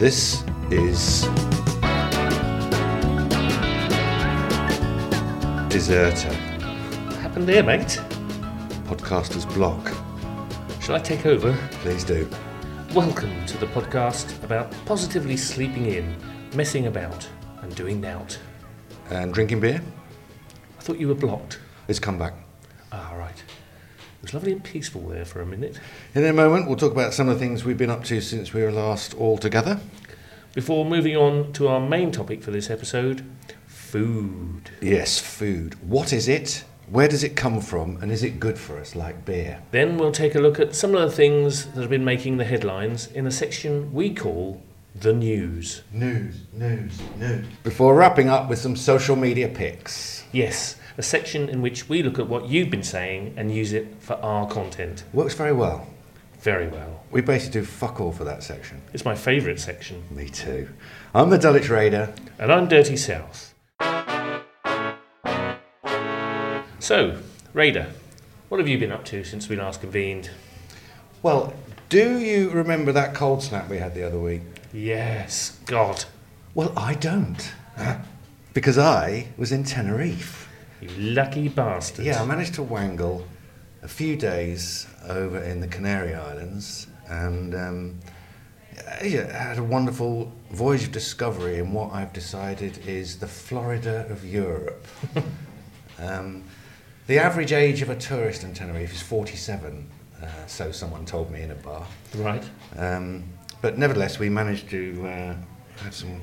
This 0.00 0.42
is 0.70 1.24
Deserter, 5.68 6.32
What 6.32 7.16
happened 7.16 7.46
there, 7.46 7.62
mate? 7.62 8.00
Podcaster's 8.88 9.44
Block. 9.44 9.92
Shall 10.80 10.94
I 10.94 11.00
take 11.00 11.26
over? 11.26 11.54
Please 11.82 12.02
do. 12.02 12.26
Welcome 12.94 13.44
to 13.44 13.58
the 13.58 13.66
podcast 13.66 14.42
about 14.42 14.72
positively 14.86 15.36
sleeping 15.36 15.84
in, 15.84 16.16
messing 16.54 16.86
about, 16.86 17.28
and 17.60 17.76
doing 17.76 18.02
out. 18.06 18.38
And 19.10 19.34
drinking 19.34 19.60
beer? 19.60 19.82
I 20.78 20.82
thought 20.82 20.98
you 20.98 21.08
were 21.08 21.14
blocked. 21.14 21.58
It's 21.88 21.98
come 21.98 22.18
back. 22.18 22.32
Ah, 22.90 23.12
right. 23.18 23.44
It 24.20 24.24
was 24.24 24.34
lovely 24.34 24.52
and 24.52 24.62
peaceful 24.62 25.00
there 25.08 25.24
for 25.24 25.40
a 25.40 25.46
minute. 25.46 25.80
In 26.14 26.26
a 26.26 26.32
moment, 26.34 26.66
we'll 26.66 26.76
talk 26.76 26.92
about 26.92 27.14
some 27.14 27.30
of 27.30 27.38
the 27.38 27.40
things 27.40 27.64
we've 27.64 27.78
been 27.78 27.88
up 27.88 28.04
to 28.04 28.20
since 28.20 28.52
we 28.52 28.62
were 28.62 28.70
last 28.70 29.14
all 29.14 29.38
together. 29.38 29.80
Before 30.52 30.84
moving 30.84 31.16
on 31.16 31.54
to 31.54 31.68
our 31.68 31.80
main 31.80 32.12
topic 32.12 32.42
for 32.42 32.50
this 32.50 32.68
episode 32.68 33.24
food. 33.66 34.70
Yes, 34.82 35.18
food. 35.18 35.74
What 35.88 36.12
is 36.12 36.28
it? 36.28 36.64
Where 36.90 37.08
does 37.08 37.24
it 37.24 37.34
come 37.34 37.62
from? 37.62 37.96
And 38.02 38.12
is 38.12 38.22
it 38.22 38.38
good 38.38 38.58
for 38.58 38.78
us, 38.78 38.94
like 38.94 39.24
beer? 39.24 39.62
Then 39.70 39.96
we'll 39.96 40.12
take 40.12 40.34
a 40.34 40.40
look 40.40 40.60
at 40.60 40.74
some 40.74 40.94
of 40.94 41.00
the 41.00 41.16
things 41.16 41.66
that 41.66 41.80
have 41.80 41.90
been 41.90 42.04
making 42.04 42.36
the 42.36 42.44
headlines 42.44 43.06
in 43.12 43.26
a 43.26 43.30
section 43.30 43.92
we 43.92 44.14
call 44.14 44.62
the 44.94 45.12
news. 45.12 45.82
News, 45.92 46.36
news, 46.52 47.00
news. 47.16 47.46
Before 47.62 47.94
wrapping 47.94 48.28
up 48.28 48.48
with 48.48 48.58
some 48.58 48.76
social 48.76 49.16
media 49.16 49.48
pics. 49.48 50.24
Yes, 50.32 50.76
a 50.98 51.02
section 51.02 51.48
in 51.48 51.62
which 51.62 51.88
we 51.88 52.02
look 52.02 52.18
at 52.18 52.28
what 52.28 52.48
you've 52.48 52.70
been 52.70 52.82
saying 52.82 53.34
and 53.36 53.54
use 53.54 53.72
it 53.72 53.94
for 54.00 54.14
our 54.16 54.46
content. 54.48 55.04
Works 55.12 55.34
very 55.34 55.52
well. 55.52 55.86
Very 56.40 56.68
well. 56.68 57.04
We 57.10 57.20
basically 57.20 57.60
do 57.60 57.66
fuck 57.66 58.00
all 58.00 58.12
for 58.12 58.24
that 58.24 58.42
section. 58.42 58.80
It's 58.92 59.04
my 59.04 59.14
favourite 59.14 59.60
section. 59.60 60.02
Me 60.10 60.28
too. 60.28 60.68
I'm 61.14 61.28
the 61.30 61.38
Dulwich 61.38 61.68
Raider. 61.68 62.14
And 62.38 62.50
I'm 62.52 62.66
Dirty 62.68 62.96
South. 62.96 63.54
So, 66.78 67.18
Raider, 67.52 67.88
what 68.48 68.58
have 68.58 68.68
you 68.68 68.78
been 68.78 68.90
up 68.92 69.04
to 69.06 69.22
since 69.22 69.48
we 69.48 69.56
last 69.56 69.80
convened? 69.80 70.30
Well, 71.22 71.52
do 71.88 72.18
you 72.18 72.50
remember 72.50 72.90
that 72.92 73.14
cold 73.14 73.42
snap 73.42 73.68
we 73.68 73.78
had 73.78 73.94
the 73.94 74.02
other 74.02 74.18
week? 74.18 74.42
Yes, 74.72 75.58
God, 75.66 76.04
Well, 76.54 76.72
I 76.76 76.94
don't. 76.94 77.52
because 78.54 78.78
I 78.78 79.28
was 79.36 79.52
in 79.52 79.64
Tenerife. 79.64 80.48
You 80.80 80.88
lucky 80.98 81.48
bastard. 81.48 82.04
Yeah, 82.04 82.22
I 82.22 82.24
managed 82.24 82.54
to 82.54 82.62
wangle 82.62 83.24
a 83.82 83.88
few 83.88 84.16
days 84.16 84.86
over 85.08 85.42
in 85.42 85.60
the 85.60 85.68
Canary 85.68 86.14
Islands 86.14 86.86
and 87.08 87.54
um, 87.54 88.00
yeah, 89.02 89.48
had 89.48 89.58
a 89.58 89.62
wonderful 89.62 90.32
voyage 90.50 90.84
of 90.84 90.92
discovery 90.92 91.58
in 91.58 91.72
what 91.72 91.92
I've 91.92 92.12
decided 92.12 92.78
is 92.86 93.18
the 93.18 93.26
Florida 93.26 94.06
of 94.08 94.24
Europe. 94.24 94.86
um, 95.98 96.44
the 97.06 97.18
average 97.18 97.52
age 97.52 97.82
of 97.82 97.90
a 97.90 97.96
tourist 97.96 98.44
in 98.44 98.54
Tenerife 98.54 98.92
is 98.92 99.02
47, 99.02 99.86
uh, 100.22 100.26
so 100.46 100.70
someone 100.70 101.04
told 101.04 101.30
me 101.30 101.42
in 101.42 101.50
a 101.50 101.56
bar. 101.56 101.86
Right. 102.14 102.44
Um, 102.76 103.24
but 103.62 103.78
nevertheless, 103.78 104.18
we 104.18 104.28
managed 104.28 104.70
to 104.70 105.06
uh, 105.06 105.34
have 105.82 105.94
some 105.94 106.20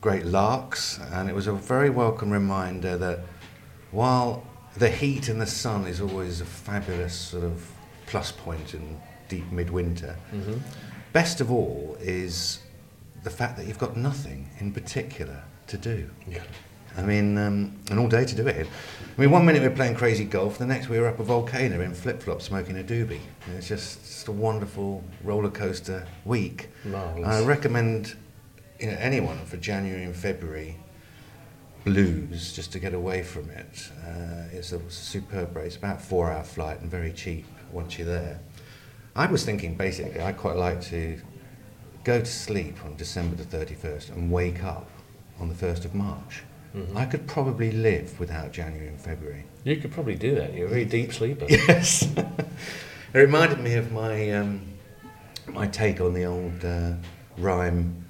great 0.00 0.24
larks, 0.24 0.98
and 1.12 1.28
it 1.28 1.34
was 1.34 1.46
a 1.46 1.52
very 1.52 1.90
welcome 1.90 2.30
reminder 2.30 2.96
that 2.96 3.20
while 3.90 4.44
the 4.76 4.88
heat 4.90 5.28
and 5.28 5.40
the 5.40 5.46
sun 5.46 5.86
is 5.86 6.00
always 6.00 6.40
a 6.40 6.44
fabulous 6.44 7.14
sort 7.14 7.44
of 7.44 7.70
plus 8.06 8.32
point 8.32 8.74
in 8.74 9.00
deep 9.28 9.50
midwinter, 9.52 10.16
Mm-hmm. 10.32 10.58
best 11.12 11.40
of 11.40 11.50
all 11.50 11.96
is 12.00 12.60
the 13.24 13.30
fact 13.30 13.56
that 13.56 13.66
you've 13.66 13.78
got 13.78 13.96
nothing 13.96 14.48
in 14.58 14.72
particular 14.72 15.42
to 15.66 15.76
do. 15.76 16.08
Yeah. 16.26 16.42
I 16.96 17.02
mean, 17.02 17.36
um, 17.38 17.76
and 17.90 17.98
all 17.98 18.08
day 18.08 18.24
to 18.24 18.34
do 18.34 18.46
it. 18.46 18.66
I 19.16 19.20
mean, 19.20 19.30
one 19.30 19.44
minute 19.44 19.62
we 19.62 19.68
were 19.68 19.74
playing 19.74 19.94
crazy 19.94 20.24
golf, 20.24 20.58
the 20.58 20.66
next 20.66 20.88
we 20.88 20.98
were 20.98 21.06
up 21.06 21.20
a 21.20 21.22
volcano 21.24 21.80
in 21.80 21.94
flip 21.94 22.22
flops 22.22 22.46
smoking 22.46 22.78
a 22.78 22.82
doobie. 22.82 23.20
And 23.46 23.56
It's 23.56 23.68
just, 23.68 24.00
just 24.00 24.28
a 24.28 24.32
wonderful 24.32 25.04
roller 25.22 25.50
coaster 25.50 26.06
week. 26.24 26.68
Marvellous. 26.84 27.28
I 27.28 27.44
recommend 27.44 28.16
you 28.80 28.86
know, 28.88 28.96
anyone 28.98 29.38
for 29.44 29.58
January 29.58 30.04
and 30.04 30.16
February 30.16 30.76
blues 31.88 32.52
just 32.52 32.70
to 32.72 32.78
get 32.78 32.92
away 32.94 33.22
from 33.22 33.48
it. 33.50 33.90
Uh, 34.06 34.56
it's 34.56 34.72
a 34.72 34.80
superb 34.90 35.56
race, 35.56 35.76
about 35.76 36.02
four 36.02 36.30
hour 36.30 36.44
flight 36.44 36.80
and 36.80 36.90
very 36.90 37.12
cheap 37.12 37.46
once 37.72 37.98
you're 37.98 38.06
there. 38.06 38.40
I 39.16 39.26
was 39.26 39.44
thinking 39.44 39.74
basically 39.74 40.20
I'd 40.20 40.36
quite 40.36 40.56
like 40.56 40.80
to 40.94 41.18
go 42.04 42.20
to 42.20 42.26
sleep 42.26 42.76
on 42.84 42.96
December 42.96 43.36
the 43.36 43.44
31st 43.44 44.10
and 44.10 44.30
wake 44.30 44.62
up 44.62 44.88
on 45.40 45.48
the 45.48 45.54
1st 45.54 45.84
of 45.86 45.94
March. 45.94 46.42
Mhm. 46.76 46.96
I 46.96 47.06
could 47.06 47.26
probably 47.26 47.70
live 47.72 48.20
without 48.20 48.52
January 48.52 48.88
and 48.88 49.00
February. 49.00 49.44
You 49.64 49.76
could 49.76 49.92
probably 49.92 50.16
do 50.16 50.34
that. 50.34 50.54
You're 50.54 50.66
a 50.66 50.70
very 50.70 50.84
deep 50.84 51.12
sleeper. 51.12 51.46
Yes. 51.48 52.02
it 53.14 53.18
reminded 53.18 53.60
me 53.60 53.74
of 53.74 53.90
my 53.92 54.30
um, 54.32 54.60
my 55.46 55.66
take 55.66 56.00
on 56.00 56.12
the 56.12 56.24
old 56.24 56.64
uh, 56.64 56.92
rhyme: 57.38 58.04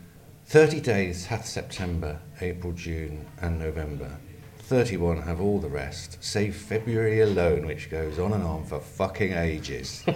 thirty 0.48 0.81
days 0.81 1.26
hath 1.26 1.47
September, 1.47 2.19
April, 2.41 2.72
June, 2.72 3.26
and 3.41 3.59
November. 3.59 4.10
Thirty-one 4.59 5.22
have 5.22 5.41
all 5.41 5.59
the 5.60 5.69
rest, 5.69 6.22
save 6.22 6.56
February 6.56 7.20
alone, 7.20 7.66
which 7.66 7.91
goes 7.91 8.19
on 8.19 8.32
and 8.32 8.42
on 8.42 8.64
for 8.64 8.81
fucking 8.81 9.32
ages. 9.32 10.04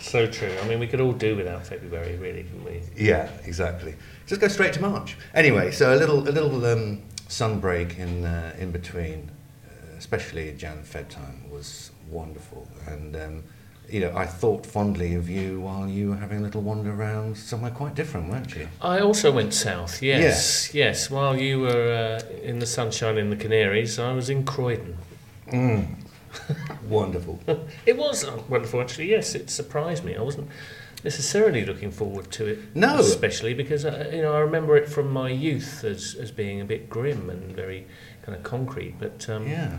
So 0.00 0.26
true. 0.26 0.54
I 0.62 0.66
mean, 0.66 0.78
we 0.78 0.86
could 0.86 1.00
all 1.00 1.12
do 1.12 1.36
without 1.36 1.66
February, 1.66 2.16
really, 2.16 2.44
couldn't 2.44 2.64
we? 2.64 2.80
yeah, 2.96 3.28
exactly. 3.44 3.94
Just 4.26 4.40
go 4.40 4.48
straight 4.48 4.72
to 4.74 4.80
March. 4.80 5.16
Anyway, 5.34 5.70
so 5.70 5.94
a 5.94 5.96
little 5.96 6.26
a 6.28 6.30
little 6.30 6.64
um, 6.64 7.02
sun 7.28 7.60
break 7.60 7.98
in 7.98 8.24
uh, 8.24 8.54
in 8.58 8.70
between, 8.70 9.30
uh, 9.66 9.96
especially 9.98 10.52
Jan 10.52 10.82
Fed 10.82 11.10
time, 11.10 11.50
was 11.50 11.90
wonderful. 12.08 12.66
And 12.86 13.16
um, 13.16 13.44
you 13.88 14.00
know, 14.00 14.12
I 14.14 14.26
thought 14.26 14.66
fondly 14.66 15.14
of 15.14 15.28
you 15.28 15.60
while 15.60 15.88
you 15.88 16.10
were 16.10 16.16
having 16.16 16.38
a 16.38 16.42
little 16.42 16.60
wander 16.62 16.92
around 16.92 17.36
somewhere 17.36 17.70
quite 17.70 17.94
different, 17.94 18.28
weren't 18.30 18.54
you? 18.54 18.68
I 18.82 19.00
also 19.00 19.32
went 19.32 19.54
south, 19.54 20.02
yes. 20.02 20.74
Yes. 20.74 21.10
While 21.10 21.38
you 21.38 21.60
were 21.60 22.20
uh, 22.22 22.36
in 22.42 22.58
the 22.58 22.66
sunshine 22.66 23.16
in 23.18 23.30
the 23.30 23.36
Canaries, 23.36 23.98
I 23.98 24.12
was 24.12 24.28
in 24.28 24.44
Croydon. 24.44 24.96
Mm. 25.50 25.86
wonderful. 26.88 27.40
It 27.86 27.96
was 27.96 28.24
uh, 28.24 28.40
wonderful, 28.48 28.80
actually. 28.80 29.10
Yes, 29.10 29.34
it 29.34 29.48
surprised 29.50 30.04
me. 30.04 30.14
I 30.16 30.20
wasn't 30.22 30.48
necessarily 31.04 31.64
looking 31.64 31.90
forward 31.90 32.30
to 32.32 32.46
it, 32.46 32.58
No. 32.74 32.98
especially 32.98 33.54
because 33.54 33.84
uh, 33.84 34.10
you 34.12 34.20
know 34.20 34.34
I 34.34 34.40
remember 34.40 34.76
it 34.76 34.88
from 34.88 35.10
my 35.10 35.30
youth 35.30 35.84
as 35.84 36.16
as 36.20 36.30
being 36.30 36.60
a 36.60 36.64
bit 36.64 36.90
grim 36.90 37.30
and 37.30 37.54
very 37.54 37.86
kind 38.22 38.36
of 38.36 38.42
concrete. 38.42 38.96
But 38.98 39.28
um, 39.30 39.46
Yeah. 39.48 39.78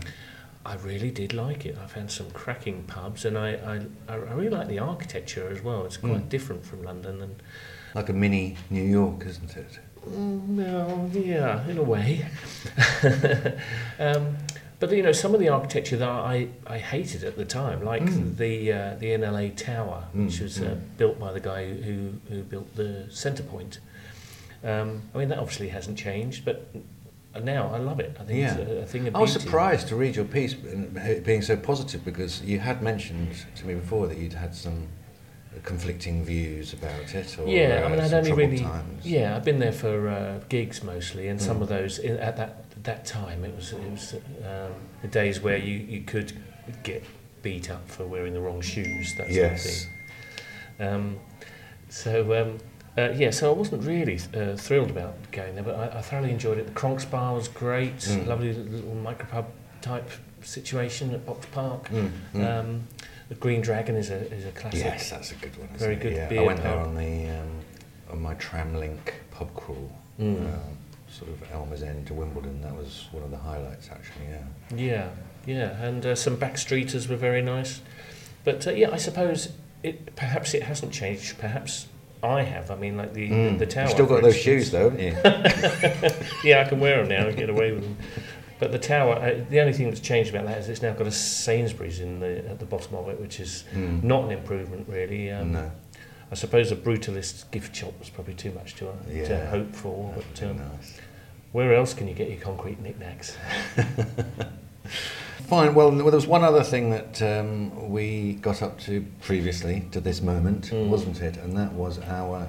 I 0.70 0.74
really 0.76 1.10
did 1.10 1.32
like 1.34 1.66
it. 1.66 1.76
I 1.82 1.86
found 1.88 2.12
some 2.12 2.30
cracking 2.30 2.84
pubs, 2.84 3.24
and 3.24 3.36
I 3.36 3.54
I, 4.08 4.12
I 4.12 4.14
really 4.14 4.50
like 4.50 4.68
the 4.68 4.78
architecture 4.78 5.48
as 5.50 5.60
well. 5.62 5.84
It's 5.84 5.96
quite 5.96 6.22
Mm. 6.26 6.28
different 6.28 6.64
from 6.64 6.84
London, 6.84 7.20
and 7.22 7.42
Like 7.94 8.08
a 8.08 8.12
mini 8.12 8.56
New 8.70 8.84
York, 8.84 9.26
isn't 9.26 9.56
it? 9.56 9.80
Mm, 10.08 10.56
Well, 10.56 11.10
yeah, 11.12 11.66
in 11.68 11.76
a 11.76 11.82
way. 11.82 12.24
um, 13.98 14.36
but 14.78 14.92
you 14.92 15.02
know, 15.02 15.12
some 15.12 15.34
of 15.34 15.40
the 15.40 15.48
architecture 15.48 15.96
that 15.96 16.08
I, 16.08 16.48
I 16.66 16.78
hated 16.78 17.24
at 17.24 17.36
the 17.36 17.44
time, 17.44 17.84
like 17.84 18.02
Mm. 18.04 18.36
the 18.36 18.72
uh, 18.72 18.94
the 19.00 19.06
NLA 19.20 19.56
Tower, 19.56 20.04
which 20.12 20.34
Mm, 20.38 20.42
was 20.42 20.60
uh, 20.60 20.64
mm. 20.66 20.80
built 20.98 21.18
by 21.18 21.32
the 21.32 21.40
guy 21.40 21.62
who 21.86 22.12
who 22.28 22.44
built 22.44 22.76
the 22.76 23.06
centre 23.10 23.42
point. 23.42 23.80
Um, 24.62 25.02
I 25.14 25.18
mean, 25.18 25.28
that 25.30 25.38
obviously 25.38 25.68
hasn't 25.70 25.98
changed, 25.98 26.44
but 26.44 26.56
now 27.38 27.70
I 27.72 27.78
love 27.78 28.00
it. 28.00 28.16
I 28.20 28.24
think 28.24 28.38
Yeah. 28.40 28.56
it's 28.56 28.70
a, 28.70 28.74
a 28.82 28.86
thing 28.86 29.06
of 29.08 29.16
I 29.16 29.20
was 29.20 29.30
beauty. 29.32 29.44
surprised 29.46 29.88
to 29.88 29.96
read 29.96 30.16
your 30.16 30.24
piece 30.24 30.54
being 30.54 31.42
so 31.42 31.56
positive 31.56 32.04
because 32.04 32.42
you 32.42 32.58
had 32.58 32.82
mentioned 32.82 33.34
to 33.56 33.66
me 33.66 33.74
before 33.74 34.06
that 34.08 34.18
you'd 34.18 34.32
had 34.32 34.54
some 34.54 34.88
conflicting 35.64 36.24
views 36.24 36.72
about 36.72 37.14
it. 37.14 37.38
Or, 37.38 37.46
Yeah, 37.46 37.80
I 37.82 37.84
uh, 37.84 37.88
mean, 37.90 38.00
I'd 38.00 38.14
only 38.14 38.32
really, 38.32 38.58
times. 38.60 39.04
yeah, 39.06 39.36
I've 39.36 39.44
been 39.44 39.58
there 39.58 39.72
for 39.72 40.08
uh, 40.08 40.40
gigs 40.48 40.82
mostly, 40.82 41.28
and 41.28 41.40
some 41.40 41.58
Mm. 41.58 41.62
of 41.62 41.68
those 41.68 41.98
in, 41.98 42.16
at 42.18 42.36
that 42.36 42.64
that 42.84 43.04
time 43.04 43.44
it 43.44 43.54
was 43.54 43.72
it 43.72 43.90
was 43.90 44.14
um, 44.42 44.72
the 45.02 45.08
days 45.08 45.40
where 45.40 45.58
you, 45.58 45.76
you 45.78 46.00
could 46.00 46.32
get 46.82 47.04
beat 47.42 47.70
up 47.70 47.86
for 47.90 48.06
wearing 48.06 48.32
the 48.32 48.40
wrong 48.40 48.60
shoes, 48.62 49.14
that 49.16 49.26
sort 49.26 49.30
Yes. 49.30 49.66
of 49.66 49.70
thing. 50.78 50.88
Um, 50.88 51.18
so 51.90 52.40
um, 52.40 52.58
uh, 52.98 53.10
yeah, 53.14 53.30
so 53.30 53.52
I 53.52 53.56
wasn't 53.56 53.84
really 53.84 54.18
uh, 54.34 54.56
thrilled 54.56 54.90
about 54.90 55.14
going 55.32 55.54
there, 55.54 55.64
but 55.64 55.76
I, 55.76 55.98
I 55.98 56.02
thoroughly 56.02 56.30
enjoyed 56.30 56.58
it. 56.58 56.66
The 56.66 56.72
Cronx 56.72 57.04
Bar 57.04 57.34
was 57.34 57.48
great, 57.48 57.96
Mm. 57.98 58.26
lovely 58.26 58.52
little 58.52 58.94
micropub 58.96 59.46
type 59.82 60.10
situation 60.42 61.12
at 61.14 61.24
Box 61.26 61.46
Park. 61.52 61.88
Mm, 61.90 62.10
mm. 62.34 62.58
Um, 62.60 62.88
the 63.28 63.34
Green 63.36 63.60
Dragon 63.60 63.94
is 63.96 64.10
a 64.10 64.20
is 64.34 64.44
a 64.44 64.50
classic. 64.52 64.80
yes, 64.84 65.10
that's 65.10 65.30
a 65.32 65.34
good 65.36 65.56
one. 65.56 65.68
Very 65.76 65.96
good 65.96 66.14
Yeah, 66.14 66.40
I 66.40 66.44
went 66.44 66.62
there 66.62 66.76
pub. 66.76 66.86
on 66.88 66.94
the 66.96 67.28
um, 67.28 67.50
on 68.10 68.20
my 68.22 68.34
Tramlink 68.34 69.12
pub 69.30 69.54
crawl, 69.54 69.92
Mm. 70.20 70.46
um, 70.52 70.60
sort 71.08 71.30
of 71.30 71.52
Elmer's 71.52 71.82
End 71.82 72.06
to 72.08 72.14
Wimbledon. 72.14 72.60
That 72.62 72.74
was 72.74 73.06
one 73.12 73.22
of 73.22 73.30
the 73.30 73.36
highlights, 73.38 73.88
actually. 73.90 74.26
Yeah. 74.30 74.44
Yeah, 74.76 75.08
yeah, 75.46 75.82
and 75.84 76.04
uh, 76.04 76.14
some 76.16 76.36
backstreeters 76.36 77.08
were 77.08 77.16
very 77.16 77.40
nice. 77.42 77.80
But 78.44 78.66
uh, 78.66 78.72
yeah, 78.72 78.90
I 78.90 78.96
suppose 78.96 79.52
it 79.84 80.16
perhaps 80.16 80.52
it 80.54 80.64
hasn't 80.64 80.92
changed. 80.92 81.38
Perhaps 81.38 81.86
I 82.22 82.42
have. 82.42 82.70
I 82.70 82.76
mean, 82.76 82.96
like 82.96 83.12
the 83.14 83.28
Mm. 83.30 83.58
the 83.58 83.66
tower. 83.66 83.84
You've 83.84 83.92
still 83.92 84.06
got 84.06 84.22
those 84.22 84.34
instance. 84.36 84.44
shoes, 84.44 84.70
though, 84.70 84.90
haven't 84.90 85.00
you? 85.00 85.16
yeah, 86.50 86.60
I 86.60 86.68
can 86.68 86.78
wear 86.80 86.98
them 86.98 87.08
now 87.08 87.26
and 87.28 87.36
get 87.36 87.48
away 87.48 87.72
with 87.72 87.82
them. 87.82 87.96
But 88.58 88.72
the 88.72 88.78
tower, 88.78 89.14
uh, 89.14 89.42
the 89.48 89.58
only 89.60 89.72
thing 89.72 89.88
that's 89.88 90.00
changed 90.00 90.28
about 90.34 90.44
that 90.46 90.58
is 90.58 90.68
it's 90.68 90.82
now 90.82 90.92
got 90.92 91.06
a 91.06 91.10
Sainsbury's 91.12 92.00
in 92.00 92.20
the 92.20 92.46
at 92.50 92.58
the 92.58 92.66
bottom 92.66 92.94
of 92.96 93.08
it, 93.08 93.18
which 93.18 93.40
is 93.40 93.64
Mm. 93.74 94.02
not 94.02 94.24
an 94.24 94.32
improvement 94.32 94.86
really. 94.88 95.30
Um, 95.30 95.52
no. 95.52 95.70
I 96.30 96.34
suppose 96.34 96.70
a 96.70 96.76
brutalist 96.76 97.50
gift 97.50 97.74
shop 97.74 97.94
was 97.98 98.08
probably 98.10 98.34
too 98.34 98.52
much 98.52 98.74
to, 98.76 98.88
uh, 98.90 98.92
to 99.26 99.46
hope 99.46 99.74
for. 99.74 100.14
But 100.14 100.42
um, 100.48 100.58
nice. 100.58 101.00
where 101.52 101.74
else 101.74 101.92
can 101.94 102.06
you 102.06 102.14
get 102.14 102.28
your 102.28 102.38
concrete 102.38 102.80
knickknacks? 102.80 103.36
Fine. 105.50 105.74
Well, 105.74 105.90
there 105.90 106.04
was 106.04 106.28
one 106.28 106.44
other 106.44 106.62
thing 106.62 106.90
that 106.90 107.20
um, 107.22 107.90
we 107.90 108.34
got 108.34 108.62
up 108.62 108.78
to 108.82 109.04
previously 109.20 109.82
to 109.90 110.00
this 110.00 110.22
moment, 110.22 110.70
Mm. 110.70 110.86
wasn't 110.86 111.20
it? 111.20 111.38
And 111.38 111.56
that 111.56 111.72
was 111.72 111.98
our 111.98 112.46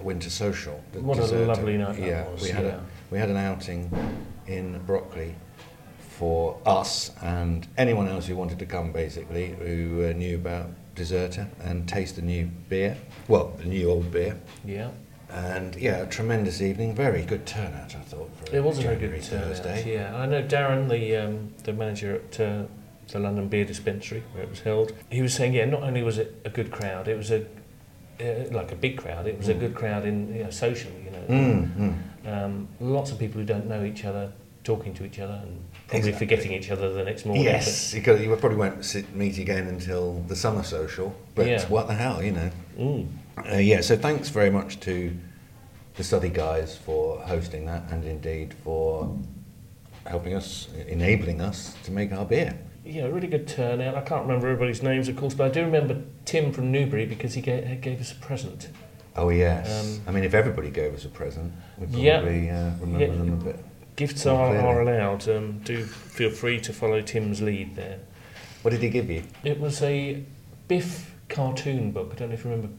winter 0.00 0.30
social. 0.30 0.80
What 0.92 1.18
a 1.18 1.26
lovely 1.44 1.76
night 1.76 1.96
that 1.96 2.06
Yeah, 2.06 2.28
was, 2.30 2.42
we 2.42 2.50
had 2.50 2.64
yeah. 2.64 2.76
a 2.76 2.80
we 3.10 3.18
had 3.18 3.30
an 3.30 3.36
outing 3.36 3.90
in 4.46 4.78
Brockley 4.86 5.34
for 5.98 6.56
us 6.64 7.10
and 7.20 7.66
anyone 7.76 8.06
else 8.06 8.26
who 8.26 8.36
wanted 8.36 8.60
to 8.60 8.66
come, 8.66 8.92
basically, 8.92 9.48
who 9.58 10.06
uh, 10.08 10.12
knew 10.12 10.36
about 10.36 10.70
Deserter 10.94 11.48
and 11.64 11.88
taste 11.88 12.14
the 12.14 12.22
new 12.22 12.46
beer. 12.68 12.96
Well, 13.26 13.54
the 13.58 13.64
new 13.64 13.90
old 13.90 14.12
beer. 14.12 14.36
Yeah, 14.64 14.90
And 15.36 15.76
yeah, 15.76 15.98
a 15.98 16.06
tremendous 16.06 16.62
evening. 16.62 16.94
Very 16.94 17.22
good 17.22 17.44
turnout, 17.46 17.94
I 17.94 17.98
thought. 18.00 18.30
For 18.46 18.56
it 18.56 18.64
was 18.64 18.78
a 18.78 18.82
very 18.82 18.96
good 18.96 19.22
turnout. 19.22 19.48
Thursday. 19.48 19.92
Yeah, 19.94 20.16
I 20.16 20.24
know 20.24 20.42
Darren, 20.42 20.88
the 20.88 21.16
um, 21.16 21.52
the 21.64 21.74
manager 21.74 22.16
at 22.16 22.40
uh, 22.40 22.62
the 23.12 23.18
London 23.18 23.46
Beer 23.48 23.66
Dispensary 23.66 24.22
where 24.32 24.44
it 24.44 24.48
was 24.48 24.60
held. 24.60 24.92
He 25.10 25.20
was 25.20 25.34
saying, 25.34 25.52
yeah, 25.52 25.66
not 25.66 25.82
only 25.82 26.02
was 26.02 26.16
it 26.16 26.40
a 26.46 26.50
good 26.50 26.70
crowd, 26.70 27.06
it 27.06 27.18
was 27.18 27.30
a 27.30 27.42
uh, 28.18 28.50
like 28.50 28.72
a 28.72 28.76
big 28.76 28.96
crowd. 28.96 29.26
It 29.26 29.36
was 29.36 29.48
a 29.50 29.54
Mm. 29.54 29.60
good 29.60 29.74
crowd 29.74 30.06
in 30.06 30.34
you 30.34 30.44
know 30.44 30.50
socially. 30.50 31.02
You 31.04 31.10
know, 31.10 31.24
Mm, 31.28 31.76
mm. 32.24 32.44
um, 32.44 32.68
lots 32.80 33.10
of 33.12 33.18
people 33.18 33.38
who 33.40 33.46
don't 33.46 33.66
know 33.66 33.84
each 33.84 34.06
other 34.06 34.32
talking 34.64 34.94
to 34.94 35.04
each 35.04 35.18
other 35.18 35.34
and 35.42 35.60
probably 35.86 36.08
Exactly. 36.08 36.26
forgetting 36.26 36.52
each 36.52 36.70
other 36.70 36.92
the 36.94 37.04
next 37.04 37.26
morning. 37.26 37.44
Yes, 37.44 37.92
because 37.92 38.22
you 38.22 38.34
probably 38.36 38.56
won't 38.56 38.84
sit, 38.86 39.14
meet 39.14 39.36
again 39.38 39.66
until 39.68 40.24
the 40.28 40.34
summer 40.34 40.62
social. 40.62 41.14
But 41.34 41.46
Yeah. 41.46 41.64
what 41.68 41.86
the 41.88 41.94
hell, 41.94 42.22
you 42.22 42.32
know? 42.32 42.50
Mm, 42.78 43.06
Uh, 43.52 43.58
yeah, 43.58 43.82
so 43.82 43.96
thanks 43.96 44.30
very 44.30 44.48
much 44.50 44.80
to 44.80 45.12
the 45.96 46.04
Southey 46.04 46.28
guys 46.28 46.76
for 46.76 47.18
hosting 47.20 47.66
that 47.66 47.90
and 47.90 48.04
indeed 48.04 48.54
for 48.64 49.18
helping 50.06 50.34
us, 50.34 50.68
enabling 50.88 51.40
us 51.40 51.74
to 51.84 51.90
make 51.90 52.12
our 52.12 52.24
beer. 52.24 52.56
yeah, 52.84 53.04
really 53.06 53.26
good 53.26 53.48
turnout. 53.48 53.94
I 53.96 54.02
can't 54.02 54.22
remember 54.22 54.46
everybody's 54.48 54.82
names, 54.82 55.08
of 55.08 55.16
course, 55.16 55.34
but 55.34 55.46
I 55.46 55.48
do 55.50 55.62
remember 55.64 56.00
Tim 56.24 56.52
from 56.52 56.70
Newbury 56.70 57.06
because 57.06 57.34
he 57.34 57.40
gave, 57.40 57.80
gave 57.80 58.00
us 58.00 58.12
a 58.12 58.16
present. 58.16 58.68
Oh, 59.16 59.30
yes. 59.30 59.84
Um, 59.84 60.02
I 60.06 60.12
mean, 60.12 60.22
if 60.24 60.34
everybody 60.34 60.70
gave 60.70 60.94
us 60.94 61.04
a 61.04 61.08
present, 61.08 61.52
we'd 61.78 61.90
Yeah. 61.90 62.20
probably 62.20 62.50
uh, 62.50 62.70
remember 62.80 62.98
Yeah. 63.06 63.06
them 63.12 63.32
a 63.32 63.44
bit. 63.44 63.64
Gifts 63.96 64.26
are, 64.26 64.56
are 64.56 64.82
allowed. 64.82 65.26
Um, 65.28 65.58
do 65.64 65.82
feel 65.84 66.30
free 66.30 66.60
to 66.60 66.72
follow 66.72 67.00
Tim's 67.00 67.40
lead 67.42 67.74
there. 67.76 67.98
What 68.62 68.70
did 68.72 68.82
he 68.82 68.90
give 68.90 69.08
you? 69.10 69.22
It 69.42 69.58
was 69.58 69.82
a 69.82 70.22
Biff 70.68 71.14
cartoon 71.30 71.90
book. 71.92 72.10
I 72.12 72.16
don't 72.16 72.28
know 72.28 72.34
if 72.34 72.44
you 72.44 72.50
remember 72.50 72.72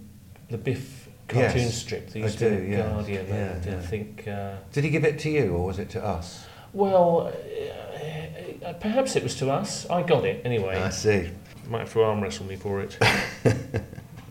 the 0.49 0.57
Biff 0.59 0.96
cartoon 1.27 1.61
Yes, 1.63 1.77
strip. 1.77 2.09
They 2.09 2.21
I 2.21 2.25
used 2.25 2.39
to 2.39 2.57
do, 2.57 2.63
yeah. 2.63 2.89
Guardian. 2.89 3.27
Yeah, 3.27 3.35
and 3.35 3.65
yeah. 3.65 3.77
I 3.77 3.81
think. 3.81 4.27
Uh, 4.27 4.55
Did 4.71 4.83
he 4.83 4.89
give 4.89 5.03
it 5.03 5.19
to 5.19 5.29
you 5.29 5.53
or 5.53 5.65
was 5.65 5.79
it 5.79 5.89
to 5.91 6.03
us? 6.03 6.45
well, 6.73 7.31
uh, 7.33 8.65
uh, 8.65 8.73
perhaps 8.73 9.15
it 9.15 9.23
was 9.23 9.35
to 9.35 9.49
us. 9.49 9.89
I 9.89 10.03
got 10.03 10.25
it 10.25 10.41
anyway. 10.45 10.75
I 10.77 10.89
see. 10.89 11.29
Might 11.69 11.79
have 11.79 11.93
to 11.93 12.03
arm 12.03 12.21
wrestle 12.21 12.45
me 12.45 12.55
for 12.55 12.81
it. 12.81 12.97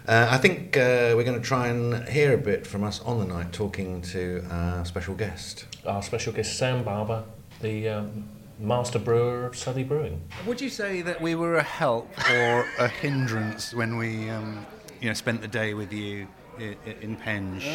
Uh, 0.09 0.29
I 0.31 0.39
think 0.39 0.77
uh, 0.77 1.15
we're 1.17 1.25
going 1.25 1.41
to 1.41 1.45
try 1.45 1.67
and 1.67 2.09
hear 2.09 2.33
a 2.33 2.39
bit 2.39 2.65
from 2.65 2.85
us 2.85 3.01
on 3.01 3.19
the 3.19 3.25
night 3.25 3.53
talking 3.53 4.01
to 4.03 4.45
our 4.53 4.85
special 4.85 5.17
guest. 5.17 5.67
Our 5.85 6.01
special 6.01 6.33
guest 6.33 6.57
Sam 6.57 6.85
Barber, 6.85 7.25
the 7.61 7.89
um, 7.89 8.29
master 8.61 9.01
brewer 9.01 9.47
of 9.47 9.57
Southey 9.57 9.83
Brewing. 9.83 10.23
Would 10.47 10.61
you 10.61 10.71
say 10.71 11.03
that 11.03 11.21
we 11.21 11.35
were 11.35 11.57
a 11.57 11.63
help 11.65 12.09
or 12.31 12.69
a 12.79 12.87
hindrance 12.87 13.75
when 13.75 13.97
we, 13.97 14.31
um, 14.31 14.65
you 15.01 15.09
know, 15.09 15.15
spent 15.15 15.41
the 15.41 15.49
day 15.49 15.75
with 15.75 15.93
you 15.93 16.29
in, 16.59 16.77
in 17.01 17.17
Penge? 17.17 17.67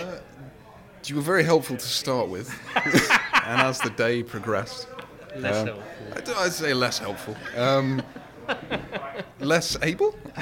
You 1.06 1.16
were 1.16 1.22
very 1.22 1.44
helpful 1.44 1.78
to 1.78 1.86
start 1.86 2.30
with, 2.30 2.54
and 2.76 3.62
as 3.62 3.80
the 3.80 3.90
day 3.90 4.22
progressed, 4.24 4.88
Less 5.36 5.56
um, 5.58 5.68
helpful. 5.68 6.06
I'd, 6.16 6.30
I'd 6.46 6.52
say 6.52 6.74
less 6.74 7.00
helpful. 7.00 7.36
Um, 7.58 8.02
less 9.40 9.78
able? 9.82 10.16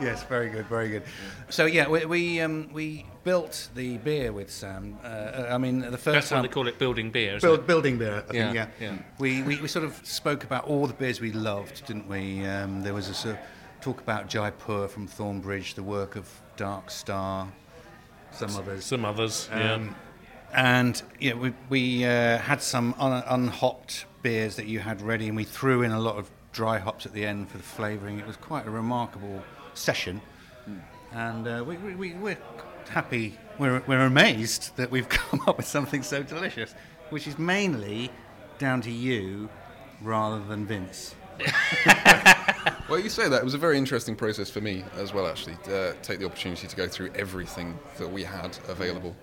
yes, 0.00 0.24
very 0.24 0.48
good, 0.50 0.66
very 0.66 0.88
good. 0.88 1.02
So 1.50 1.66
yeah, 1.66 1.88
we 1.88 2.04
we, 2.06 2.40
um, 2.40 2.70
we 2.72 3.06
built 3.24 3.68
the 3.74 3.98
beer 3.98 4.32
with 4.32 4.50
Sam. 4.50 4.98
Uh, 5.04 5.46
I 5.50 5.58
mean, 5.58 5.80
the 5.80 5.90
first 5.98 6.04
That's 6.04 6.28
time 6.30 6.42
they 6.42 6.48
call 6.48 6.66
it 6.66 6.78
building 6.78 7.10
beer. 7.10 7.36
Isn't 7.36 7.46
Build, 7.48 7.60
it? 7.60 7.66
building 7.66 7.98
beer, 7.98 8.16
I 8.16 8.20
think, 8.20 8.34
Yeah, 8.34 8.52
yeah. 8.52 8.66
yeah. 8.80 8.98
We, 9.18 9.42
we, 9.42 9.60
we 9.60 9.68
sort 9.68 9.84
of 9.84 10.00
spoke 10.04 10.44
about 10.44 10.64
all 10.64 10.86
the 10.86 10.94
beers 10.94 11.20
we 11.20 11.32
loved, 11.32 11.86
didn't 11.86 12.08
we? 12.08 12.44
Um, 12.46 12.82
there 12.82 12.94
was 12.94 13.08
a 13.08 13.14
sort 13.14 13.34
of 13.36 13.40
talk 13.80 14.00
about 14.00 14.28
Jaipur 14.28 14.88
from 14.88 15.06
Thornbridge, 15.06 15.74
the 15.74 15.82
work 15.82 16.16
of 16.16 16.28
Dark 16.60 16.90
Star, 16.90 17.50
some 18.32 18.54
others. 18.54 18.84
Some 18.84 19.06
others. 19.06 19.48
Um, 19.50 19.96
and 20.52 21.02
yeah, 21.18 21.32
we, 21.32 21.54
we 21.70 22.04
uh, 22.04 22.36
had 22.36 22.60
some 22.60 22.94
un- 22.98 23.24
unhopped 23.26 24.04
beers 24.20 24.56
that 24.56 24.66
you 24.66 24.78
had 24.78 25.00
ready, 25.00 25.28
and 25.28 25.36
we 25.36 25.44
threw 25.44 25.80
in 25.80 25.90
a 25.90 25.98
lot 25.98 26.16
of 26.16 26.30
dry 26.52 26.76
hops 26.76 27.06
at 27.06 27.14
the 27.14 27.24
end 27.24 27.48
for 27.48 27.56
the 27.56 27.62
flavouring. 27.62 28.18
It 28.18 28.26
was 28.26 28.36
quite 28.36 28.66
a 28.66 28.70
remarkable 28.70 29.42
session, 29.72 30.20
and 31.12 31.48
uh, 31.48 31.64
we, 31.66 31.78
we, 31.78 31.94
we, 31.94 32.12
we're 32.12 32.38
happy, 32.90 33.38
we're, 33.58 33.82
we're 33.86 34.04
amazed 34.04 34.76
that 34.76 34.90
we've 34.90 35.08
come 35.08 35.40
up 35.46 35.56
with 35.56 35.66
something 35.66 36.02
so 36.02 36.22
delicious, 36.22 36.74
which 37.08 37.26
is 37.26 37.38
mainly 37.38 38.10
down 38.58 38.82
to 38.82 38.90
you 38.90 39.48
rather 40.02 40.44
than 40.44 40.66
Vince. 40.66 41.14
Well, 42.88 42.98
you 42.98 43.08
say 43.08 43.28
that. 43.28 43.36
It 43.40 43.44
was 43.44 43.54
a 43.54 43.58
very 43.58 43.78
interesting 43.78 44.16
process 44.16 44.50
for 44.50 44.60
me 44.60 44.82
as 44.96 45.14
well, 45.14 45.28
actually, 45.28 45.56
to 45.62 45.90
uh, 45.90 45.94
take 46.02 46.18
the 46.18 46.26
opportunity 46.26 46.66
to 46.66 46.74
go 46.74 46.88
through 46.88 47.12
everything 47.14 47.78
that 47.98 48.10
we 48.10 48.24
had 48.24 48.58
available. 48.66 49.14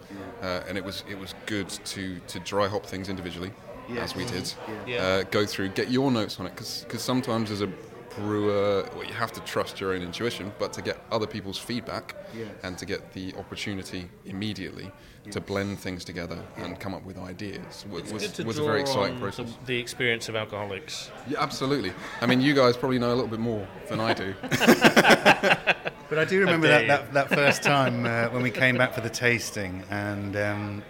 Uh, 0.41 0.61
and 0.69 0.77
it 0.77 0.83
was 0.85 1.03
it 1.09 1.19
was 1.19 1.35
good 1.47 1.67
to, 1.67 2.17
to 2.27 2.39
dry 2.39 2.65
hop 2.69 2.85
things 2.85 3.09
individually, 3.09 3.51
as 3.97 4.15
we 4.15 4.23
did. 4.23 4.53
Yeah. 4.87 5.03
Uh, 5.03 5.23
go 5.23 5.45
through, 5.45 5.69
get 5.69 5.91
your 5.91 6.11
notes 6.11 6.39
on 6.39 6.45
it, 6.45 6.55
because 6.55 7.01
sometimes 7.01 7.51
as 7.51 7.59
a 7.59 7.67
brewer, 8.15 8.87
well, 8.95 9.03
you 9.05 9.13
have 9.13 9.33
to 9.33 9.41
trust 9.41 9.81
your 9.81 9.93
own 9.93 10.01
intuition, 10.01 10.53
but 10.59 10.71
to 10.73 10.81
get 10.81 11.03
other 11.11 11.27
people's 11.27 11.57
feedback 11.57 12.15
Yes. 12.33 12.47
and 12.63 12.77
to 12.77 12.85
get 12.85 13.11
the 13.13 13.33
opportunity 13.35 14.09
immediately 14.25 14.91
to 15.31 15.41
blend 15.41 15.79
things 15.79 16.03
together 16.03 16.39
and 16.57 16.79
come 16.79 16.93
up 16.93 17.03
with 17.05 17.17
ideas 17.17 17.85
was, 17.89 18.11
was, 18.11 18.39
was 18.39 18.57
a 18.57 18.63
very 18.63 18.81
exciting 18.81 19.19
process. 19.19 19.51
The, 19.61 19.65
the 19.73 19.79
experience 19.79 20.29
of 20.29 20.35
alcoholics. 20.35 21.11
Yeah, 21.27 21.41
absolutely. 21.41 21.93
I 22.21 22.25
mean, 22.25 22.41
you 22.41 22.53
guys 22.53 22.77
probably 22.77 22.99
know 22.99 23.09
a 23.09 23.15
little 23.15 23.27
bit 23.27 23.39
more 23.39 23.67
than 23.89 23.99
I 23.99 24.13
do. 24.13 24.33
But 26.09 26.19
I 26.19 26.25
do 26.25 26.39
remember 26.39 26.67
dare 26.67 26.87
that, 26.87 27.13
that, 27.13 27.29
that 27.29 27.37
first 27.37 27.63
time 27.63 28.05
uh, 28.05 28.29
when 28.29 28.41
we 28.41 28.49
came 28.49 28.77
back 28.77 28.93
for 28.93 29.01
the 29.01 29.09
tasting, 29.09 29.83
and 29.89 30.37
um, 30.37 30.83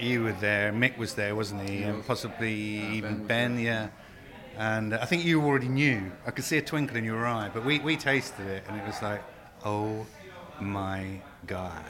you 0.00 0.22
were 0.22 0.32
there, 0.32 0.72
Mick 0.72 0.96
was 0.96 1.14
there, 1.14 1.36
wasn't 1.36 1.68
he? 1.68 1.82
And 1.82 2.04
possibly 2.06 2.52
even 2.52 3.20
was 3.20 3.28
Ben, 3.28 3.58
yeah. 3.58 3.88
And 4.56 4.94
uh, 4.94 4.98
I 5.02 5.04
think 5.04 5.24
you 5.24 5.42
already 5.44 5.68
knew. 5.68 6.10
I 6.26 6.30
could 6.30 6.44
see 6.44 6.56
a 6.56 6.62
twinkle 6.62 6.96
in 6.96 7.04
your 7.04 7.26
eye, 7.26 7.50
but 7.52 7.64
we, 7.64 7.78
we 7.80 7.96
tasted 7.96 8.46
it, 8.46 8.64
and 8.66 8.80
it 8.80 8.86
was 8.86 9.02
like, 9.02 9.22
oh 9.66 10.06
my 10.60 11.20
god, 11.46 11.84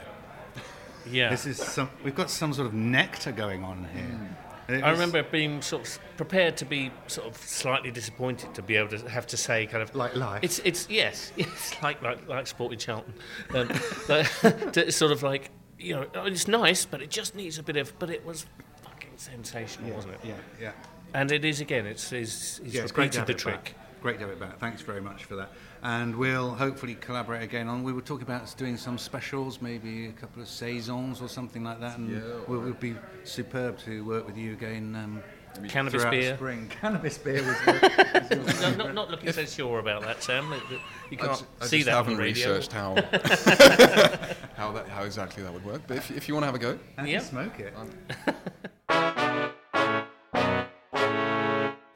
Yeah. 1.09 1.29
this 1.29 1.45
is 1.45 1.57
some. 1.57 1.89
We've 2.03 2.15
got 2.15 2.29
some 2.29 2.53
sort 2.53 2.67
of 2.67 2.73
nectar 2.73 3.31
going 3.31 3.63
on 3.63 3.87
here. 3.93 4.37
It 4.77 4.83
I 4.83 4.89
was- 4.91 4.99
remember 4.99 5.21
being 5.29 5.61
sort 5.61 5.87
of 5.87 5.99
prepared 6.17 6.57
to 6.57 6.65
be 6.65 6.91
sort 7.07 7.27
of 7.27 7.37
slightly 7.37 7.91
disappointed 7.91 8.55
to 8.55 8.61
be 8.63 8.75
able 8.77 8.89
to 8.97 9.09
have 9.09 9.27
to 9.27 9.37
say 9.37 9.67
kind 9.67 9.83
of 9.83 9.93
Like 9.95 10.15
life. 10.15 10.39
It's 10.43 10.59
it's 10.59 10.89
yes, 10.89 11.31
it's 11.37 11.81
like 11.83 12.01
like 12.01 12.27
like 12.27 12.47
Sporting 12.47 12.79
Charlton, 12.79 13.13
um, 13.53 13.69
like, 14.09 14.27
to 14.73 14.91
sort 14.91 15.11
of 15.11 15.21
like 15.21 15.51
you 15.77 15.93
know 15.95 16.07
oh, 16.15 16.25
it's 16.25 16.47
nice, 16.47 16.83
but 16.85 17.01
it 17.01 17.11
just 17.11 17.35
needs 17.35 17.59
a 17.59 17.63
bit 17.63 17.77
of. 17.77 17.97
But 17.99 18.09
it 18.09 18.25
was 18.25 18.47
fucking 18.83 19.11
sensational, 19.17 19.91
wasn't 19.95 20.15
it? 20.15 20.19
Yeah, 20.23 20.33
yeah. 20.59 20.71
And 21.13 21.31
it 21.31 21.45
is 21.45 21.61
again. 21.61 21.85
It's 21.85 22.11
it's, 22.11 22.59
it's 22.59 22.73
Yeah, 22.73 22.81
it's 22.81 22.91
great 22.91 23.11
to 23.11 23.19
repeated 23.19 23.19
have 23.19 23.27
the 23.27 23.33
it 23.33 23.37
trick. 23.37 23.63
back. 23.63 23.73
Great 24.01 24.19
to 24.19 24.25
have 24.25 24.31
it 24.31 24.39
back. 24.39 24.59
Thanks 24.59 24.81
very 24.81 25.01
much 25.01 25.23
for 25.25 25.35
that. 25.35 25.51
And 25.87 26.15
we'll 26.15 26.49
hopefully 26.49 26.95
collaborate 26.95 27.43
again 27.43 27.67
on. 27.67 27.83
We 27.83 27.93
were 27.93 28.01
talking 28.01 28.23
about 28.23 28.51
doing 28.57 28.75
some 28.75 28.97
specials, 28.97 29.61
maybe 29.61 30.07
a 30.07 30.11
couple 30.13 30.41
of 30.41 30.47
saisons 30.47 31.21
or 31.21 31.29
something 31.29 31.63
like 31.63 31.79
that. 31.79 31.99
And 31.99 32.09
Yeah, 32.09 32.21
we'll, 32.47 32.61
we'll 32.61 32.73
be 32.73 32.95
superb 33.23 33.77
to 33.85 34.03
work 34.03 34.25
with 34.25 34.35
you 34.35 34.53
again. 34.53 34.95
Um, 34.95 35.21
Cannabis 35.69 36.03
beer. 36.05 36.35
spring. 36.37 36.67
Cannabis 36.81 37.19
beer 37.19 37.43
was 37.43 37.55
good. 37.65 38.59
No, 38.61 38.71
not, 38.73 38.93
not 38.95 39.11
looking 39.11 39.31
so 39.31 39.45
sure 39.45 39.77
about 39.77 40.01
that, 40.01 40.23
Sam. 40.23 40.49
That- 40.49 40.67
that 40.71 40.79
You 41.11 41.17
can't 41.17 41.37
ju- 41.37 41.45
I 41.61 41.65
see 41.67 41.77
just 41.77 41.85
that 41.85 41.91
on 41.97 42.03
haven't 42.05 42.17
the 42.17 42.23
radio. 42.23 42.47
researched 42.55 42.71
how 42.73 42.95
how 44.57 44.71
that 44.71 44.87
how 44.89 45.03
exactly 45.03 45.43
that 45.43 45.53
would 45.53 45.63
work. 45.63 45.83
But 45.85 45.97
if, 45.97 46.09
if 46.09 46.27
you 46.27 46.33
want 46.33 46.41
to 46.43 46.47
have 46.47 46.55
a 46.55 46.59
go, 46.59 46.79
and 46.97 47.07
Yeah. 47.07 47.19
smoke 47.19 47.59
it. 47.59 47.73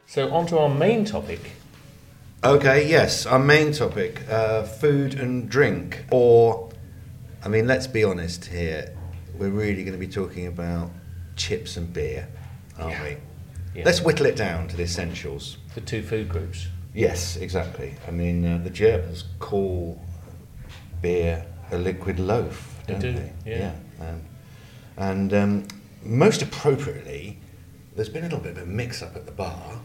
So 0.06 0.30
on 0.32 0.46
to 0.48 0.60
our 0.60 0.70
main 0.70 1.06
topic. 1.06 1.40
Okay, 2.44 2.88
yes, 2.90 3.26
our 3.26 3.38
main 3.40 3.74
topic 3.74 4.22
uh, 4.30 4.64
food 4.64 5.16
and 5.16 5.50
drink, 5.50 6.06
or 6.10 6.70
I 7.44 7.50
mean, 7.50 7.68
let's 7.68 7.86
be 7.86 8.04
honest 8.06 8.46
here. 8.46 8.96
We're 9.38 9.50
really 9.50 9.84
going 9.84 9.94
to 9.94 10.00
be 10.00 10.08
talking 10.08 10.48
about 10.48 10.90
chips 11.36 11.76
and 11.76 11.92
beer, 11.92 12.30
aren't 12.78 12.92
Yeah. 12.92 13.04
we? 13.04 13.18
Yeah. 13.76 13.86
Let's 13.86 14.02
whittle 14.02 14.26
it 14.26 14.36
down 14.38 14.70
to 14.70 14.78
the 14.78 14.84
essentials. 14.84 15.58
The 15.76 15.82
two 15.82 16.02
food 16.02 16.30
groups. 16.30 16.68
Yes, 16.94 17.36
exactly. 17.36 17.96
I 18.08 18.12
mean, 18.12 18.46
uh, 18.46 18.58
the 18.64 18.70
Germans 18.70 19.26
call 19.40 20.02
beer 21.02 21.46
a 21.72 21.78
liquid 21.78 22.20
loaf, 22.20 22.82
don't 22.88 23.00
do, 23.00 23.12
they? 23.14 23.32
yeah. 23.46 23.74
Um, 24.00 24.22
and 24.98 25.34
um, 25.34 25.68
most 26.04 26.42
appropriately, 26.42 27.38
there's 27.96 28.10
been 28.10 28.24
a 28.24 28.28
little 28.28 28.40
bit 28.40 28.58
of 28.58 28.64
a 28.64 28.66
mix-up 28.66 29.16
at 29.18 29.26
the 29.26 29.32
bar. 29.34 29.80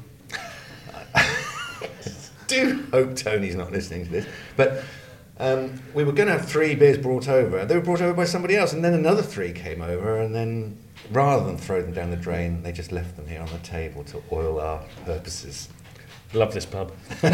Do 2.46 2.86
hope 2.90 3.16
Tony's 3.16 3.54
not 3.54 3.72
listening 3.72 4.04
to 4.06 4.10
this, 4.10 4.26
but 4.56 4.84
um, 5.38 5.80
we 5.94 6.04
were 6.04 6.12
going 6.12 6.28
to 6.28 6.38
have 6.38 6.48
three 6.48 6.74
beers 6.74 6.98
brought 6.98 7.28
over. 7.28 7.64
They 7.64 7.74
were 7.74 7.82
brought 7.82 8.00
over 8.00 8.14
by 8.14 8.24
somebody 8.24 8.56
else, 8.56 8.72
and 8.72 8.84
then 8.84 8.94
another 8.94 9.22
three 9.22 9.52
came 9.52 9.82
over, 9.82 10.20
and 10.20 10.34
then 10.34 10.78
rather 11.10 11.44
than 11.44 11.58
throw 11.58 11.82
them 11.82 11.92
down 11.92 12.10
the 12.10 12.16
drain, 12.16 12.62
they 12.62 12.72
just 12.72 12.92
left 12.92 13.16
them 13.16 13.26
here 13.26 13.40
on 13.40 13.48
the 13.48 13.58
table 13.58 14.04
to 14.04 14.22
oil 14.32 14.60
our 14.60 14.82
purposes. 15.04 15.68
Love 16.32 16.54
this 16.54 16.66
pub. 16.66 16.92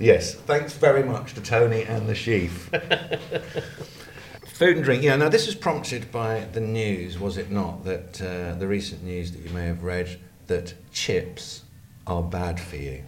Yes, 0.00 0.34
thanks 0.34 0.72
very 0.72 1.04
much 1.04 1.34
to 1.34 1.40
Tony 1.40 1.84
and 1.84 2.08
the 2.08 2.16
sheaf. 2.16 2.68
Food 4.48 4.76
and 4.76 4.84
drink. 4.84 5.04
Yeah, 5.04 5.14
now 5.14 5.28
this 5.28 5.46
was 5.46 5.54
prompted 5.54 6.10
by 6.10 6.40
the 6.52 6.60
news, 6.60 7.18
was 7.18 7.38
it 7.38 7.50
not? 7.50 7.84
That 7.84 8.20
uh, 8.20 8.58
the 8.58 8.66
recent 8.66 9.04
news 9.04 9.30
that 9.32 9.40
you 9.40 9.50
may 9.50 9.66
have 9.66 9.84
read 9.84 10.18
that 10.48 10.74
chips 10.92 11.62
are 12.08 12.22
bad 12.22 12.58
for 12.58 12.76
you. 12.76 13.04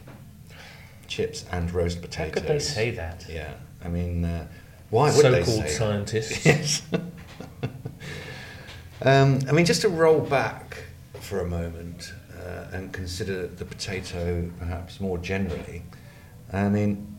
Chips 1.08 1.44
and 1.52 1.70
roast 1.72 2.00
potatoes. 2.02 2.34
How 2.34 2.40
could 2.40 2.48
they 2.48 2.58
say 2.58 2.90
that? 2.92 3.24
Yeah, 3.28 3.54
I 3.84 3.88
mean, 3.88 4.24
uh, 4.24 4.46
why 4.90 5.14
would 5.14 5.24
they 5.24 5.42
So-called 5.44 5.46
say? 5.46 5.62
that? 5.62 5.70
scientists. 5.70 6.46
Yes. 6.46 6.82
um, 9.02 9.40
I 9.48 9.52
mean, 9.52 9.66
just 9.66 9.82
to 9.82 9.88
roll 9.88 10.20
back 10.20 10.78
for 11.20 11.40
a 11.40 11.46
moment 11.46 12.12
uh, 12.38 12.66
and 12.72 12.92
consider 12.92 13.46
the 13.46 13.64
potato 13.64 14.50
perhaps 14.58 15.00
more 15.00 15.18
generally. 15.18 15.82
I 16.52 16.68
mean, 16.68 17.18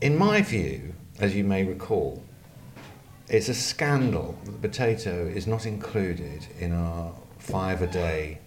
in 0.00 0.16
my 0.16 0.42
view, 0.42 0.94
as 1.18 1.34
you 1.34 1.44
may 1.44 1.64
recall, 1.64 2.22
it's 3.28 3.48
a 3.48 3.54
scandal 3.54 4.38
that 4.44 4.50
the 4.52 4.68
potato 4.68 5.26
is 5.26 5.46
not 5.46 5.66
included 5.66 6.46
in 6.58 6.72
our 6.72 7.12
five 7.38 7.82
a 7.82 7.86
day 7.86 8.38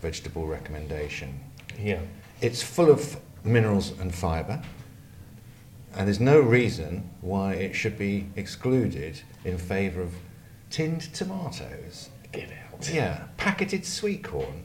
vegetable 0.00 0.46
recommendation. 0.46 1.40
Yeah. 1.78 2.00
It's 2.40 2.62
full 2.62 2.90
of 2.90 3.16
minerals 3.44 3.92
and 4.00 4.14
fibre, 4.14 4.62
and 5.94 6.06
there's 6.06 6.20
no 6.20 6.40
reason 6.40 7.08
why 7.20 7.54
it 7.54 7.74
should 7.74 7.98
be 7.98 8.26
excluded 8.36 9.20
in 9.44 9.58
favour 9.58 10.02
of 10.02 10.14
tinned 10.70 11.12
tomatoes. 11.12 12.08
Get 12.32 12.48
out. 12.72 12.88
Yeah, 12.92 13.24
packeted 13.36 13.84
sweet 13.84 14.24
corn. 14.24 14.62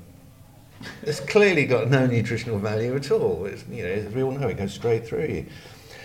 It's 1.02 1.20
clearly 1.20 1.66
got 1.66 1.90
no 1.90 2.06
nutritional 2.06 2.60
value 2.60 2.96
at 2.96 3.10
all. 3.12 3.46
It's, 3.46 3.66
you 3.70 3.84
know, 3.84 3.90
as 3.90 4.14
we 4.14 4.22
all 4.24 4.32
know, 4.32 4.48
it 4.48 4.58
goes 4.58 4.74
straight 4.74 5.08
through 5.08 5.26
you. 5.26 5.46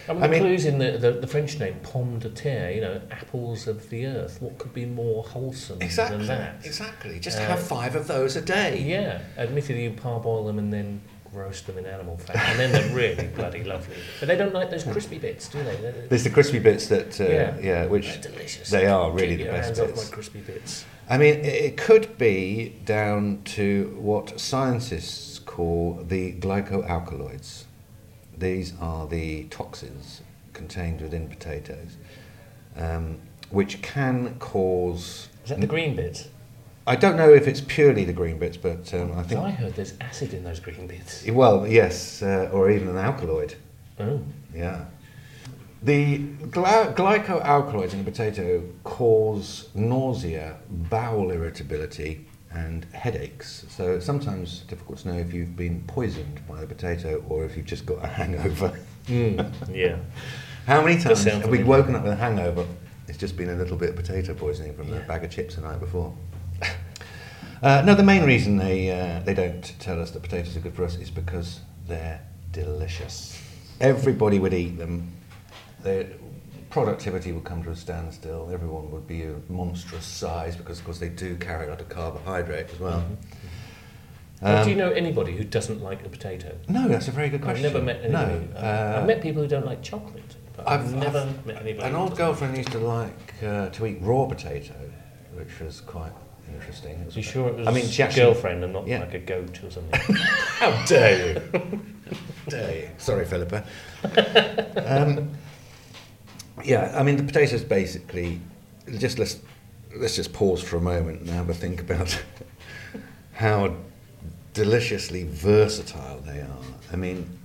I 0.08 0.14
mean, 0.14 0.22
I 0.24 0.28
mean- 0.28 0.40
clues 0.40 0.64
in 0.64 0.78
the, 0.78 0.92
the, 0.98 1.12
the 1.12 1.26
French 1.28 1.58
name, 1.60 1.76
pomme 1.82 2.18
de 2.18 2.30
terre, 2.30 2.72
you 2.72 2.80
know, 2.80 3.00
apples 3.12 3.68
of 3.68 3.88
the 3.90 4.06
earth. 4.06 4.40
What 4.42 4.58
could 4.58 4.72
be 4.74 4.84
more 4.86 5.22
wholesome 5.22 5.80
Exactly. 5.80 6.18
than 6.18 6.26
that? 6.26 6.56
Exactly. 6.64 7.20
Just 7.20 7.38
Uh, 7.38 7.42
have 7.46 7.60
five 7.62 7.94
of 7.94 8.08
those 8.08 8.34
a 8.34 8.40
day. 8.40 8.80
Yeah, 8.82 9.20
admittedly, 9.38 9.84
you 9.84 9.90
parboil 9.90 10.46
them 10.46 10.58
and 10.58 10.72
then 10.72 11.02
roast 11.32 11.66
them 11.66 11.78
in 11.78 11.86
animal 11.86 12.16
fat, 12.16 12.36
and 12.36 12.58
then 12.58 12.72
they're 12.72 12.94
really 12.94 13.26
bloody 13.28 13.64
lovely. 13.64 13.96
But 14.20 14.28
they 14.28 14.36
don't 14.36 14.52
like 14.54 14.70
those 14.70 14.84
crispy 14.84 15.18
bits, 15.18 15.48
do 15.48 15.62
they? 15.62 15.76
They're, 15.76 16.06
There's 16.08 16.24
the 16.24 16.30
crispy 16.30 16.58
bits 16.58 16.88
that, 16.88 17.20
uh, 17.20 17.24
Yeah. 17.24 17.58
yeah. 17.60 17.86
which 17.86 18.06
they're 18.08 18.32
delicious. 18.32 18.70
they 18.70 18.86
are 18.86 19.10
really 19.10 19.36
Keep 19.36 19.46
the 19.46 19.52
best 19.52 19.76
bits. 19.80 20.08
crispy 20.10 20.40
bits. 20.40 20.84
I 21.08 21.18
mean, 21.18 21.44
it, 21.44 21.76
could 21.76 22.16
be 22.16 22.76
down 22.84 23.42
to 23.56 23.96
what 24.00 24.38
scientists 24.40 25.38
call 25.40 26.02
the 26.06 26.32
glycoalkaloids. 26.34 27.64
These 28.38 28.74
are 28.80 29.06
the 29.06 29.44
toxins 29.44 30.22
contained 30.52 31.00
within 31.00 31.28
potatoes, 31.28 31.96
um, 32.76 33.18
which 33.50 33.82
can 33.82 34.36
cause. 34.38 35.28
Is 35.44 35.50
that 35.50 35.60
the 35.60 35.66
green 35.66 35.96
bits? 35.96 36.28
I 36.86 36.96
don't 36.96 37.16
know 37.16 37.32
if 37.32 37.46
it's 37.46 37.60
purely 37.60 38.04
the 38.04 38.12
green 38.12 38.38
bits, 38.38 38.56
but 38.56 38.92
um, 38.94 39.12
I 39.12 39.22
think. 39.22 39.40
I 39.40 39.50
heard 39.50 39.74
there's 39.74 39.94
acid 40.00 40.34
in 40.34 40.42
those 40.42 40.58
green 40.58 40.86
bits. 40.86 41.24
Well, 41.28 41.66
yes, 41.66 42.22
uh, 42.22 42.50
or 42.52 42.70
even 42.70 42.88
an 42.88 42.96
alkaloid. 42.98 43.54
Oh, 44.00 44.20
Yeah. 44.54 44.84
The 45.84 46.18
gly- 46.50 46.92
glycoalkaloids 46.94 47.92
in 47.92 48.04
the 48.04 48.10
potato 48.10 48.62
cause 48.84 49.68
nausea, 49.74 50.56
bowel 50.70 51.32
irritability, 51.32 52.24
and 52.52 52.84
headaches. 52.92 53.64
So 53.68 53.94
it's 53.94 54.06
sometimes 54.06 54.60
difficult 54.68 54.98
to 54.98 55.08
know 55.08 55.18
if 55.18 55.32
you've 55.32 55.56
been 55.56 55.82
poisoned 55.88 56.40
by 56.46 56.60
the 56.60 56.66
potato 56.68 57.24
or 57.28 57.44
if 57.44 57.56
you've 57.56 57.66
just 57.66 57.84
got 57.86 58.04
a 58.04 58.06
hangover. 58.06 58.78
yeah. 59.08 59.96
How 60.66 60.82
many 60.84 61.00
times 61.02 61.24
have 61.24 61.48
we 61.48 61.64
woken 61.64 61.96
up 61.96 62.04
with 62.04 62.12
a 62.12 62.16
hangover? 62.16 62.64
It's 63.08 63.18
just 63.18 63.36
been 63.36 63.50
a 63.50 63.56
little 63.56 63.76
bit 63.76 63.90
of 63.90 63.96
potato 63.96 64.34
poisoning 64.34 64.74
from 64.76 64.88
the 64.88 65.00
bag 65.00 65.24
of 65.24 65.30
chips 65.30 65.56
the 65.56 65.62
night 65.62 65.80
before. 65.80 66.14
Uh, 67.62 67.82
no, 67.84 67.94
the 67.94 68.02
main 68.02 68.24
reason 68.24 68.56
they, 68.56 68.90
uh, 68.90 69.20
they 69.24 69.34
don't 69.34 69.62
tell 69.78 70.00
us 70.00 70.10
that 70.12 70.22
potatoes 70.22 70.56
are 70.56 70.60
good 70.60 70.74
for 70.74 70.84
us 70.84 70.96
is 70.96 71.10
because 71.10 71.60
they're 71.86 72.20
delicious. 72.52 73.40
Everybody 73.80 74.38
would 74.38 74.54
eat 74.54 74.78
them. 74.78 75.12
Their 75.82 76.06
productivity 76.70 77.32
would 77.32 77.44
come 77.44 77.62
to 77.64 77.70
a 77.70 77.76
standstill. 77.76 78.50
Everyone 78.52 78.90
would 78.90 79.06
be 79.06 79.24
a 79.24 79.34
monstrous 79.48 80.04
size 80.04 80.56
because, 80.56 80.78
of 80.78 80.84
course, 80.84 80.98
they 80.98 81.08
do 81.08 81.36
carry 81.36 81.66
a 81.66 81.70
lot 81.70 81.80
of 81.80 81.88
carbohydrate 81.88 82.70
as 82.72 82.80
well. 82.80 83.04
Well, 84.40 84.58
Um, 84.58 84.64
do 84.64 84.70
you 84.70 84.76
know 84.76 84.90
anybody 84.90 85.36
who 85.36 85.44
doesn't 85.44 85.82
like 85.82 86.04
a 86.04 86.08
potato? 86.08 86.56
No, 86.68 86.88
that's 86.88 87.06
a 87.06 87.12
very 87.12 87.28
good 87.28 87.42
question. 87.42 87.64
I've 87.66 87.72
never 87.74 87.84
met 87.84 87.96
anybody. 88.02 88.48
No, 88.54 88.56
uh, 88.56 88.60
uh, 88.60 88.98
I've 89.00 89.06
met 89.06 89.22
people 89.22 89.42
who 89.42 89.48
don't 89.48 89.66
like 89.66 89.82
chocolate, 89.82 90.34
I've, 90.66 90.80
I've- 90.86 90.96
never 90.96 91.18
I've- 91.20 91.46
met 91.46 91.62
anybody. 91.62 91.88
An 91.88 91.94
old 91.94 92.16
girlfriend 92.16 92.56
used 92.56 92.72
to 92.72 92.78
like 92.78 93.34
uh, 93.42 93.68
to 93.68 93.86
eat 93.86 93.98
raw 94.00 94.26
potato, 94.26 94.74
which 95.34 95.60
was 95.60 95.80
quite 95.80 96.12
interesting. 96.54 97.04
Was- 97.04 97.16
You 97.16 97.22
sure 97.22 97.48
it 97.48 97.56
was 97.56 97.66
I 97.68 97.70
mean, 97.72 97.86
she 97.86 98.02
a 98.02 98.06
actually, 98.06 98.22
girlfriend 98.22 98.64
and 98.64 98.72
not 98.72 98.86
yeah. 98.86 99.00
like 99.00 99.14
a 99.14 99.18
goat 99.18 99.62
or 99.64 99.70
something? 99.70 100.14
How 100.58 100.84
dare 100.86 101.34
you? 101.34 101.80
dare 102.48 102.76
you? 102.76 102.88
Sorry, 102.98 103.24
Philippa. 103.24 103.64
Um, 104.84 105.30
yeah, 106.64 106.92
I 106.98 107.02
mean 107.02 107.16
the 107.16 107.22
potatoes 107.22 107.64
basically. 107.64 108.40
Just 108.98 109.18
let's 109.18 109.38
let's 109.96 110.16
just 110.16 110.32
pause 110.32 110.62
for 110.62 110.76
a 110.76 110.80
moment 110.80 111.20
and 111.20 111.30
have 111.30 111.48
a 111.48 111.54
think 111.54 111.80
about 111.80 112.22
how 113.32 113.74
deliciously 114.52 115.24
versatile 115.24 116.18
they 116.20 116.40
are. 116.40 116.58
I 116.92 116.96
mean, 116.96 117.38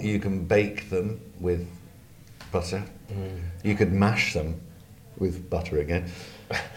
you 0.00 0.18
can 0.20 0.44
bake 0.44 0.90
them 0.90 1.20
with 1.40 1.66
butter. 2.52 2.84
You 3.64 3.74
could 3.74 3.92
mash 3.92 4.32
them 4.32 4.60
with 5.18 5.48
butter 5.50 5.78
again. 5.80 6.10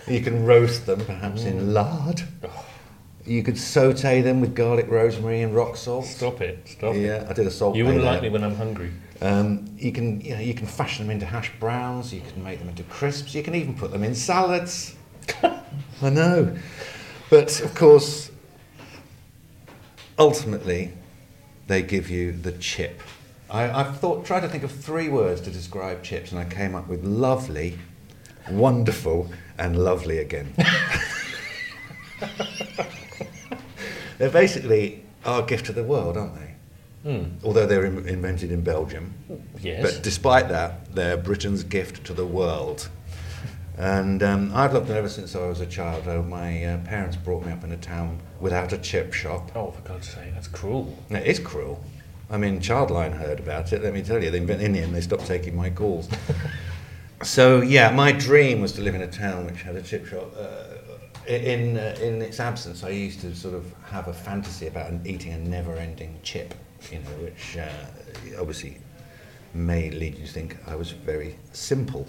You 0.08 0.22
can 0.22 0.46
roast 0.46 0.86
them 0.86 1.04
perhaps 1.06 1.44
in 1.46 1.74
lard. 1.74 2.22
You 3.26 3.42
could 3.42 3.58
saute 3.58 4.22
them 4.22 4.40
with 4.40 4.56
garlic, 4.56 4.88
rosemary, 4.88 5.42
and 5.42 5.56
rock 5.56 5.78
salt. 5.78 6.06
Stop 6.06 6.42
it! 6.42 6.68
Stop 6.68 6.94
it! 6.94 7.02
Yeah, 7.02 7.26
I 7.28 7.34
did 7.34 7.48
a 7.48 7.52
salt. 7.52 7.76
You 7.76 7.86
wouldn't 7.86 8.04
like 8.04 8.22
me 8.22 8.30
when 8.30 8.44
I'm 8.44 8.56
hungry. 8.56 8.92
Um, 9.22 9.66
you 9.78 9.92
can, 9.92 10.22
you 10.22 10.36
know, 10.36 10.42
you 10.42 10.54
can 10.54 10.68
fashion 10.68 11.08
them 11.08 11.12
into 11.12 11.26
hash 11.26 11.52
browns. 11.60 12.14
You 12.14 12.22
can 12.22 12.44
make 12.44 12.60
them 12.60 12.70
into 12.70 12.84
crisps. 12.84 13.34
You 13.34 13.42
can 13.42 13.56
even 13.56 13.76
put 13.76 13.92
them 13.92 14.04
in 14.04 14.14
salads. 14.14 14.96
I 16.02 16.10
know, 16.10 16.56
but 17.32 17.60
of 17.62 17.74
course, 17.74 18.30
ultimately, 20.20 20.94
they 21.68 21.82
give 21.82 22.10
you 22.10 22.32
the 22.32 22.52
chip. 22.52 23.02
I, 23.50 23.72
I've 23.72 24.00
thought, 24.00 24.26
tried 24.26 24.42
to 24.42 24.50
think 24.50 24.64
of 24.64 24.72
three 24.72 25.10
words 25.10 25.42
to 25.42 25.52
describe 25.52 26.04
chips, 26.04 26.32
and 26.32 26.40
I 26.40 26.46
came 26.46 26.76
up 26.76 26.88
with 26.88 27.04
lovely, 27.04 27.78
wonderful, 28.50 29.32
and 29.58 29.78
lovely 29.78 30.18
again. 30.20 30.54
They're 34.18 34.30
basically 34.30 35.04
our 35.26 35.42
gift 35.42 35.66
to 35.68 35.74
the 35.74 35.84
world, 35.84 36.18
aren't 36.18 36.36
they? 36.36 36.56
Although 37.44 37.68
they're 37.68 37.86
in, 37.86 38.08
invented 38.08 38.52
in 38.52 38.62
Belgium. 38.62 39.14
Yes. 39.62 39.82
But 39.84 40.04
despite 40.04 40.50
that, 40.50 40.94
they're 40.96 41.18
Britain's 41.18 41.64
gift 41.64 42.04
to 42.06 42.14
the 42.14 42.26
world. 42.26 42.90
And 43.78 44.24
um, 44.24 44.52
I've 44.56 44.74
loved 44.74 44.88
them 44.88 44.98
ever 44.98 45.10
since 45.10 45.36
I 45.36 45.46
was 45.46 45.60
a 45.60 45.66
child. 45.66 46.08
Uh, 46.08 46.22
my 46.22 46.64
uh, 46.64 46.78
parents 46.86 47.18
brought 47.18 47.46
me 47.46 47.52
up 47.52 47.64
in 47.64 47.72
a 47.74 47.78
town 47.78 48.22
without 48.40 48.74
a 48.74 48.78
chip 48.78 49.14
shop. 49.14 49.52
oh, 49.54 49.72
for 49.72 49.82
God's 49.82 50.10
sake, 50.10 50.34
that's 50.34 50.48
cruel. 50.48 50.98
It 51.10 51.28
is 51.28 51.40
cruel. 51.40 51.84
I 52.30 52.38
mean, 52.38 52.60
Childline 52.60 53.14
heard 53.14 53.40
about 53.40 53.72
it. 53.74 53.84
Let 53.84 53.94
me 53.94 54.02
tell 54.02 54.24
you, 54.24 54.32
they, 54.32 54.40
in 54.40 54.74
the 54.74 54.80
end, 54.80 54.96
they 54.96 55.02
stopped 55.02 55.28
taking 55.28 55.56
my 55.56 55.70
calls. 55.70 56.10
so 57.24 57.62
yeah, 57.62 57.92
my 57.92 58.12
dream 58.12 58.62
was 58.62 58.74
to 58.74 58.82
live 58.82 58.96
in 58.96 59.02
a 59.02 59.12
town 59.12 59.46
which 59.46 59.62
had 59.62 59.76
a 59.76 59.82
chip 59.82 60.06
shop. 60.06 60.32
Uh, 60.38 60.64
in 61.28 61.78
uh, 61.78 61.98
in 62.02 62.22
its 62.22 62.40
absence, 62.40 62.84
I 62.84 62.90
used 62.90 63.22
to 63.22 63.36
sort 63.36 63.56
of 63.56 63.74
have 63.86 64.08
a 64.08 64.14
fantasy 64.14 64.68
about 64.68 64.92
eating 65.06 65.34
a 65.34 65.38
never-ending 65.38 66.20
chip, 66.22 66.54
you 66.92 67.00
know, 67.00 67.24
which 67.24 67.58
uh, 67.58 68.40
obviously 68.40 68.78
may 69.54 69.90
lead 69.90 70.18
you 70.18 70.26
to 70.26 70.32
think 70.32 70.58
I 70.68 70.76
was 70.76 70.92
very 70.92 71.36
simple. 71.52 72.08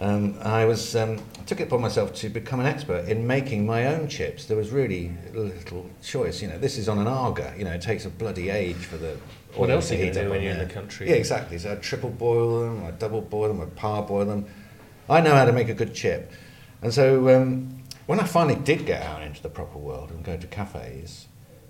Um, 0.00 0.38
I 0.42 0.64
was 0.64 0.94
um, 0.94 1.18
took 1.46 1.60
it 1.60 1.64
upon 1.64 1.80
myself 1.80 2.14
to 2.16 2.28
become 2.28 2.60
an 2.60 2.66
expert 2.66 3.08
in 3.08 3.26
making 3.26 3.66
my 3.66 3.86
own 3.86 4.06
chips. 4.08 4.44
There 4.44 4.56
was 4.56 4.70
really 4.70 5.12
little 5.34 5.90
choice. 6.02 6.40
You 6.40 6.48
know, 6.48 6.58
this 6.58 6.78
is 6.78 6.88
on 6.88 6.98
an 6.98 7.08
Aga. 7.08 7.54
You 7.58 7.64
know, 7.64 7.72
it 7.72 7.82
takes 7.82 8.04
a 8.04 8.10
bloody 8.10 8.50
age 8.50 8.76
for 8.76 8.96
the. 8.96 9.16
What 9.56 9.70
else 9.70 9.90
are 9.90 9.96
you 9.96 10.12
do 10.12 10.30
when 10.30 10.42
you're 10.42 10.52
in 10.52 10.58
the 10.58 10.72
country? 10.72 11.08
Yeah, 11.08 11.16
exactly. 11.16 11.58
So 11.58 11.72
I 11.72 11.74
triple 11.76 12.10
boil 12.10 12.60
them, 12.60 12.84
I 12.84 12.92
double 12.92 13.22
boil 13.22 13.48
them, 13.48 13.60
I 13.60 13.64
par 13.64 14.02
boil 14.02 14.24
them. 14.24 14.46
I 15.10 15.20
know 15.20 15.34
how 15.34 15.46
to 15.46 15.52
make 15.52 15.68
a 15.68 15.74
good 15.74 15.94
chip, 15.94 16.30
and 16.82 16.92
so 16.92 17.34
um, 17.34 17.82
when 18.06 18.20
I 18.20 18.24
finally 18.24 18.56
did 18.56 18.86
get 18.86 19.02
out 19.02 19.22
into 19.22 19.42
the 19.42 19.48
proper 19.48 19.78
world 19.78 20.10
and 20.10 20.22
go 20.22 20.36
to 20.36 20.46
cafes 20.46 21.26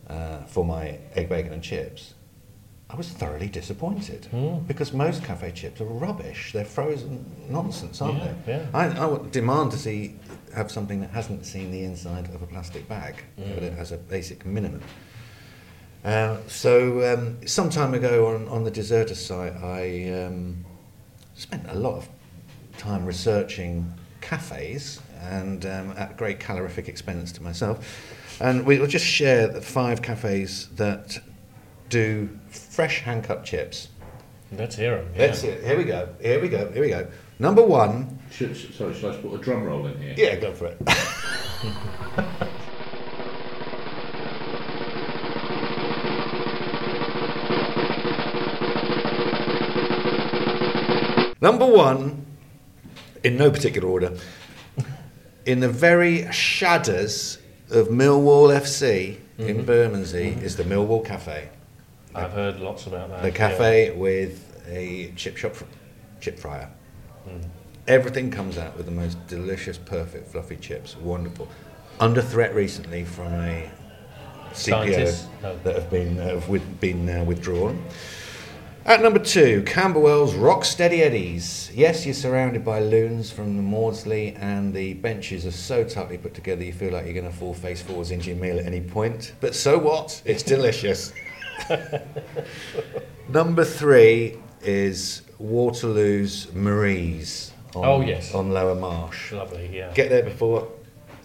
uh, 0.09 0.43
for 0.43 0.65
my 0.65 0.99
egg, 1.15 1.29
bacon, 1.29 1.53
and 1.53 1.63
chips, 1.63 2.15
I 2.91 2.97
was 2.97 3.09
thoroughly 3.09 3.49
disappointed 3.49 4.29
Mm. 4.33 4.67
because 4.67 4.93
most 4.95 5.23
cafe 5.23 5.53
chips 5.53 5.81
are 5.81 5.85
rubbish. 5.85 6.53
They're 6.55 6.65
frozen 6.65 7.25
nonsense, 7.49 8.01
aren't 8.01 8.19
Yeah, 8.19 8.33
they? 8.47 8.53
yeah. 8.53 8.67
I, 8.73 8.87
I 8.87 9.05
would 9.07 9.31
demand 9.31 9.73
to 9.73 9.79
see 9.79 10.17
have 10.55 10.71
something 10.71 11.01
that 11.03 11.11
hasn't 11.11 11.45
seen 11.45 11.71
the 11.71 11.85
inside 11.85 12.27
of 12.35 12.43
a 12.43 12.47
plastic 12.47 12.89
bag, 12.89 13.17
Mm. 13.39 13.55
but 13.55 13.63
it 13.63 13.75
has 13.75 13.93
a 13.93 13.99
basic 13.99 14.47
minimum. 14.47 14.81
Uh, 16.05 16.39
so 16.47 17.13
um, 17.13 17.37
some 17.47 17.69
time 17.69 17.93
ago 17.93 18.29
on, 18.29 18.49
on 18.49 18.65
the 18.65 18.71
deserter 18.71 19.15
site, 19.15 19.53
I 19.63 20.11
um, 20.25 20.65
spent 21.35 21.67
a 21.69 21.75
lot 21.75 21.97
of 21.97 22.09
time 22.79 23.05
researching 23.05 23.93
cafes 24.23 25.01
and 25.31 25.67
um, 25.67 25.93
at 25.99 26.17
great 26.17 26.39
calorific 26.41 26.89
expense 26.89 27.33
to 27.33 27.43
myself. 27.43 27.85
And 28.41 28.65
we'll 28.65 28.87
just 28.87 29.05
share 29.05 29.49
the 29.49 29.61
five 29.61 30.01
cafes 30.01 30.69
that 30.77 31.19
do 31.89 32.29
fresh 32.49 33.01
hand 33.01 33.25
cut 33.25 33.45
chips. 33.45 33.89
Let's 34.53 34.77
hear 34.77 34.97
them. 34.97 35.13
Let's 35.17 35.41
see 35.41 35.49
it. 35.49 35.65
Here 35.65 35.77
we 35.77 35.85
go. 35.85 36.09
Here 36.21 36.41
we 36.41 36.49
go. 36.49 36.71
Here 36.73 36.83
we 36.83 36.89
go. 36.89 37.07
Number 37.39 37.63
one. 37.63 38.19
Should, 38.31 38.57
sorry, 38.57 38.95
should 38.95 39.05
I 39.05 39.11
just 39.11 39.23
put 39.23 39.35
a 39.35 39.39
drum 39.39 39.65
roll 39.65 39.87
in 39.87 40.01
here? 40.01 40.15
Yeah, 40.17 40.37
go 40.37 40.53
for 40.53 40.67
it. 40.67 40.81
Number 51.41 51.67
one, 51.67 52.27
in 53.23 53.37
no 53.37 53.51
particular 53.51 53.89
order, 53.89 54.17
in 55.47 55.61
the 55.61 55.69
very 55.69 56.31
shadows 56.33 57.39
of 57.71 57.89
Millwall 57.89 58.51
FC 58.51 59.19
in 59.39 59.59
mm-hmm. 59.59 59.67
Bermondsey 59.67 60.31
is 60.43 60.57
the 60.57 60.65
Millwall 60.65 61.05
Cafe. 61.05 61.49
I've 62.25 62.33
heard 62.33 62.61
lots 62.61 62.87
about 62.87 63.11
that. 63.11 63.23
The 63.23 63.31
cafe 63.31 63.91
with 63.93 64.63
a 64.69 65.13
chip 65.17 65.37
shop, 65.37 65.55
fr- 65.55 65.65
chip 66.21 66.39
fryer. 66.39 66.71
Everything 67.87 68.31
comes 68.31 68.59
out 68.59 68.77
with 68.77 68.87
the 68.87 68.93
most 68.93 69.27
delicious, 69.29 69.79
perfect, 69.79 70.29
fluffy 70.29 70.57
chips. 70.57 70.97
Wonderful. 70.97 71.49
Under 72.01 72.21
threat 72.21 72.55
recently 72.55 73.05
from 73.05 73.33
a 73.33 73.71
CPO 74.53 75.63
that 75.63 75.75
have 75.75 75.91
been 75.91 76.21
uh, 76.21 76.41
with, 76.49 76.81
been 76.81 77.09
uh, 77.09 77.25
withdrawn. 77.25 77.83
At 78.85 79.03
number 79.03 79.19
two, 79.19 79.63
Camberwell's 79.65 80.33
Rocksteady 80.33 81.01
Eddies. 81.01 81.71
Yes, 81.75 82.07
you're 82.07 82.15
surrounded 82.15 82.65
by 82.65 82.81
loons 82.81 83.31
from 83.31 83.57
the 83.57 83.63
Maudsley, 83.63 84.35
and 84.37 84.73
the 84.73 84.95
benches 84.95 85.45
are 85.45 85.51
so 85.51 85.85
tightly 85.85 86.17
put 86.17 86.33
together 86.33 86.65
you 86.65 86.73
feel 86.73 86.93
like 86.93 87.05
you're 87.05 87.13
going 87.13 87.31
to 87.31 87.37
fall 87.37 87.53
face 87.53 87.83
forwards 87.83 88.11
into 88.11 88.29
your 88.31 88.39
meal 88.39 88.59
at 88.59 88.65
any 88.65 88.81
point. 88.81 89.35
But 89.41 89.55
so 89.55 89.77
what? 89.79 90.23
It's 90.25 90.43
delicious. 90.43 91.13
Number 93.29 93.65
three 93.65 94.37
is 94.63 95.23
Waterloo's 95.39 96.53
Marie's 96.55 97.53
on, 97.75 97.85
Oh, 97.85 98.01
yes. 98.01 98.35
on 98.35 98.51
Lower 98.51 98.75
Marsh. 98.75 99.33
Lovely, 99.33 99.69
yeah. 99.73 99.93
Get 99.95 100.09
there 100.09 100.23
before 100.23 100.69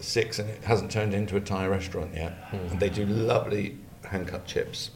six 0.00 0.38
and 0.38 0.48
it 0.50 0.62
hasn't 0.64 0.90
turned 0.90 1.14
into 1.14 1.36
a 1.36 1.40
Thai 1.40 1.66
restaurant 1.66 2.14
yet. 2.14 2.32
Hmm. 2.50 2.56
And 2.72 2.80
they 2.80 2.90
do 2.90 3.06
lovely 3.06 3.78
hand 4.04 4.28
cut 4.28 4.44
chips. 4.46 4.90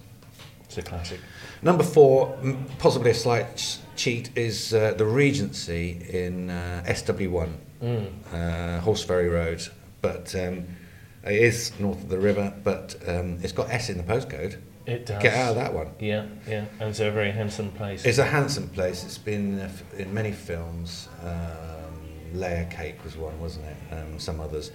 It's 0.65 0.77
a 0.79 0.83
classic. 0.83 1.21
Number 1.63 1.83
four, 1.83 2.37
m- 2.43 2.67
possibly 2.79 3.11
a 3.13 3.15
slight 3.15 3.57
ch- 3.57 3.79
cheat, 3.97 4.31
is 4.37 4.75
uh, 4.75 4.93
the 4.97 5.07
Regency 5.07 6.05
in 6.11 6.51
uh, 6.51 6.85
SW1, 6.87 7.51
Mm. 7.83 8.09
uh, 8.33 8.81
Horseferry 8.83 9.33
Road. 9.33 9.63
But 10.03 10.35
um, 10.35 10.67
it 11.25 11.33
is 11.43 11.73
north 11.81 12.03
of 12.03 12.09
the 12.09 12.19
river, 12.19 12.53
but 12.65 12.97
um, 13.07 13.39
it's 13.43 13.53
got 13.53 13.71
S 13.71 13.89
in 13.89 13.97
the 13.97 14.03
postcode. 14.05 14.59
It 14.89 15.05
does. 15.07 15.23
Get 15.23 15.35
out 15.35 15.51
of 15.51 15.57
that 15.57 15.75
one. 15.75 15.91
Yeah, 16.01 16.25
yeah. 16.49 16.65
And 16.81 16.89
it's 16.91 17.01
a 17.01 17.11
very 17.11 17.31
handsome 17.31 17.71
place. 17.73 18.05
It's 18.07 18.19
a 18.19 18.25
handsome 18.25 18.69
place. 18.71 19.05
It's 19.05 19.19
been 19.19 19.61
uh, 19.61 19.71
in 19.99 20.13
many 20.15 20.33
films. 20.33 21.09
Um, 21.23 22.39
Layer 22.39 22.67
Cake 22.71 23.03
was 23.05 23.17
one, 23.17 23.39
wasn't 23.39 23.67
it? 23.67 23.77
Um, 23.95 24.19
some 24.19 24.41
others. 24.41 24.71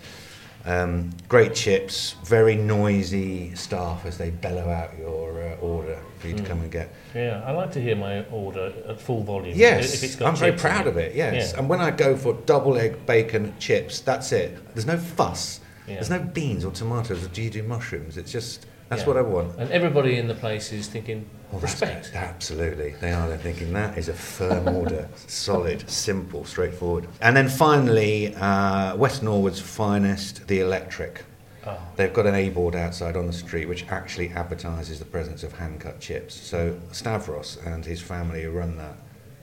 Um, 0.66 1.10
great 1.28 1.54
chips, 1.56 2.16
very 2.24 2.56
noisy 2.56 3.54
staff 3.56 4.06
as 4.06 4.18
they 4.18 4.30
bellow 4.30 4.70
out 4.70 4.98
your 4.98 5.42
uh, 5.44 5.56
order 5.56 6.00
for 6.20 6.28
you 6.28 6.36
to 6.36 6.44
Mm. 6.44 6.46
come 6.48 6.62
and 6.62 6.72
get. 6.72 6.94
Yeah, 7.14 7.42
I 7.46 7.52
like 7.52 7.72
to 7.74 7.82
hear 7.82 7.96
my 7.98 8.24
order 8.26 8.72
at 8.88 9.02
full 9.02 9.24
volume. 9.24 9.58
Yes, 9.58 9.94
if 9.96 10.04
it's 10.04 10.16
got 10.16 10.30
I'm 10.30 10.36
very 10.36 10.54
proud 10.54 10.88
of 10.88 10.96
it. 10.98 11.16
Yes, 11.16 11.52
Yeah. 11.52 11.60
and 11.60 11.68
when 11.68 11.82
I 11.82 11.92
go 11.92 12.16
for 12.16 12.34
double 12.46 12.78
egg 12.78 13.06
bacon 13.06 13.54
chips, 13.60 14.00
that's 14.00 14.32
it. 14.32 14.58
There's 14.74 14.86
no 14.86 14.98
fuss. 14.98 15.60
Yeah. 15.88 15.96
There's 15.96 16.10
no 16.10 16.20
beans 16.20 16.64
or 16.64 16.72
tomatoes 16.72 17.26
or 17.26 17.28
do 17.30 17.42
you 17.42 17.50
do 17.50 17.64
mushrooms. 17.64 18.16
It's 18.18 18.32
just 18.32 18.66
that's 18.90 19.02
Yeah. 19.04 19.08
what 19.08 19.18
I 19.18 19.22
want. 19.22 19.58
And 19.58 19.72
everybody 19.72 20.18
in 20.18 20.28
the 20.28 20.34
place 20.36 20.72
is 20.72 20.88
thinking 20.88 21.26
that's 21.52 21.64
respect. 21.64 22.12
Absolutely, 22.14 22.96
they 23.02 23.12
are. 23.12 23.28
They're 23.28 23.38
thinking 23.38 23.74
that 23.74 23.98
is 23.98 24.10
a 24.10 24.14
firm 24.14 24.68
order, 24.76 25.08
solid, 25.28 25.90
simple, 25.90 26.46
straightforward. 26.46 27.08
And 27.22 27.36
then 27.36 27.48
finally, 27.50 28.36
uh, 28.36 28.96
West 28.96 29.24
Norwood's 29.24 29.60
finest, 29.60 30.48
the 30.48 30.60
Electric. 30.60 31.24
Oh, 31.66 31.78
They've 31.96 32.12
got 32.14 32.26
an 32.26 32.36
A 32.36 32.50
board 32.50 32.76
outside 32.76 33.16
on 33.16 33.26
the 33.26 33.32
street 33.34 33.70
which 33.70 33.86
actually 33.90 34.30
advertises 34.32 35.00
the 35.00 35.06
presence 35.06 35.44
of 35.44 35.54
hand 35.54 35.80
cut 35.80 36.00
chips. 36.02 36.34
So 36.36 36.78
Stavros 36.92 37.58
and 37.66 37.86
his 37.86 38.02
family 38.02 38.44
who 38.44 38.52
run 38.52 38.76
that 38.78 38.96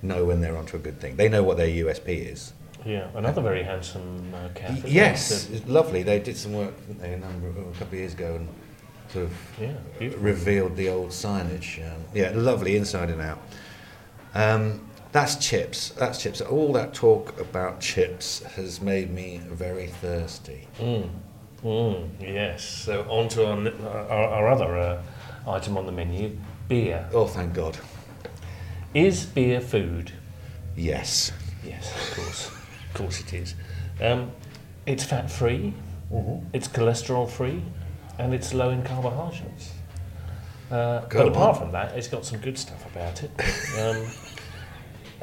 know 0.03 0.27
when 0.27 0.41
they're 0.43 0.57
onto 0.57 0.77
a 0.77 0.81
good 0.81 1.01
thing. 1.01 1.17
They 1.17 1.29
know 1.31 1.43
what 1.43 1.57
their 1.57 1.67
USP 1.69 2.09
is. 2.31 2.53
yeah. 2.85 3.09
Another 3.15 3.41
very 3.41 3.63
handsome 3.63 4.35
uh, 4.35 4.49
cafe. 4.55 4.89
Yes, 4.91 5.49
it's 5.51 5.67
lovely. 5.67 6.03
They 6.03 6.19
did 6.19 6.37
some 6.37 6.53
work 6.53 6.75
didn't 6.87 7.01
they, 7.01 7.13
a, 7.15 7.19
number, 7.19 7.49
a 7.49 7.73
couple 7.73 7.87
of 7.89 7.95
years 7.95 8.13
ago 8.13 8.35
and 8.37 8.49
sort 9.13 9.27
of 9.27 9.33
Yeah, 9.61 9.73
revealed 10.19 10.77
the 10.77 10.89
old 10.89 11.11
signage. 11.11 11.79
Um, 11.87 12.03
yeah, 12.15 12.33
lovely 12.35 12.77
inside 12.77 13.11
and 13.11 13.21
out. 13.21 13.39
Um, 14.35 14.87
that's 15.13 15.37
chips. 15.37 15.91
That's 15.91 16.23
chips. 16.23 16.41
All 16.41 16.73
that 16.75 16.95
talk 16.95 17.39
about 17.41 17.81
chips 17.81 18.43
has 18.55 18.81
made 18.81 19.11
me 19.11 19.41
very 19.51 19.89
thirsty. 19.89 20.69
Mm. 20.79 21.09
Mm, 21.65 22.09
yes. 22.21 22.65
So 22.65 23.03
on 23.11 23.29
to 23.31 23.47
our, 23.47 23.69
our, 24.09 24.29
our 24.29 24.49
other 24.49 24.79
uh, 24.79 25.03
item 25.49 25.77
on 25.77 25.87
the 25.87 25.93
menu, 25.93 26.37
beer. 26.69 27.09
Oh, 27.13 27.27
thank 27.27 27.53
God. 27.55 27.77
Is 28.95 29.27
beer 29.27 29.61
food? 29.61 30.13
Yes. 30.77 31.33
Yes, 31.65 31.93
of 31.93 32.17
course. 32.17 32.47
of 32.49 32.95
course 32.95 33.21
it 33.21 33.35
is. 33.35 33.55
Um, 34.01 34.31
it's 34.87 35.05
fat 35.05 35.31
free, 35.31 35.75
Mm-hmm. 36.13 36.47
it's 36.53 36.67
cholesterol 36.67 37.29
free, 37.31 37.63
and 38.21 38.35
it's 38.35 38.53
low 38.55 38.71
in 38.71 38.83
carbohydrates. 38.83 39.73
Uh, 40.71 41.01
but 41.11 41.27
apart 41.29 41.57
on. 41.57 41.63
from 41.63 41.73
that, 41.73 41.97
it's 41.97 42.07
got 42.09 42.25
some 42.25 42.39
good 42.41 42.57
stuff 42.57 42.85
about 42.87 43.23
it. 43.25 43.31
Um, 43.79 44.07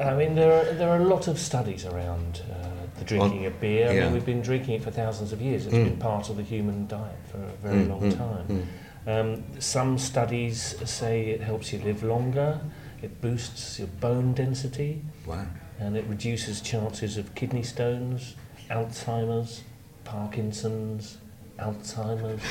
I 0.00 0.14
mean, 0.14 0.34
there 0.34 0.52
are, 0.52 0.74
there 0.74 0.90
are 0.90 0.98
a 0.98 1.04
lot 1.04 1.26
of 1.26 1.38
studies 1.38 1.84
around 1.86 2.42
uh, 2.52 2.68
the 2.98 3.04
drinking 3.04 3.46
of 3.46 3.58
beer. 3.60 3.88
I 3.88 3.94
yeah. 3.94 4.04
mean, 4.04 4.12
we've 4.12 4.26
been 4.26 4.42
drinking 4.42 4.74
it 4.74 4.82
for 4.82 4.90
thousands 4.90 5.32
of 5.32 5.40
years. 5.40 5.66
It's 5.66 5.74
Mm. 5.74 5.84
been 5.84 5.96
part 5.96 6.28
of 6.28 6.36
the 6.36 6.42
human 6.42 6.86
diet 6.86 7.16
for 7.30 7.38
a 7.38 7.48
very 7.68 7.84
Mm, 7.84 7.88
long 7.88 8.12
mm, 8.12 8.16
time. 8.16 8.68
Um, 9.06 9.60
some 9.60 9.96
studies 9.98 10.76
say 10.84 11.30
it 11.30 11.40
helps 11.40 11.72
you 11.72 11.78
live 11.80 12.02
longer, 12.02 12.60
it 13.02 13.20
boosts 13.22 13.78
your 13.78 13.88
bone 13.88 14.34
density, 14.34 15.02
Wow. 15.26 15.46
and 15.80 15.96
it 15.96 16.04
reduces 16.06 16.60
chances 16.60 17.16
of 17.16 17.34
kidney 17.34 17.62
stones, 17.62 18.34
Alzheimer's, 18.70 19.62
Parkinson's, 20.04 21.16
Alzheimer's, 21.58 22.42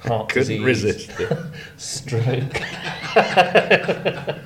heart 0.06 0.28
Couldn't 0.28 0.62
disease, 0.62 0.64
resist. 0.64 1.10
stroke, 1.76 2.60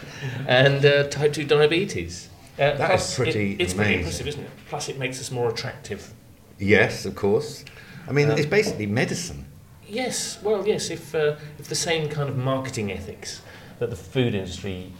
and 0.49 0.85
uh, 0.85 1.05
type 1.09 1.33
2 1.33 1.45
diabetes. 1.45 2.29
Uh, 2.59 2.77
That 2.77 2.87
plus 2.89 3.11
is 3.11 3.17
pretty 3.17 3.53
it, 3.53 3.61
It's 3.61 3.75
pretty 3.75 3.95
amazing. 3.95 3.99
impressive, 4.01 4.27
isn't 4.29 4.43
it? 4.45 4.51
Plus, 4.69 4.89
it 4.89 4.99
makes 4.99 5.21
us 5.21 5.31
more 5.31 5.49
attractive. 5.51 6.13
yes, 6.59 7.05
of 7.07 7.15
course. 7.15 7.65
I 8.09 8.13
mean, 8.13 8.31
Um, 8.31 8.39
it's 8.39 8.47
basically 8.47 8.87
medicine. 8.87 9.45
Yes, 9.89 10.39
well, 10.43 10.67
yes. 10.67 10.91
If 10.91 11.15
uh, 11.15 11.37
if 11.59 11.67
the 11.69 11.75
same 11.75 12.09
kind 12.09 12.29
of 12.29 12.37
marketing 12.37 12.93
ethics 12.93 13.41
that 13.81 13.91
the 13.91 13.97
food 13.97 14.35
industry 14.35 14.93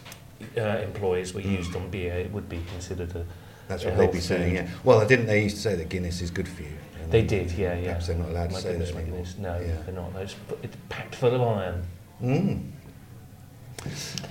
uh, 0.57 0.61
employs 0.83 1.33
were 1.33 1.39
used 1.41 1.75
on 1.75 1.89
beer, 1.89 2.13
it 2.13 2.31
would 2.31 2.49
be 2.49 2.59
considered 2.71 3.15
a. 3.15 3.25
That's 3.69 3.83
a 3.83 3.87
what 3.89 3.97
they'd 3.97 4.07
be 4.07 4.17
health 4.17 4.23
saying. 4.25 4.55
food. 4.57 4.65
Yeah. 4.65 4.69
Well, 4.83 5.07
didn't 5.07 5.27
they 5.27 5.43
used 5.43 5.55
to 5.57 5.61
say 5.61 5.75
that 5.75 5.87
Guinness 5.89 6.19
is 6.21 6.29
good 6.31 6.47
for 6.47 6.63
you? 6.63 6.75
They 7.09 7.23
did, 7.23 7.51
yeah, 7.51 7.75
yeah. 7.75 7.85
Perhaps 7.85 8.07
they're 8.07 8.15
not 8.17 8.29
allowed 8.29 8.47
to 8.47 8.53
My 8.53 8.59
say 8.59 8.71
goodness, 8.71 8.89
that 8.89 8.95
my 8.95 9.01
anymore. 9.01 9.19
goodness. 9.19 9.37
No, 9.37 9.59
Yeah. 9.59 9.81
they're 9.85 9.95
not. 9.95 10.15
It's, 10.21 10.35
it's 10.63 10.77
packed 10.89 11.15
full 11.15 11.35
of 11.35 11.41
iron. 11.41 11.83
Mm. 12.21 12.71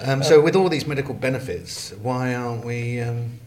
Um, 0.05 0.23
so, 0.23 0.41
with 0.41 0.55
all 0.55 0.69
these 0.69 0.87
medical 0.87 1.15
benefits, 1.15 1.93
why 2.03 2.35
aren't 2.35 2.65
we 2.65 3.01
um, 3.01 3.41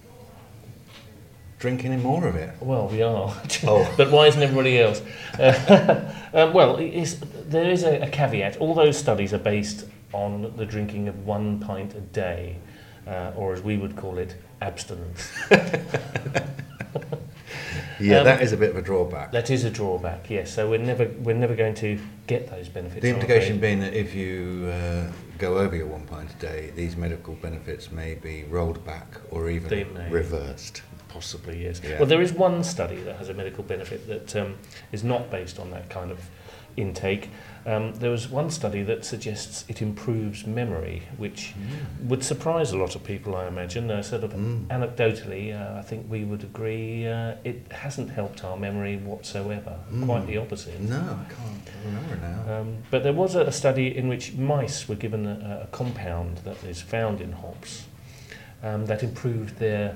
drinking 1.63 1.93
in 1.93 2.03
more 2.03 2.27
of 2.27 2.35
it. 2.35 2.53
Well, 2.59 2.89
we 2.89 3.01
are. 3.01 3.33
Oh. 3.65 3.93
but 3.97 4.11
why 4.11 4.27
isn't 4.27 4.41
everybody 4.41 4.81
else? 4.81 5.01
Uh, 5.39 6.13
um, 6.33 6.51
well, 6.51 6.75
there 6.75 7.71
is 7.71 7.83
a, 7.83 8.01
a 8.01 8.09
caveat. 8.09 8.57
All 8.57 8.73
those 8.73 8.97
studies 8.97 9.33
are 9.33 9.37
based 9.37 9.85
on 10.11 10.53
the 10.57 10.65
drinking 10.65 11.07
of 11.07 11.25
one 11.25 11.61
pint 11.61 11.95
a 11.95 12.01
day, 12.01 12.57
uh, 13.07 13.31
or 13.37 13.53
as 13.53 13.61
we 13.61 13.77
would 13.77 13.95
call 13.95 14.17
it, 14.17 14.35
abstinence. 14.61 15.31
Yeah, 17.99 18.19
Um, 18.19 18.25
that 18.25 18.41
is 18.41 18.51
a 18.53 18.57
bit 18.57 18.71
of 18.71 18.75
a 18.75 18.81
drawback. 18.81 19.31
That 19.31 19.49
is 19.51 19.63
a 19.63 19.69
drawback, 19.69 20.29
yes. 20.29 20.51
So 20.53 20.69
we're 20.69 20.79
never 20.79 21.07
we're 21.19 21.35
never 21.35 21.55
going 21.55 21.75
to 21.75 21.99
get 22.27 22.49
those 22.49 22.67
benefits. 22.67 23.01
The 23.01 23.09
implication 23.09 23.59
being 23.59 23.79
that 23.81 23.93
if 23.93 24.15
you 24.15 24.69
uh, 24.73 25.11
go 25.37 25.57
over 25.57 25.75
your 25.75 25.87
one 25.87 26.05
pint 26.07 26.31
a 26.33 26.37
day, 26.37 26.71
these 26.75 26.97
medical 26.97 27.35
benefits 27.35 27.91
may 27.91 28.15
be 28.15 28.43
rolled 28.45 28.83
back 28.85 29.07
or 29.29 29.49
even 29.49 29.69
reversed. 30.09 30.81
Possibly, 31.07 31.63
yes. 31.63 31.79
Yeah. 31.83 31.99
Well, 31.99 32.07
there 32.07 32.21
is 32.21 32.33
one 32.33 32.63
study 32.63 32.97
that 33.03 33.17
has 33.17 33.29
a 33.29 33.33
medical 33.35 33.63
benefit 33.63 34.07
that 34.07 34.35
um, 34.35 34.55
is 34.91 35.03
not 35.03 35.29
based 35.29 35.59
on 35.59 35.69
that 35.69 35.87
kind 35.89 36.09
of 36.11 36.19
intake. 36.77 37.29
Um, 37.65 37.93
there 37.95 38.09
was 38.11 38.27
one 38.27 38.49
study 38.49 38.83
that 38.83 39.05
suggests 39.05 39.63
it 39.69 39.81
improves 39.81 40.45
memory, 40.45 41.03
which 41.17 41.53
would 42.01 42.21
surprise 42.23 42.71
a 42.73 42.77
lot 42.77 42.93
of 42.95 43.03
people, 43.05 43.35
I 43.37 43.47
imagine. 43.47 43.89
Uh, 43.89 44.01
sort 44.01 44.23
of 44.25 44.33
Mm. 44.33 44.67
anecdotally, 44.67 45.53
uh, 45.53 45.79
I 45.79 45.81
think 45.81 46.07
we 46.09 46.25
would 46.25 46.43
agree 46.43 47.07
uh, 47.07 47.35
it 47.45 47.71
hasn't 47.71 48.09
helped 48.11 48.43
our 48.43 48.57
memory 48.57 48.97
whatsoever. 48.97 49.77
Quite 50.03 50.23
Mm. 50.23 50.27
the 50.27 50.37
opposite. 50.37 50.79
No, 50.81 50.97
I 50.97 51.33
can't 51.33 51.69
remember 51.85 52.15
now. 52.17 52.59
Um, 52.59 52.77
but 52.91 53.03
there 53.03 53.13
was 53.13 53.35
a, 53.35 53.41
a 53.43 53.51
study 53.51 53.95
in 53.95 54.09
which 54.09 54.33
mice 54.33 54.89
were 54.89 54.95
given 54.95 55.25
a, 55.25 55.61
a 55.63 55.67
compound 55.67 56.39
that 56.43 56.61
is 56.65 56.81
found 56.81 57.21
in 57.21 57.31
hops 57.31 57.85
um, 58.61 58.85
that 58.87 59.03
improved 59.03 59.57
their 59.59 59.95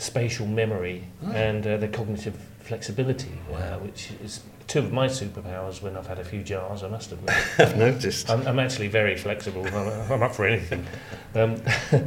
spatial 0.00 0.46
memory 0.46 1.04
Oh. 1.24 1.30
and 1.32 1.66
uh, 1.66 1.76
their 1.76 1.88
cognitive 1.90 2.34
flexibility, 2.60 3.32
uh, 3.52 3.76
which 3.78 4.10
is 4.24 4.40
two 4.66 4.78
of 4.78 4.92
my 4.92 5.06
superpowers 5.08 5.82
when 5.82 5.96
I've 5.96 6.06
had 6.06 6.18
a 6.18 6.24
few 6.24 6.42
jars, 6.42 6.82
I 6.82 6.88
must 6.88 7.12
admit. 7.12 7.34
I've 7.58 7.76
noticed. 7.76 8.30
I'm, 8.30 8.46
I'm 8.46 8.58
actually 8.58 8.88
very 8.88 9.16
flexible. 9.16 9.66
I'm, 9.66 10.12
I'm 10.12 10.22
up 10.22 10.34
for 10.34 10.46
anything. 10.46 10.86
Um, 11.34 11.60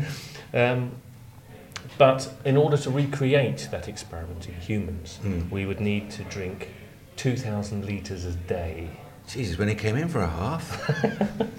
um, 0.54 0.92
but 1.98 2.34
in 2.46 2.58
order 2.58 2.78
to 2.78 2.90
recreate 2.90 3.68
that 3.72 3.88
experiment 3.88 4.48
in 4.48 4.56
humans, 4.56 5.20
Mm. 5.24 5.52
we 5.52 5.66
would 5.66 5.80
need 5.80 6.10
to 6.12 6.24
drink 6.24 6.70
2,000 7.18 7.86
litres 7.86 8.26
a 8.26 8.32
day. 8.32 8.90
Jesus, 9.28 9.58
when 9.60 9.68
he 9.68 9.76
came 9.76 9.96
in 9.96 10.08
for 10.10 10.22
a 10.22 10.28
half. 10.30 10.66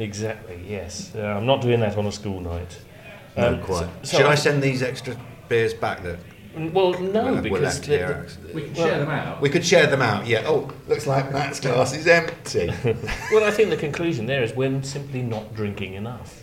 Exactly, 0.00 0.62
yes. 0.64 1.12
Uh, 1.14 1.22
I'm 1.22 1.44
not 1.46 1.60
doing 1.60 1.80
that 1.80 1.96
on 1.96 2.06
a 2.06 2.12
school 2.12 2.40
night. 2.40 2.78
No, 3.38 3.48
Um, 3.54 3.60
quite. 3.62 3.80
so- 3.84 3.90
so 4.02 4.16
Should 4.18 4.26
I 4.26 4.32
I- 4.32 4.34
send 4.34 4.62
these 4.62 4.82
extra 4.82 5.16
beers 5.48 5.72
back? 5.72 6.02
That 6.02 6.18
Well, 6.56 6.92
no, 6.98 7.34
we're, 7.34 7.40
because 7.42 7.60
left 7.62 7.82
the- 7.82 7.96
here. 7.96 8.26
We 8.52 8.62
can 8.62 8.74
Well, 8.74 8.86
share 8.88 8.98
them 8.98 9.10
out. 9.10 9.40
We 9.40 9.48
could 9.48 9.64
share 9.64 9.86
them 9.86 10.02
out. 10.02 10.26
Yeah. 10.26 10.42
Oh, 10.44 10.70
looks 10.88 11.06
like 11.06 11.32
Matt's 11.32 11.60
glass 11.60 11.94
is 11.94 12.06
empty. 12.08 12.72
well, 13.32 13.44
I 13.44 13.52
think 13.52 13.70
the 13.70 13.76
conclusion 13.76 14.26
there 14.26 14.42
is 14.42 14.52
we're 14.54 14.82
simply 14.82 15.22
not 15.22 15.54
drinking 15.54 15.94
enough, 15.94 16.42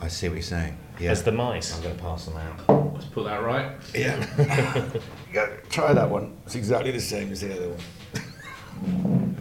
I 0.00 0.06
see 0.08 0.28
what 0.28 0.34
you're 0.34 0.42
saying. 0.42 0.76
Yeah. 1.00 1.10
as 1.10 1.22
the 1.22 1.32
mice. 1.32 1.74
I'm 1.74 1.82
going 1.82 1.96
to 1.96 2.02
pass 2.02 2.26
them 2.26 2.36
out. 2.36 2.92
Let's 2.94 3.06
put 3.06 3.24
that 3.24 3.42
right. 3.42 3.72
Yeah. 3.94 4.24
Go, 5.32 5.48
try 5.70 5.94
that 5.94 6.08
one. 6.10 6.36
It's 6.44 6.54
exactly 6.54 6.90
the 6.92 7.00
same 7.00 7.32
as 7.32 7.40
the 7.40 7.56
other 7.56 7.68
one. 7.70 9.36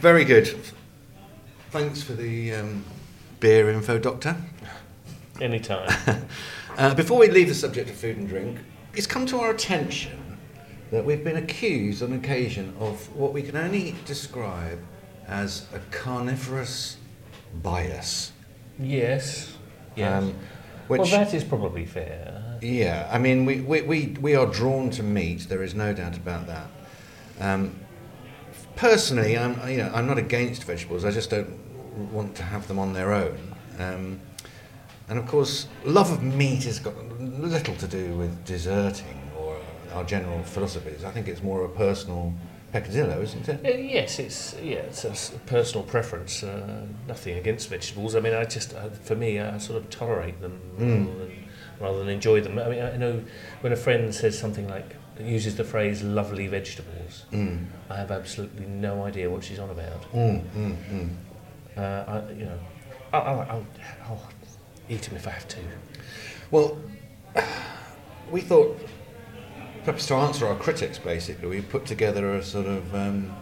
Very 0.00 0.24
good. 0.24 0.54
Thanks 1.70 2.02
for 2.02 2.12
the 2.12 2.52
um, 2.54 2.84
beer 3.40 3.70
info, 3.70 3.98
Doctor. 3.98 4.36
Anytime. 5.42 5.90
Uh, 6.78 6.94
before 6.94 7.18
we 7.18 7.28
leave 7.28 7.48
the 7.48 7.54
subject 7.54 7.90
of 7.90 7.94
food 7.94 8.16
and 8.16 8.26
drink, 8.26 8.58
it's 8.94 9.06
come 9.06 9.26
to 9.26 9.38
our 9.38 9.50
attention 9.50 10.38
that 10.90 11.04
we've 11.04 11.22
been 11.22 11.36
accused 11.36 12.02
on 12.02 12.14
occasion 12.14 12.74
of 12.80 13.14
what 13.14 13.34
we 13.34 13.42
can 13.42 13.58
only 13.58 13.94
describe 14.06 14.78
as 15.28 15.66
a 15.74 15.80
carnivorous 15.94 16.96
bias. 17.62 18.32
yes. 18.80 19.54
Yes. 19.96 20.22
Um, 20.22 20.34
which, 20.88 21.00
well, 21.02 21.10
that 21.10 21.34
is 21.34 21.44
probably 21.44 21.84
fair. 21.84 22.58
Yeah, 22.62 23.06
I 23.12 23.18
mean, 23.18 23.44
we, 23.44 23.60
we, 23.60 23.82
we, 23.82 24.16
we 24.18 24.34
are 24.34 24.46
drawn 24.46 24.88
to 24.92 25.02
meat. 25.02 25.50
There 25.50 25.62
is 25.62 25.74
no 25.74 25.92
doubt 25.92 26.16
about 26.16 26.46
that. 26.46 26.68
Um, 27.38 27.78
personally, 28.76 29.36
I'm 29.36 29.68
you 29.68 29.76
know 29.78 29.90
I'm 29.94 30.06
not 30.06 30.16
against 30.16 30.64
vegetables. 30.64 31.04
I 31.04 31.10
just 31.10 31.28
don't 31.28 31.50
want 32.12 32.34
to 32.36 32.42
have 32.42 32.66
them 32.66 32.78
on 32.78 32.94
their 32.94 33.12
own. 33.12 33.54
Um, 33.78 34.20
and 35.12 35.20
of 35.20 35.26
course, 35.26 35.66
love 35.84 36.10
of 36.10 36.22
meat 36.22 36.64
has 36.64 36.78
got 36.78 36.94
little 37.20 37.74
to 37.76 37.86
do 37.86 38.16
with 38.16 38.46
deserting 38.46 39.20
or 39.38 39.58
our 39.92 40.04
general 40.04 40.42
philosophies. 40.42 41.04
I 41.04 41.10
think 41.10 41.28
it's 41.28 41.42
more 41.42 41.66
a 41.66 41.68
personal 41.68 42.32
peccadillo, 42.72 43.20
isn't 43.20 43.46
it? 43.46 43.60
Uh, 43.62 43.76
yes, 43.76 44.18
it's 44.18 44.56
yeah, 44.62 44.76
it's 44.76 45.04
a 45.04 45.38
personal 45.40 45.84
preference. 45.84 46.42
Uh, 46.42 46.86
nothing 47.06 47.36
against 47.36 47.68
vegetables. 47.68 48.16
I 48.16 48.20
mean, 48.20 48.32
I 48.32 48.44
just, 48.46 48.72
uh, 48.74 48.88
for 48.88 49.14
me, 49.14 49.38
I 49.38 49.58
sort 49.58 49.82
of 49.82 49.90
tolerate 49.90 50.40
them 50.40 50.58
Mm. 50.78 51.06
rather, 51.06 51.18
than, 51.18 51.44
rather 51.78 51.98
than 51.98 52.08
enjoy 52.08 52.40
them. 52.40 52.58
I 52.58 52.68
mean, 52.70 52.82
I 52.82 52.96
know 52.96 53.20
when 53.60 53.74
a 53.74 53.76
friend 53.76 54.14
says 54.14 54.38
something 54.38 54.66
like 54.66 54.96
uses 55.20 55.56
the 55.56 55.64
phrase 55.64 56.02
"lovely 56.02 56.46
vegetables," 56.46 57.26
Mm. 57.32 57.66
I 57.90 57.96
have 57.96 58.10
absolutely 58.10 58.64
no 58.64 59.04
idea 59.04 59.28
what 59.28 59.44
she's 59.44 59.58
on 59.58 59.68
about. 59.68 60.10
Mm, 60.14 60.40
mm, 60.56 60.76
mm. 60.90 61.08
Uh, 61.76 62.04
I, 62.12 62.32
you 62.32 62.46
know, 62.46 62.58
I'll, 63.12 63.22
I'll, 63.22 63.40
I'll, 63.50 63.66
I'll 64.06 64.22
eat 64.92 65.02
them 65.02 65.16
if 65.16 65.26
I 65.26 65.30
have 65.30 65.48
to. 65.48 65.58
Well, 66.50 66.78
we 68.30 68.40
thought, 68.42 68.78
perhaps 69.84 70.06
to 70.08 70.14
answer 70.14 70.46
our 70.46 70.56
critics, 70.56 70.98
basically, 70.98 71.48
we 71.48 71.60
put 71.62 71.86
together 71.86 72.34
a 72.34 72.42
sort 72.44 72.66
of. 72.66 72.94
Um, 72.94 73.34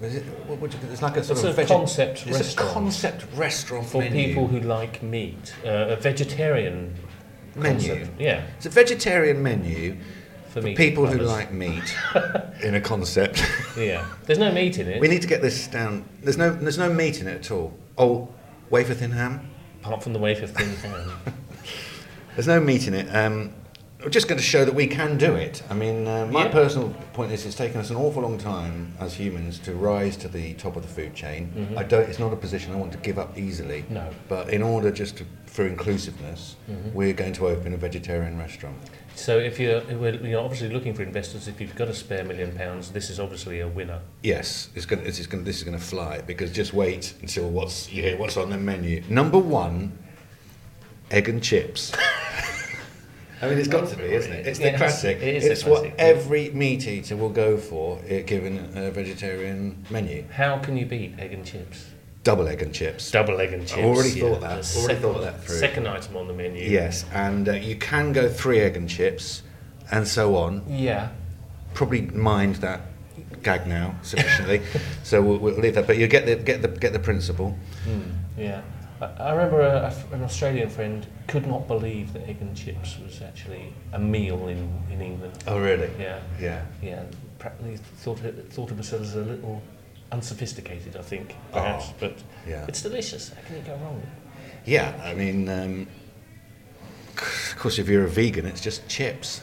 it, 0.00 0.22
you, 0.22 0.68
it's 0.92 1.00
like 1.00 1.16
a 1.16 1.24
sort 1.24 1.38
It's 1.38 1.44
of 1.48 1.58
a 1.58 1.64
concept 1.64 2.26
it's 2.26 2.36
restaurant. 2.36 2.70
a 2.70 2.72
concept 2.74 3.24
restaurant 3.34 3.86
For 3.86 3.98
menu. 4.02 4.26
people 4.26 4.46
who 4.46 4.60
like 4.60 5.02
meat, 5.02 5.54
uh, 5.64 5.68
a 5.88 5.96
vegetarian 5.96 6.94
Menu. 7.54 7.88
concept. 7.94 8.20
Yeah, 8.20 8.42
It's 8.58 8.66
a 8.66 8.70
vegetarian 8.70 9.42
menu 9.42 9.96
for, 10.50 10.60
for 10.60 10.72
people 10.74 11.06
who 11.06 11.18
like 11.20 11.50
meat 11.50 11.96
in 12.62 12.74
a 12.74 12.80
concept. 12.80 13.42
Yeah, 13.74 14.06
there's 14.24 14.38
no 14.38 14.52
meat 14.52 14.78
in 14.78 14.86
it. 14.86 15.00
we 15.00 15.08
need 15.08 15.22
to 15.22 15.28
get 15.28 15.40
this 15.40 15.66
down. 15.66 16.04
There's 16.22 16.36
no, 16.36 16.50
there's 16.50 16.76
no 16.78 16.92
meat 16.92 17.22
in 17.22 17.26
it 17.26 17.36
at 17.46 17.50
all. 17.50 17.72
Oh, 17.96 18.28
wafer 18.68 18.92
thin 18.92 19.12
ham. 19.12 19.48
Apart 19.86 20.02
from 20.02 20.12
the 20.12 20.18
wafer 20.18 20.46
thin. 20.48 20.74
There's 22.34 22.48
no 22.48 22.60
meat 22.60 22.86
in 22.88 22.94
it. 22.94 23.08
Um, 23.14 23.52
we're 24.02 24.10
just 24.10 24.28
going 24.28 24.38
to 24.38 24.44
show 24.44 24.64
that 24.64 24.74
we 24.74 24.86
can 24.86 25.16
do 25.16 25.34
it. 25.36 25.62
I 25.70 25.74
mean, 25.74 26.06
uh, 26.06 26.26
my 26.26 26.44
Yeah. 26.44 26.48
personal 26.52 26.90
point 27.14 27.32
is, 27.32 27.46
it's 27.46 27.54
taken 27.56 27.80
us 27.80 27.88
an 27.90 27.96
awful 27.96 28.22
long 28.22 28.36
time 28.36 28.92
as 29.00 29.14
humans 29.14 29.58
to 29.60 29.72
rise 29.74 30.16
to 30.18 30.28
the 30.28 30.52
top 30.54 30.76
of 30.76 30.82
the 30.82 30.88
food 30.88 31.14
chain. 31.14 31.50
Mhm. 31.56 31.78
I 31.78 31.82
don't. 31.84 32.08
It's 32.08 32.18
not 32.18 32.32
a 32.32 32.36
position 32.36 32.72
I 32.72 32.76
want 32.76 32.92
to 32.92 32.98
give 32.98 33.18
up 33.18 33.38
easily. 33.38 33.84
No. 33.88 34.10
But 34.28 34.50
in 34.50 34.62
order 34.62 34.90
just 34.90 35.16
to, 35.18 35.24
for 35.46 35.66
inclusiveness, 35.66 36.56
Mhm. 36.70 36.92
we're 36.92 37.14
going 37.14 37.32
to 37.34 37.46
open 37.48 37.72
a 37.72 37.76
vegetarian 37.78 38.36
restaurant. 38.38 38.76
So 39.16 39.38
if 39.38 39.58
you're, 39.58 39.82
you're 39.90 40.40
obviously 40.42 40.68
looking 40.68 40.92
for 40.92 41.02
investors, 41.02 41.48
if 41.48 41.58
you've 41.58 41.74
got 41.74 41.88
a 41.88 41.94
spare 41.94 42.22
million 42.22 42.54
pounds, 42.54 42.90
this 42.92 43.08
is 43.08 43.18
obviously 43.18 43.60
a 43.60 43.66
winner. 43.68 44.00
Yes, 44.22 44.68
it's 44.74 44.84
going. 44.84 45.04
It's 45.06 45.26
going. 45.26 45.42
This 45.42 45.56
is 45.56 45.62
going 45.64 45.76
to 45.76 45.82
fly 45.82 46.20
because 46.20 46.52
just 46.52 46.74
wait 46.74 47.14
until 47.22 47.48
what's 47.48 47.90
you 47.90 48.02
hear 48.02 48.18
what's 48.18 48.36
on 48.36 48.50
the 48.50 48.58
menu. 48.58 49.02
Number 49.08 49.38
one, 49.38 49.96
egg 51.10 51.30
and 51.30 51.42
chips. 51.42 51.92
I 53.42 53.48
mean, 53.48 53.58
it's 53.58 53.68
got 53.68 53.88
to 53.88 53.96
be, 53.96 54.04
isn't 54.04 54.32
it? 54.32 54.46
It's 54.46 54.58
the 54.58 54.66
Yes, 54.66 54.78
classic. 54.78 55.16
it 55.18 55.36
is 55.36 55.44
it's 55.44 55.64
what 55.64 55.80
classic. 55.80 55.94
every 55.98 56.50
meat 56.50 56.86
eater 56.86 57.16
will 57.16 57.28
go 57.30 57.56
for, 57.58 57.98
given 58.26 58.70
a 58.76 58.90
vegetarian 58.90 59.84
menu. 59.90 60.24
How 60.30 60.58
can 60.58 60.76
you 60.76 60.86
beat 60.86 61.18
egg 61.18 61.32
and 61.32 61.44
chips? 61.44 61.86
Double 62.26 62.48
egg 62.48 62.60
and 62.60 62.74
chips. 62.74 63.12
Double 63.12 63.40
egg 63.40 63.52
and 63.52 63.68
chips. 63.68 63.80
already 63.80 64.10
yeah. 64.10 64.20
thought 64.22 64.40
that. 64.40 64.64
The 64.64 64.78
Already 64.80 64.94
second- 64.94 65.02
thought 65.02 65.20
that 65.20 65.44
through. 65.44 65.54
Second 65.58 65.86
item 65.86 66.16
on 66.16 66.26
the 66.26 66.34
menu. 66.34 66.68
Yes, 66.68 67.04
and 67.12 67.48
uh, 67.48 67.52
you 67.52 67.76
can 67.76 68.12
go 68.12 68.28
three 68.28 68.58
egg 68.58 68.76
and 68.76 68.88
chips, 68.88 69.44
and 69.92 70.08
so 70.08 70.34
on. 70.34 70.64
Yeah. 70.68 71.10
Probably 71.74 72.00
mind 72.00 72.56
that 72.56 72.80
gag 73.44 73.68
now 73.68 73.94
sufficiently, 74.02 74.60
so 75.04 75.22
we'll, 75.22 75.38
we'll 75.38 75.54
leave 75.54 75.76
that. 75.76 75.86
But 75.86 75.98
you 75.98 76.08
get 76.08 76.26
the 76.26 76.34
get 76.34 76.62
the 76.62 76.68
get 76.68 76.92
the 76.92 76.98
principle. 76.98 77.56
Mm, 77.86 78.16
yeah. 78.36 78.62
I, 79.00 79.04
I 79.04 79.30
remember 79.30 79.60
a, 79.60 79.94
a 80.10 80.14
an 80.16 80.24
Australian 80.24 80.68
friend 80.68 81.06
could 81.28 81.46
not 81.46 81.68
believe 81.68 82.12
that 82.14 82.28
egg 82.28 82.38
and 82.40 82.56
chips 82.56 82.98
was 82.98 83.22
actually 83.22 83.72
a 83.92 84.00
meal 84.00 84.48
in, 84.48 84.68
in 84.90 85.00
England. 85.00 85.44
Oh, 85.46 85.60
really? 85.60 85.92
Yeah. 85.96 86.18
Yeah. 86.40 86.64
Yeah. 86.82 87.04
Practically 87.38 87.76
thought 87.76 88.24
it, 88.24 88.52
thought 88.52 88.72
of 88.72 88.80
us 88.80 88.92
as 88.92 89.14
a 89.14 89.20
little 89.20 89.62
unsophisticated, 90.16 90.96
I 90.96 91.02
think, 91.02 91.34
perhaps. 91.52 91.86
Oh, 91.90 91.94
But 92.00 92.14
yeah. 92.48 92.64
it's 92.68 92.82
delicious. 92.82 93.28
How 93.34 93.42
can 93.46 93.56
you 93.56 93.62
go 93.62 93.76
wrong? 93.76 94.02
Yeah, 94.64 94.92
I 95.04 95.14
mean, 95.14 95.48
um, 95.48 95.86
of 97.16 97.56
course, 97.58 97.78
if 97.78 97.88
you're 97.88 98.04
a 98.04 98.08
vegan, 98.08 98.46
it's 98.46 98.60
just 98.60 98.88
chips. 98.88 99.42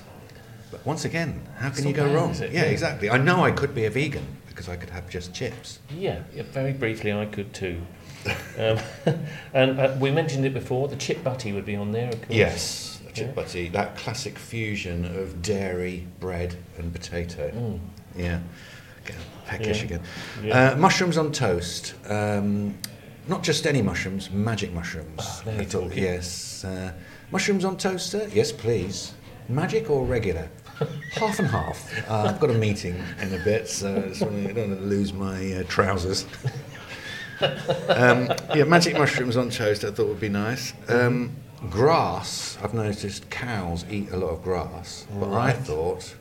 But 0.71 0.85
once 0.85 1.05
again, 1.05 1.41
how 1.57 1.69
can 1.69 1.79
It's 1.79 1.87
you 1.87 1.93
go 1.93 2.05
bad, 2.05 2.15
wrong? 2.15 2.33
Yeah, 2.35 2.45
Yeah. 2.51 2.61
exactly. 2.63 3.09
I 3.09 3.17
know 3.17 3.43
I 3.45 3.51
could 3.51 3.73
be 3.75 3.85
a 3.85 3.89
vegan 3.91 4.25
because 4.47 4.67
I 4.67 4.75
could 4.75 4.89
have 4.89 5.07
just 5.09 5.33
chips. 5.33 5.79
Yeah, 5.95 6.19
yeah 6.35 6.43
very 6.51 6.73
briefly, 6.73 7.13
I 7.13 7.25
could 7.25 7.53
too. 7.53 7.81
um, 8.57 8.79
and 9.53 9.79
uh, 9.79 9.95
we 9.99 10.09
mentioned 10.11 10.45
it 10.45 10.53
before. 10.53 10.87
The 10.87 10.95
chip 10.95 11.23
butty 11.23 11.51
would 11.53 11.65
be 11.65 11.75
on 11.75 11.91
there, 11.91 12.09
of 12.09 12.19
course. 12.21 12.37
Yes, 12.43 13.01
chip 13.13 13.27
Yeah. 13.27 13.33
butty, 13.33 13.69
that 13.69 13.95
classic 13.97 14.39
fusion 14.39 15.05
of 15.05 15.41
dairy, 15.43 16.07
bread, 16.19 16.55
and 16.77 16.91
potato. 16.91 17.51
Mm. 17.51 17.79
Yeah, 18.15 18.39
Peckish 19.45 19.79
Yeah. 19.79 19.83
again. 19.85 20.01
Yeah. 20.43 20.71
Uh, 20.71 20.75
mushrooms 20.77 21.17
on 21.17 21.31
toast. 21.31 21.93
Um, 22.09 22.77
not 23.27 23.43
just 23.43 23.65
any 23.67 23.81
mushrooms, 23.81 24.29
magic 24.31 24.73
mushrooms. 24.73 25.19
Oh, 25.19 25.41
now 25.45 25.51
I 25.53 25.65
thought, 25.65 25.83
talking. 25.83 26.03
yes. 26.03 26.63
Uh, 26.65 26.91
mushrooms 27.31 27.63
on 27.65 27.77
toaster? 27.77 28.27
Yes, 28.33 28.51
please. 28.51 29.13
Magic 29.49 29.89
or 29.89 30.05
regular? 30.05 30.49
half 31.13 31.39
and 31.39 31.47
half. 31.47 32.09
Uh, 32.09 32.23
I've 32.23 32.39
got 32.39 32.49
a 32.49 32.53
meeting 32.53 33.01
in 33.21 33.33
a 33.33 33.43
bit, 33.43 33.67
so 33.67 33.95
I, 33.95 34.07
just 34.09 34.21
wanna, 34.21 34.49
I 34.49 34.53
don't 34.53 34.69
want 34.69 34.79
to 34.81 34.85
lose 34.85 35.13
my 35.13 35.53
uh, 35.53 35.63
trousers. 35.63 36.25
um, 37.89 38.29
yeah, 38.55 38.63
magic 38.65 38.97
mushrooms 38.97 39.37
on 39.37 39.49
toast 39.49 39.83
I 39.83 39.91
thought 39.91 40.07
would 40.07 40.19
be 40.19 40.29
nice. 40.29 40.73
Um, 40.87 41.31
grass, 41.69 42.57
I've 42.63 42.73
noticed 42.73 43.29
cows 43.29 43.85
eat 43.89 44.11
a 44.11 44.17
lot 44.17 44.29
of 44.29 44.43
grass, 44.43 45.05
but 45.19 45.31
I 45.33 45.51
thought 45.51 46.15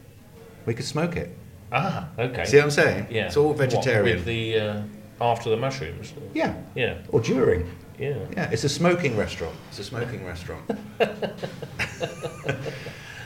we 0.66 0.74
could 0.74 0.84
smoke 0.86 1.16
it. 1.16 1.36
Ah, 1.72 2.08
okay. 2.18 2.44
See 2.44 2.56
what 2.58 2.64
I'm 2.66 2.70
saying? 2.70 3.06
yeah. 3.10 3.26
It's 3.26 3.36
all 3.36 3.48
What, 3.48 3.58
vegetarian. 3.58 4.16
with 4.18 4.24
the 4.26 4.58
uh, 4.60 4.82
after 5.20 5.48
the 5.50 5.56
mushrooms. 5.56 6.12
yeah, 6.34 6.54
Yeah, 6.74 6.98
or 7.08 7.20
during. 7.20 7.66
yeah. 7.98 8.18
Yeah, 8.36 8.50
it's 8.50 8.64
a 8.64 8.68
smoking 8.68 9.16
restaurant. 9.16 9.54
It's 9.70 9.78
a 9.78 9.84
smoking 9.84 10.24
restaurant. 10.26 10.62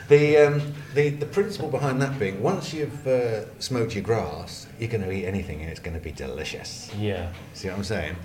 the, 0.07 0.37
um, 0.37 0.73
the 0.93 1.09
the 1.09 1.25
principle 1.25 1.69
behind 1.69 2.01
that 2.01 2.17
being, 2.19 2.41
once 2.41 2.73
you've 2.73 3.05
uh, 3.07 3.45
smoked 3.59 3.93
your 3.95 4.03
grass, 4.03 4.67
you're 4.79 4.89
going 4.89 5.03
to 5.03 5.11
eat 5.11 5.25
anything 5.25 5.61
and 5.61 5.69
it's 5.69 5.79
going 5.81 5.95
to 5.97 6.03
be 6.03 6.11
delicious. 6.11 6.89
Yeah. 6.97 7.31
See 7.53 7.67
what 7.67 7.77
I'm 7.77 7.83
saying? 7.83 8.15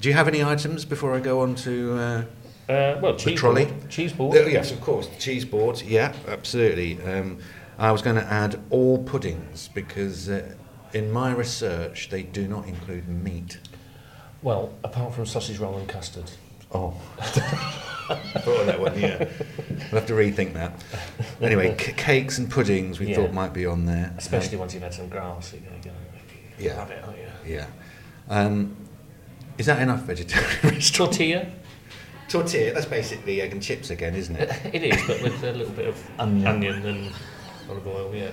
Do 0.00 0.08
you 0.08 0.14
have 0.14 0.28
any 0.28 0.44
items 0.44 0.84
before 0.84 1.14
I 1.14 1.20
go 1.20 1.40
on 1.40 1.54
to? 1.56 1.94
Uh, 1.98 2.22
Uh, 2.68 2.98
well, 3.00 3.16
cheese 3.16 3.38
trolley? 3.40 3.64
board. 3.64 3.88
Cheese 3.88 4.12
board. 4.12 4.36
Oh, 4.36 4.46
yes, 4.46 4.70
of 4.72 4.80
course. 4.82 5.08
The 5.08 5.16
cheese 5.18 5.46
board. 5.46 5.80
Yeah, 5.82 6.12
absolutely. 6.28 7.00
Um, 7.02 7.38
I 7.78 7.92
was 7.92 8.02
going 8.02 8.16
to 8.16 8.24
add 8.24 8.60
all 8.70 8.98
puddings 9.04 9.68
because 9.72 10.28
uh, 10.28 10.54
in 10.92 11.12
my 11.12 11.32
research 11.32 12.08
they 12.10 12.22
do 12.22 12.48
not 12.48 12.66
include 12.66 13.08
meat. 13.08 13.58
Well, 14.42 14.72
apart 14.84 15.14
from 15.14 15.26
sausage 15.26 15.58
roll 15.58 15.76
and 15.78 15.88
custard. 15.88 16.30
Oh. 16.72 16.90
thought 17.18 18.60
of 18.60 18.66
that 18.66 18.80
one, 18.80 18.98
yeah. 18.98 19.28
We'll 19.68 20.00
have 20.00 20.06
to 20.06 20.14
rethink 20.14 20.54
that. 20.54 20.82
Anyway, 21.40 21.76
c- 21.80 21.92
cakes 21.92 22.38
and 22.38 22.50
puddings 22.50 22.98
we 22.98 23.08
Yeah. 23.08 23.16
thought 23.16 23.32
might 23.32 23.52
be 23.52 23.64
on 23.66 23.86
there. 23.86 24.12
Especially 24.18 24.54
Um, 24.56 24.60
once 24.60 24.74
you've 24.74 24.82
had 24.82 24.94
some 24.94 25.08
grass, 25.08 25.52
you're 25.52 25.62
going 25.62 25.80
to 25.80 25.88
go. 25.88 25.94
Yeah. 26.58 26.76
Love 26.78 26.90
it, 26.90 27.04
aren't 27.04 27.18
you? 27.18 27.54
yeah. 27.54 27.66
Um, 28.28 28.76
is 29.56 29.66
that 29.66 29.80
enough 29.80 30.02
vegetarian? 30.02 30.80
Tortilla. 30.92 31.46
Tortilla, 32.28 32.74
that's 32.74 32.86
basically 32.86 33.40
egg 33.40 33.52
and 33.52 33.62
chips 33.62 33.90
again, 33.90 34.14
isn't 34.14 34.36
it? 34.36 34.50
it 34.74 34.82
is, 34.82 35.06
but 35.06 35.22
with 35.22 35.42
a 35.44 35.52
little 35.52 35.72
bit 35.72 35.86
of 35.86 36.10
Onion. 36.18 36.46
onion 36.46 36.86
and 36.86 37.12
olive 37.70 37.86
oil. 37.86 38.14
Yeah. 38.14 38.30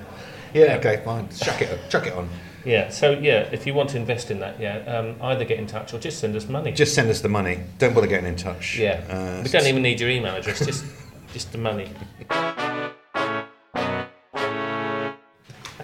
Yeah, 0.53 0.77
okay, 0.77 1.01
fine. 1.03 1.27
Chuck 1.29 1.61
it, 1.61 1.79
chuck 1.89 2.07
it 2.07 2.13
on. 2.13 2.29
Yeah. 2.63 2.89
So 2.89 3.11
yeah, 3.11 3.49
if 3.51 3.67
you 3.67 3.73
want 3.73 3.89
to 3.91 3.97
invest 3.97 4.31
in 4.31 4.39
that, 4.39 4.59
yeah, 4.59 4.77
um, 4.79 5.15
either 5.21 5.43
get 5.45 5.59
in 5.59 5.67
touch 5.67 5.93
or 5.93 5.99
just 5.99 6.19
send 6.19 6.35
us 6.35 6.47
money. 6.47 6.71
Just 6.71 6.95
send 6.95 7.09
us 7.09 7.21
the 7.21 7.29
money. 7.29 7.59
Don't 7.77 7.93
bother 7.93 8.07
getting 8.07 8.27
in 8.27 8.35
touch. 8.37 8.77
yeah. 8.77 9.03
Uh, 9.09 9.41
we 9.43 9.49
don't 9.49 9.67
even 9.67 9.81
need 9.83 9.99
your 9.99 10.09
email 10.09 10.35
address. 10.35 10.65
Just 10.65 10.85
just 11.33 11.51
the 11.51 11.57
money. 11.57 11.89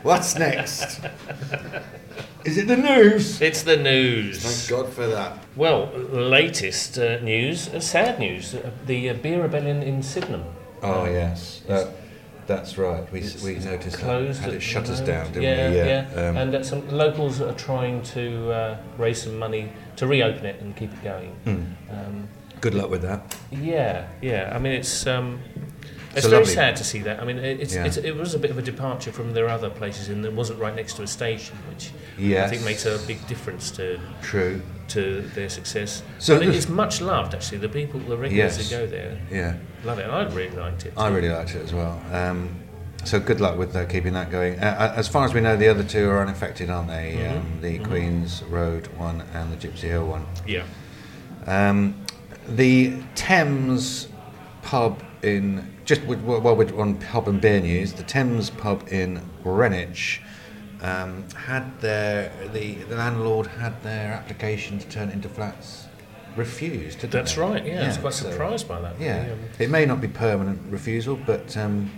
What's 0.04 0.36
next? 0.36 1.00
Is 2.44 2.58
it 2.58 2.68
the 2.68 2.78
news? 2.78 3.40
It's 3.40 3.62
the 3.62 3.78
news. 3.78 4.40
Thank 4.42 4.70
God 4.82 4.92
for 4.92 5.06
that. 5.06 5.38
Well, 5.56 5.92
latest 6.10 6.98
uh, 6.98 7.20
news, 7.20 7.68
uh, 7.70 7.80
sad 7.80 8.18
news. 8.18 8.56
Uh, 8.56 8.72
the 8.88 9.12
uh, 9.12 9.14
beer 9.14 9.44
rebellion 9.44 9.84
in 9.84 10.02
Sydenham. 10.02 10.46
Oh 10.82 11.04
Uh, 11.04 11.10
yes, 11.10 11.62
that, 11.68 11.90
that's 12.56 12.78
right. 12.78 13.12
We, 13.12 13.20
It's- 13.20 13.42
we 13.44 13.56
it's 13.56 13.66
noticed 13.66 13.98
closed. 13.98 14.40
that. 14.40 14.46
Had 14.46 14.54
it 14.56 14.62
shut 14.62 14.90
us 14.90 15.00
down, 15.00 15.28
didn't 15.28 15.44
yeah, 15.44 15.70
we? 15.70 15.76
Yeah, 15.78 16.28
Um, 16.30 16.38
and 16.38 16.56
uh, 16.56 16.64
some 16.64 16.88
locals 16.90 17.42
are 17.42 17.54
trying 17.54 18.02
to 18.16 18.52
uh, 18.52 18.78
raise 18.98 19.22
some 19.24 19.38
money 19.40 19.72
to 19.98 20.08
reopen 20.08 20.46
it 20.46 20.62
and 20.62 20.76
keep 20.76 20.92
it 20.94 21.04
going. 21.04 21.36
mm. 21.46 21.66
Um, 21.90 22.28
Good 22.60 22.76
luck 22.76 22.90
with 22.92 23.02
that. 23.02 23.36
yeah, 23.52 24.08
yeah. 24.22 24.52
I 24.56 24.60
mean, 24.60 24.74
it's 24.74 25.08
um, 25.08 25.40
It's 26.16 26.26
a 26.26 26.30
very 26.30 26.42
lovely- 26.42 26.54
sad 26.56 26.76
to 26.76 26.84
see 26.84 27.00
that. 27.00 27.20
I 27.22 27.26
mean, 27.26 27.38
it, 27.40 27.60
it's, 27.62 27.74
Yeah. 27.74 27.86
it's 27.86 27.98
it 27.98 28.16
was 28.16 28.34
a 28.34 28.40
bit 28.40 28.52
of 28.52 28.58
a 28.58 28.62
departure 28.62 29.12
from 29.12 29.34
their 29.34 29.48
other 29.48 29.70
places, 29.70 30.10
and 30.10 30.26
it 30.26 30.34
wasn't 30.34 30.60
right 30.60 30.76
next 30.76 30.96
to 30.96 31.04
a 31.04 31.08
station, 31.08 31.56
which 31.70 31.92
I 32.20 32.48
think 32.48 32.64
makes 32.66 32.86
a 32.86 33.00
big 33.08 33.26
difference 33.28 33.72
to 33.72 34.00
True. 34.22 34.62
to 34.90 35.22
their 35.36 35.48
success. 35.50 36.04
So 36.20 36.38
but 36.38 36.48
it's 36.48 36.68
much 36.68 37.00
loved 37.02 37.34
actually. 37.34 37.60
The 37.60 37.70
people, 37.70 38.00
the 38.02 38.18
regulars 38.18 38.58
Yes. 38.58 38.70
who 38.72 38.78
go 38.78 38.86
there, 38.88 39.18
Yeah, 39.32 39.54
love 39.86 40.00
it. 40.00 40.10
I 40.10 40.24
really 40.26 40.56
liked 40.58 40.86
it. 40.86 40.94
I 40.98 41.08
really 41.08 41.30
liked 41.30 41.56
it 41.56 41.64
as 41.64 41.74
well. 41.74 42.02
Um, 42.12 42.50
so 43.06 43.20
good 43.20 43.40
luck 43.40 43.58
with 43.58 43.74
uh, 43.76 43.86
keeping 43.86 44.14
that 44.14 44.30
going. 44.30 44.60
Uh, 44.60 44.94
as 44.96 45.08
far 45.08 45.24
as 45.26 45.34
we 45.34 45.40
know, 45.40 45.56
the 45.56 45.70
other 45.70 45.84
two 45.84 46.10
are 46.10 46.22
unaffected, 46.22 46.70
aren't 46.70 46.90
they? 46.90 47.16
Mhm. 47.18 47.32
Um, 47.38 47.58
the 47.62 47.80
Mhm. 47.80 47.86
Queens 47.86 48.44
Road 48.50 48.88
one 48.98 49.24
and 49.34 49.52
the 49.52 49.56
Gipsy 49.56 49.88
Hill 49.88 50.06
one. 50.08 50.26
Yeah. 50.46 50.64
Um, 51.48 51.96
the 52.48 52.94
Thames 53.16 54.08
pub 54.62 55.02
in 55.24 55.71
just 55.86 56.02
while 56.04 56.56
we're 56.56 56.80
on 56.80 56.96
pub 56.96 57.28
and 57.28 57.42
beer 57.42 57.60
news, 57.60 57.94
the 57.94 58.04
Thames 58.04 58.50
pub 58.50 58.88
in 58.92 59.22
Greenwich 59.44 60.22
um, 60.82 61.26
had 61.36 61.80
their 61.82 62.32
the, 62.54 62.74
the 62.76 62.96
landlord 62.96 63.48
had 63.48 63.82
their 63.84 64.14
application 64.14 64.80
to 64.80 64.88
turn 64.88 65.10
it 65.10 65.14
into 65.14 65.30
flats 65.30 65.86
refused. 66.36 67.00
didn't 67.02 67.12
That's 67.12 67.36
they? 67.36 67.42
right. 67.42 67.66
Yeah, 67.66 67.84
I 67.84 67.88
was 67.88 67.98
quite 67.98 68.14
so- 68.14 68.30
surprised 68.32 68.68
by 68.68 68.80
that. 68.82 69.00
yeah, 69.00 69.32
Um, 69.34 69.40
it 69.60 69.70
may 69.70 69.86
not 69.86 70.00
be 70.00 70.08
permanent 70.08 70.62
refusal, 70.72 71.18
but 71.26 71.58
um, 71.58 71.92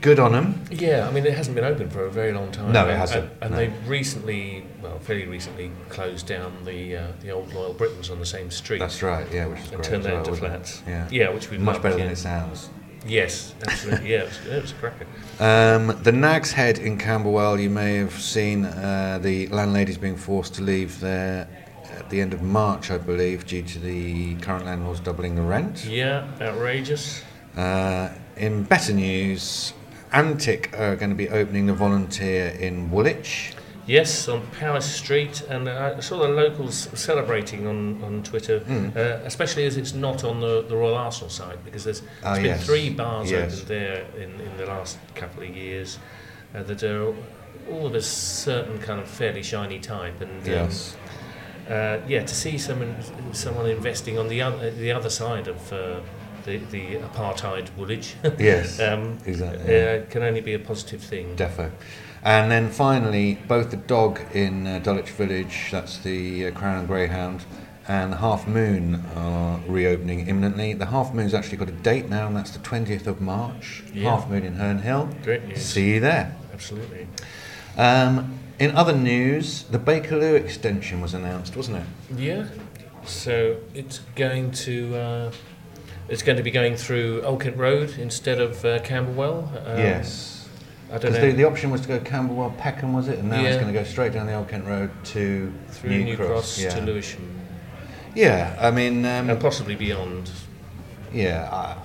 good 0.00 0.18
on 0.18 0.32
them. 0.32 0.64
Yeah, 0.70 1.06
I 1.06 1.12
mean, 1.12 1.26
it 1.26 1.34
hasn't 1.34 1.54
been 1.54 1.64
open 1.64 1.90
for 1.90 2.06
a 2.06 2.10
very 2.10 2.32
long 2.32 2.50
time. 2.52 2.72
No, 2.72 2.86
it 2.86 2.90
And- 2.92 2.98
hasn't, 2.98 3.24
And, 3.24 3.42
and 3.42 3.50
no. 3.50 3.56
they've 3.58 3.88
recently, 3.88 4.64
well, 4.82 4.98
fairly 4.98 5.26
recently, 5.26 5.70
closed 5.90 6.26
down 6.26 6.56
the 6.64 6.96
uh, 6.96 7.06
the 7.20 7.30
old 7.32 7.52
Loyal 7.52 7.74
Britons 7.74 8.08
on 8.08 8.18
the 8.18 8.24
same 8.26 8.50
street 8.50 8.78
That's 8.78 9.02
right. 9.02 9.26
Yeah, 9.30 9.46
which 9.46 9.58
is 9.60 9.64
and 9.72 9.76
great. 9.76 9.84
turned 9.84 10.04
that 10.04 10.12
well, 10.14 10.20
into 10.24 10.32
it? 10.32 10.38
flats. 10.38 10.82
Yeah, 10.86 11.08
Yeah, 11.10 11.28
which 11.30 11.50
we 11.50 11.58
much 11.58 11.82
better 11.82 11.98
yeah. 11.98 12.04
than 12.04 12.12
it 12.12 12.16
sounds. 12.16 12.70
Yes, 13.06 13.54
absolutely. 13.66 14.10
yeah, 14.10 14.20
it 14.20 14.24
was, 14.26 14.46
it 14.46 14.62
was 14.62 14.72
a 14.72 14.74
cracker. 14.74 15.06
Um, 15.40 16.02
the 16.02 16.12
Nag's 16.12 16.52
Head 16.52 16.78
in 16.78 16.98
Camberwell, 16.98 17.58
you 17.58 17.70
may 17.70 17.96
have 17.96 18.12
seen 18.12 18.64
uh, 18.64 19.18
the 19.20 19.46
landladies 19.48 19.98
being 19.98 20.16
forced 20.16 20.54
to 20.54 20.62
leave 20.62 21.00
there 21.00 21.48
at 21.90 22.10
the 22.10 22.20
end 22.20 22.32
of 22.32 22.42
March, 22.42 22.90
I 22.90 22.98
believe, 22.98 23.46
due 23.46 23.62
to 23.62 23.78
the 23.78 24.34
current 24.36 24.64
landlords 24.64 25.00
doubling 25.00 25.34
the 25.34 25.42
rent. 25.42 25.84
Yeah, 25.84 26.28
outrageous. 26.40 27.22
Uh, 27.56 28.10
in 28.36 28.64
better 28.64 28.92
news, 28.92 29.72
Antic 30.12 30.78
are 30.78 30.96
going 30.96 31.10
to 31.10 31.16
be 31.16 31.28
opening 31.28 31.66
the 31.66 31.74
volunteer 31.74 32.48
in 32.48 32.90
Woolwich. 32.90 33.53
Yes, 33.86 34.28
on 34.28 34.46
Palace 34.58 34.86
Street, 34.90 35.42
and 35.50 35.68
uh, 35.68 35.94
I 35.98 36.00
saw 36.00 36.18
the 36.20 36.28
locals 36.28 36.88
celebrating 36.94 37.66
on, 37.66 38.02
on 38.02 38.22
Twitter, 38.22 38.60
Mm. 38.60 38.96
uh, 38.96 39.20
especially 39.26 39.66
as 39.66 39.76
it's 39.76 39.92
not 39.92 40.24
on 40.24 40.40
the, 40.40 40.62
the 40.62 40.74
Royal 40.76 40.96
Arsenal 40.96 41.28
side, 41.28 41.58
because 41.64 41.84
there's, 41.84 42.00
Oh, 42.22 42.32
there's 42.32 42.38
been 42.38 42.46
yes. 42.46 42.64
three 42.66 42.88
bars 42.90 43.30
Yes. 43.30 43.52
opened 43.54 43.68
there 43.68 44.04
in, 44.16 44.40
in 44.40 44.56
the 44.56 44.64
last 44.66 44.96
couple 45.14 45.42
of 45.42 45.54
years 45.54 45.98
uh, 46.54 46.62
that 46.62 46.82
are 46.82 47.14
all 47.70 47.86
of 47.86 47.94
a 47.94 48.00
certain 48.00 48.78
kind 48.78 49.00
of 49.00 49.08
fairly 49.08 49.42
shiny 49.42 49.78
type, 49.80 50.18
and 50.22 50.42
um, 50.42 50.50
Yes. 50.50 50.96
uh, 51.68 51.98
yeah, 52.08 52.22
to 52.24 52.34
see 52.34 52.56
someone 52.56 52.96
someone 53.32 53.66
investing 53.68 54.18
on 54.18 54.28
the 54.28 54.40
other 54.40 54.70
the 54.70 54.92
other 54.92 55.10
side 55.10 55.46
of 55.46 55.72
uh, 55.72 56.00
the 56.44 56.56
the 56.70 56.96
apartheid 56.96 57.68
Woolwich, 57.76 58.14
Yes. 58.38 58.80
um, 58.88 59.18
exactly. 59.26 59.82
uh, 59.82 60.04
can 60.10 60.22
only 60.22 60.40
be 60.40 60.54
a 60.54 60.58
positive 60.58 61.02
thing. 61.02 61.36
Defo. 61.36 61.70
And 62.24 62.50
then 62.50 62.70
finally, 62.70 63.38
both 63.46 63.70
the 63.70 63.76
dog 63.76 64.18
in 64.32 64.66
uh, 64.66 64.78
Dulwich 64.78 65.10
Village, 65.10 65.68
that's 65.70 65.98
the 65.98 66.46
uh, 66.46 66.50
Crown 66.52 66.78
and 66.78 66.88
Greyhound, 66.88 67.44
and 67.86 68.12
the 68.12 68.16
Half 68.16 68.48
Moon 68.48 69.04
are 69.14 69.60
reopening 69.68 70.26
imminently. 70.26 70.72
The 70.72 70.86
Half 70.86 71.12
Moon's 71.12 71.34
actually 71.34 71.58
got 71.58 71.68
a 71.68 71.72
date 71.72 72.08
now, 72.08 72.26
and 72.26 72.34
that's 72.34 72.50
the 72.50 72.60
20th 72.60 73.06
of 73.06 73.20
March. 73.20 73.84
Yeah. 73.92 74.10
Half 74.10 74.30
Moon 74.30 74.42
in 74.42 74.54
Herne 74.54 74.78
Hill. 74.78 75.10
Great 75.22 75.44
news. 75.44 75.62
See 75.62 75.94
you 75.94 76.00
there. 76.00 76.34
Absolutely. 76.54 77.06
Um, 77.76 78.38
in 78.58 78.74
other 78.74 78.96
news, 78.96 79.64
the 79.64 79.78
Bakerloo 79.78 80.34
extension 80.34 81.02
was 81.02 81.12
announced, 81.12 81.56
wasn't 81.56 81.78
it? 81.78 82.16
Yeah. 82.16 82.46
So 83.04 83.58
it's 83.74 83.98
going 84.14 84.52
to 84.52 84.96
uh, 84.96 85.32
it's 86.08 86.22
going 86.22 86.36
to 86.38 86.42
be 86.42 86.50
going 86.50 86.76
through 86.76 87.20
Old 87.22 87.42
Kent 87.42 87.58
Road 87.58 87.98
instead 87.98 88.40
of 88.40 88.64
uh, 88.64 88.78
Camberwell. 88.78 89.52
Um, 89.66 89.78
yes. 89.78 90.33
I 90.88 90.92
don't 90.98 91.00
Because 91.00 91.14
know. 91.16 91.20
the, 91.30 91.32
the 91.32 91.44
option 91.44 91.70
was 91.70 91.80
to 91.82 91.88
go 91.88 92.00
Camberwell, 92.00 92.50
Peckham, 92.58 92.92
was 92.92 93.08
it? 93.08 93.18
And 93.18 93.30
now 93.30 93.40
it's 93.42 93.56
going 93.60 93.72
to 93.72 93.78
go 93.78 93.84
straight 93.84 94.12
down 94.12 94.26
the 94.26 94.34
Old 94.34 94.48
Kent 94.48 94.66
Road 94.66 94.90
to 95.06 95.52
through 95.68 95.90
New, 95.90 96.04
New, 96.04 96.16
Cross, 96.16 96.58
yeah. 96.58 96.70
to 96.70 96.80
Lewisham 96.82 97.34
Yeah, 98.14 98.56
I 98.60 98.70
mean, 98.70 99.04
um, 99.04 99.30
and 99.30 99.40
possibly 99.40 99.74
beyond. 99.74 100.30
yeah. 101.12 101.48
I, 101.50 101.76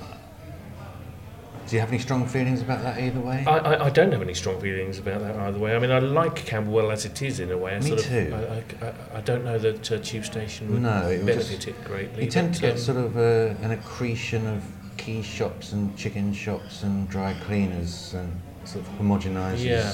do 1.67 1.75
you 1.75 1.81
have 1.81 1.89
any 1.89 1.99
strong 1.99 2.25
feelings 2.25 2.63
about 2.63 2.81
that 2.81 2.99
either 2.99 3.19
way? 3.19 3.43
I, 3.45 3.57
I, 3.57 3.85
I 3.85 3.89
don't 3.91 4.11
have 4.11 4.23
any 4.23 4.33
strong 4.33 4.59
feelings 4.59 4.97
about 4.97 5.21
that 5.21 5.35
either 5.35 5.59
way. 5.59 5.75
I 5.75 5.79
mean, 5.79 5.91
I 5.91 5.99
like 5.99 6.35
Camberwell 6.37 6.89
as 6.91 7.05
it 7.05 7.21
is 7.21 7.39
in 7.39 7.51
a 7.51 7.57
way. 7.59 7.75
I 7.75 7.79
Me 7.79 7.89
sort 7.89 7.99
too. 8.01 8.31
Of, 8.33 8.51
I, 8.81 8.87
I, 8.87 9.17
I 9.19 9.21
don't 9.21 9.43
know 9.45 9.59
that 9.59 9.91
uh, 9.91 9.99
Tube 9.99 10.25
Station 10.25 10.71
would 10.73 10.81
No, 10.81 11.07
it 11.09 11.23
benefit 11.23 11.67
it 11.67 11.83
greatly. 11.83 12.25
you 12.25 12.31
tend 12.31 12.55
to 12.55 12.61
get 12.61 12.71
um, 12.73 12.77
sort 12.79 12.97
of 12.97 13.17
uh, 13.17 13.53
an 13.63 13.69
accretion 13.69 14.47
of 14.47 14.63
key 14.97 15.21
shops 15.21 15.71
and 15.71 15.95
chicken 15.95 16.33
shops 16.33 16.81
and 16.81 17.07
dry 17.07 17.35
cleaners 17.45 18.15
and 18.15 18.31
sort 18.69 18.85
of 18.85 18.91
homogenises 18.99 19.63
Yeah. 19.65 19.91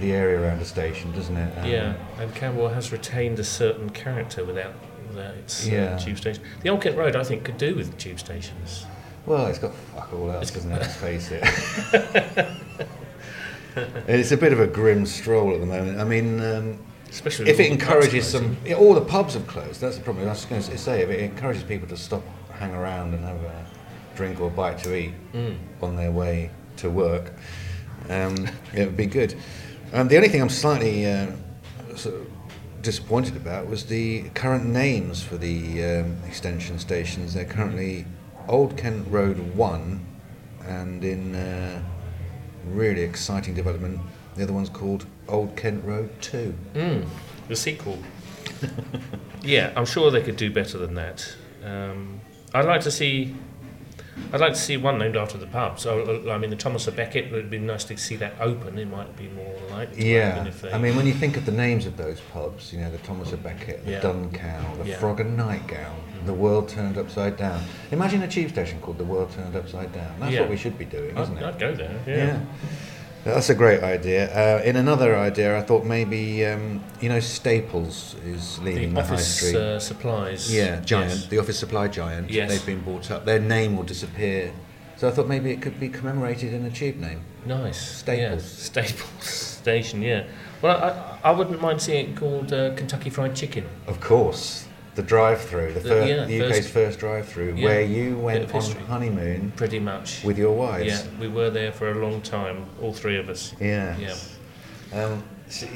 the 0.00 0.12
area 0.12 0.40
around 0.40 0.58
the 0.58 0.64
station, 0.64 1.12
doesn't 1.12 1.36
it? 1.36 1.58
Um, 1.58 1.66
Yeah, 1.70 1.94
and 2.18 2.34
Camberwell 2.34 2.70
has 2.74 2.90
retained 2.92 3.38
a 3.38 3.44
certain 3.44 3.88
character 3.90 4.44
without, 4.44 4.74
without 5.08 5.34
its 5.34 5.66
uh, 5.68 5.98
tube 6.02 6.18
station. 6.18 6.42
The 6.62 6.70
Old 6.70 6.82
Kent 6.82 6.96
Road, 6.96 7.14
I 7.16 7.22
think, 7.22 7.44
could 7.44 7.56
do 7.58 7.74
with 7.76 7.96
tube 7.98 8.18
stations. 8.18 8.84
Well, 9.26 9.46
it's 9.46 9.58
got 9.58 9.74
fuck 9.94 10.12
all 10.12 10.30
else, 10.30 10.50
doesn't 10.50 10.70
it? 10.70 10.80
Let's 10.80 10.96
face 10.96 11.30
it. 11.32 11.42
it's 14.08 14.32
a 14.32 14.36
bit 14.36 14.52
of 14.52 14.60
a 14.60 14.66
grim 14.66 15.06
stroll 15.06 15.52
at 15.54 15.60
the 15.60 15.66
moment. 15.66 16.00
I 16.00 16.04
mean, 16.04 16.40
um, 16.40 16.78
Especially 17.10 17.48
if 17.48 17.60
it 17.60 17.70
all 17.70 17.76
the 17.76 17.76
pubs 17.78 17.88
encourages 17.88 18.26
some, 18.26 18.56
yeah, 18.64 18.74
all 18.74 18.94
the 18.94 19.00
pubs 19.00 19.34
have 19.34 19.46
closed. 19.46 19.80
That's 19.80 19.96
the 19.96 20.02
problem. 20.02 20.26
I 20.26 20.30
was 20.30 20.44
going 20.44 20.62
to 20.62 20.78
say, 20.78 21.02
if 21.02 21.08
it 21.10 21.20
encourages 21.20 21.62
people 21.62 21.88
to 21.88 21.96
stop, 21.96 22.22
hang 22.52 22.74
around, 22.74 23.14
and 23.14 23.24
have 23.24 23.36
a 23.42 23.66
drink 24.16 24.40
or 24.40 24.48
a 24.48 24.50
bite 24.50 24.78
to 24.78 24.94
eat 24.96 25.12
Mm. 25.32 25.56
on 25.82 25.96
their 25.96 26.10
way 26.10 26.50
to 26.78 26.90
work, 26.90 27.32
um, 28.08 28.48
it 28.74 28.86
would 28.86 28.96
be 28.96 29.06
good. 29.06 29.34
The 29.92 30.16
only 30.16 30.28
thing 30.28 30.42
I'm 30.42 30.48
slightly 30.48 31.06
uh, 31.06 31.28
sort 31.94 32.16
of 32.16 32.26
disappointed 32.82 33.36
about 33.36 33.66
was 33.66 33.86
the 33.86 34.28
current 34.34 34.64
names 34.64 35.22
for 35.22 35.36
the 35.36 35.84
um, 35.84 36.16
extension 36.26 36.78
stations. 36.78 37.34
They're 37.34 37.44
currently 37.44 38.04
Old 38.48 38.76
Kent 38.76 39.08
Road 39.10 39.38
1 39.56 40.06
and 40.66 41.04
in 41.04 41.34
uh, 41.34 41.82
really 42.66 43.02
exciting 43.02 43.54
development, 43.54 44.00
the 44.34 44.42
other 44.42 44.52
one's 44.52 44.68
called 44.68 45.06
Old 45.28 45.56
Kent 45.56 45.84
Road 45.84 46.10
2. 46.20 46.54
Mm, 46.74 47.06
the 47.48 47.56
sequel. 47.56 47.98
yeah, 49.42 49.72
I'm 49.76 49.86
sure 49.86 50.10
they 50.10 50.22
could 50.22 50.36
do 50.36 50.50
better 50.50 50.78
than 50.78 50.94
that. 50.94 51.36
Um, 51.64 52.20
I'd 52.54 52.64
like 52.64 52.82
to 52.82 52.90
see. 52.90 53.34
I'd 54.32 54.40
like 54.40 54.54
to 54.54 54.58
see 54.58 54.76
one 54.76 54.98
named 54.98 55.16
after 55.16 55.38
the 55.38 55.46
pub. 55.46 55.78
So, 55.78 56.22
uh, 56.26 56.32
I 56.32 56.38
mean, 56.38 56.50
the 56.50 56.56
Thomas 56.56 56.86
a 56.88 56.92
Becket 56.92 57.30
would 57.32 57.50
be 57.50 57.58
nice 57.58 57.84
to 57.84 57.96
see 57.96 58.16
that 58.16 58.34
open. 58.40 58.78
It 58.78 58.88
might 58.88 59.14
be 59.16 59.28
more 59.28 59.54
likely. 59.70 60.12
Yeah, 60.14 60.34
open 60.36 60.46
if 60.48 60.62
they, 60.62 60.72
I 60.72 60.78
mean, 60.78 60.96
when 60.96 61.06
you 61.06 61.12
think 61.14 61.36
of 61.36 61.46
the 61.46 61.52
names 61.52 61.86
of 61.86 61.96
those 61.96 62.20
pubs, 62.32 62.72
you 62.72 62.80
know, 62.80 62.90
the 62.90 62.98
Thomas 62.98 63.32
a 63.32 63.36
Becket, 63.36 63.84
the 63.84 63.92
Yeah. 63.92 64.00
Dun 64.00 64.30
Cow, 64.32 64.74
the 64.82 64.88
Yeah. 64.88 64.96
Frog 64.98 65.20
and 65.20 65.36
Nightgown, 65.36 65.96
the 66.24 66.34
World 66.34 66.68
Turned 66.68 66.98
Upside 66.98 67.36
Down. 67.36 67.62
Imagine 67.92 68.22
a 68.22 68.28
tube 68.28 68.50
station 68.50 68.80
called 68.80 68.98
the 68.98 69.04
World 69.04 69.30
Turned 69.32 69.54
Upside 69.54 69.92
Down. 69.92 70.14
That's 70.18 70.32
Yeah. 70.32 70.40
what 70.40 70.50
we 70.50 70.56
should 70.56 70.78
be 70.78 70.86
doing, 70.86 71.16
isn't 71.16 71.36
I'd, 71.38 71.42
it? 71.42 71.46
I'd 71.46 71.58
go 71.58 71.74
there. 71.74 71.96
Yeah. 72.06 72.16
Yeah. 72.16 72.38
That's 73.26 73.50
a 73.50 73.54
great 73.56 73.82
idea. 73.82 74.30
Uh, 74.32 74.62
in 74.62 74.76
another 74.76 75.16
idea, 75.16 75.58
I 75.58 75.62
thought 75.62 75.84
maybe, 75.84 76.46
um, 76.46 76.82
you 77.00 77.08
know, 77.08 77.18
Staples 77.18 78.14
is 78.24 78.58
leaving 78.60 78.94
The 78.94 79.00
the, 79.00 79.06
High 79.06 79.14
office 79.14 79.36
Street. 79.36 79.56
uh, 79.56 79.80
supplies. 79.80 80.54
yeah, 80.54 80.80
Giant, 80.80 81.10
Yes. 81.10 81.26
the 81.26 81.38
office 81.38 81.58
supply 81.58 81.88
giant. 81.88 82.30
Yes. 82.30 82.50
They've 82.50 82.64
been 82.66 82.82
bought 82.84 83.10
up. 83.10 83.24
Their 83.24 83.40
name 83.40 83.76
will 83.76 83.82
disappear. 83.84 84.52
So 84.96 85.08
I 85.08 85.10
thought 85.10 85.26
maybe 85.26 85.50
it 85.50 85.60
could 85.60 85.78
be 85.80 85.88
commemorated 85.88 86.54
in 86.54 86.64
a 86.66 86.70
tube 86.70 86.96
name. 86.96 87.20
Nice. 87.44 87.98
Staples. 87.98 88.42
Yeah. 88.44 88.82
Staples 88.84 89.24
Station. 89.66 90.02
Yeah. 90.02 90.24
Well, 90.62 90.76
I, 91.22 91.28
I 91.28 91.32
wouldn't 91.32 91.60
mind 91.60 91.82
seeing 91.82 92.10
it 92.10 92.16
called 92.16 92.52
uh, 92.52 92.74
Kentucky 92.76 93.10
Fried 93.10 93.34
Chicken. 93.34 93.64
Of 93.88 94.00
course, 94.00 94.66
the 94.96 95.02
drive-through, 95.02 95.74
the, 95.74 95.80
The- 95.80 95.88
fir- 95.88 96.04
yeah, 96.06 96.24
the 96.24 96.40
UK's 96.42 96.56
first- 96.56 96.70
first, 96.70 96.98
drive-through, 96.98 97.54
Yeah, 97.56 97.64
where 97.66 97.82
you 97.82 98.16
went 98.16 98.52
on 98.52 98.62
honeymoon 98.88 99.52
Pretty 99.54 99.78
much. 99.78 100.24
with 100.24 100.38
your 100.38 100.56
wives. 100.56 100.86
yeah, 100.86 101.02
we 101.20 101.28
were 101.28 101.50
there 101.50 101.70
for 101.70 101.90
a 101.90 101.94
long 101.94 102.20
time, 102.22 102.64
all 102.82 102.92
three 102.94 103.18
of 103.18 103.28
us. 103.28 103.52
Yeah. 103.60 103.94
Yeah. 103.98 104.14
Um, 105.04 105.22
so- 105.48 105.66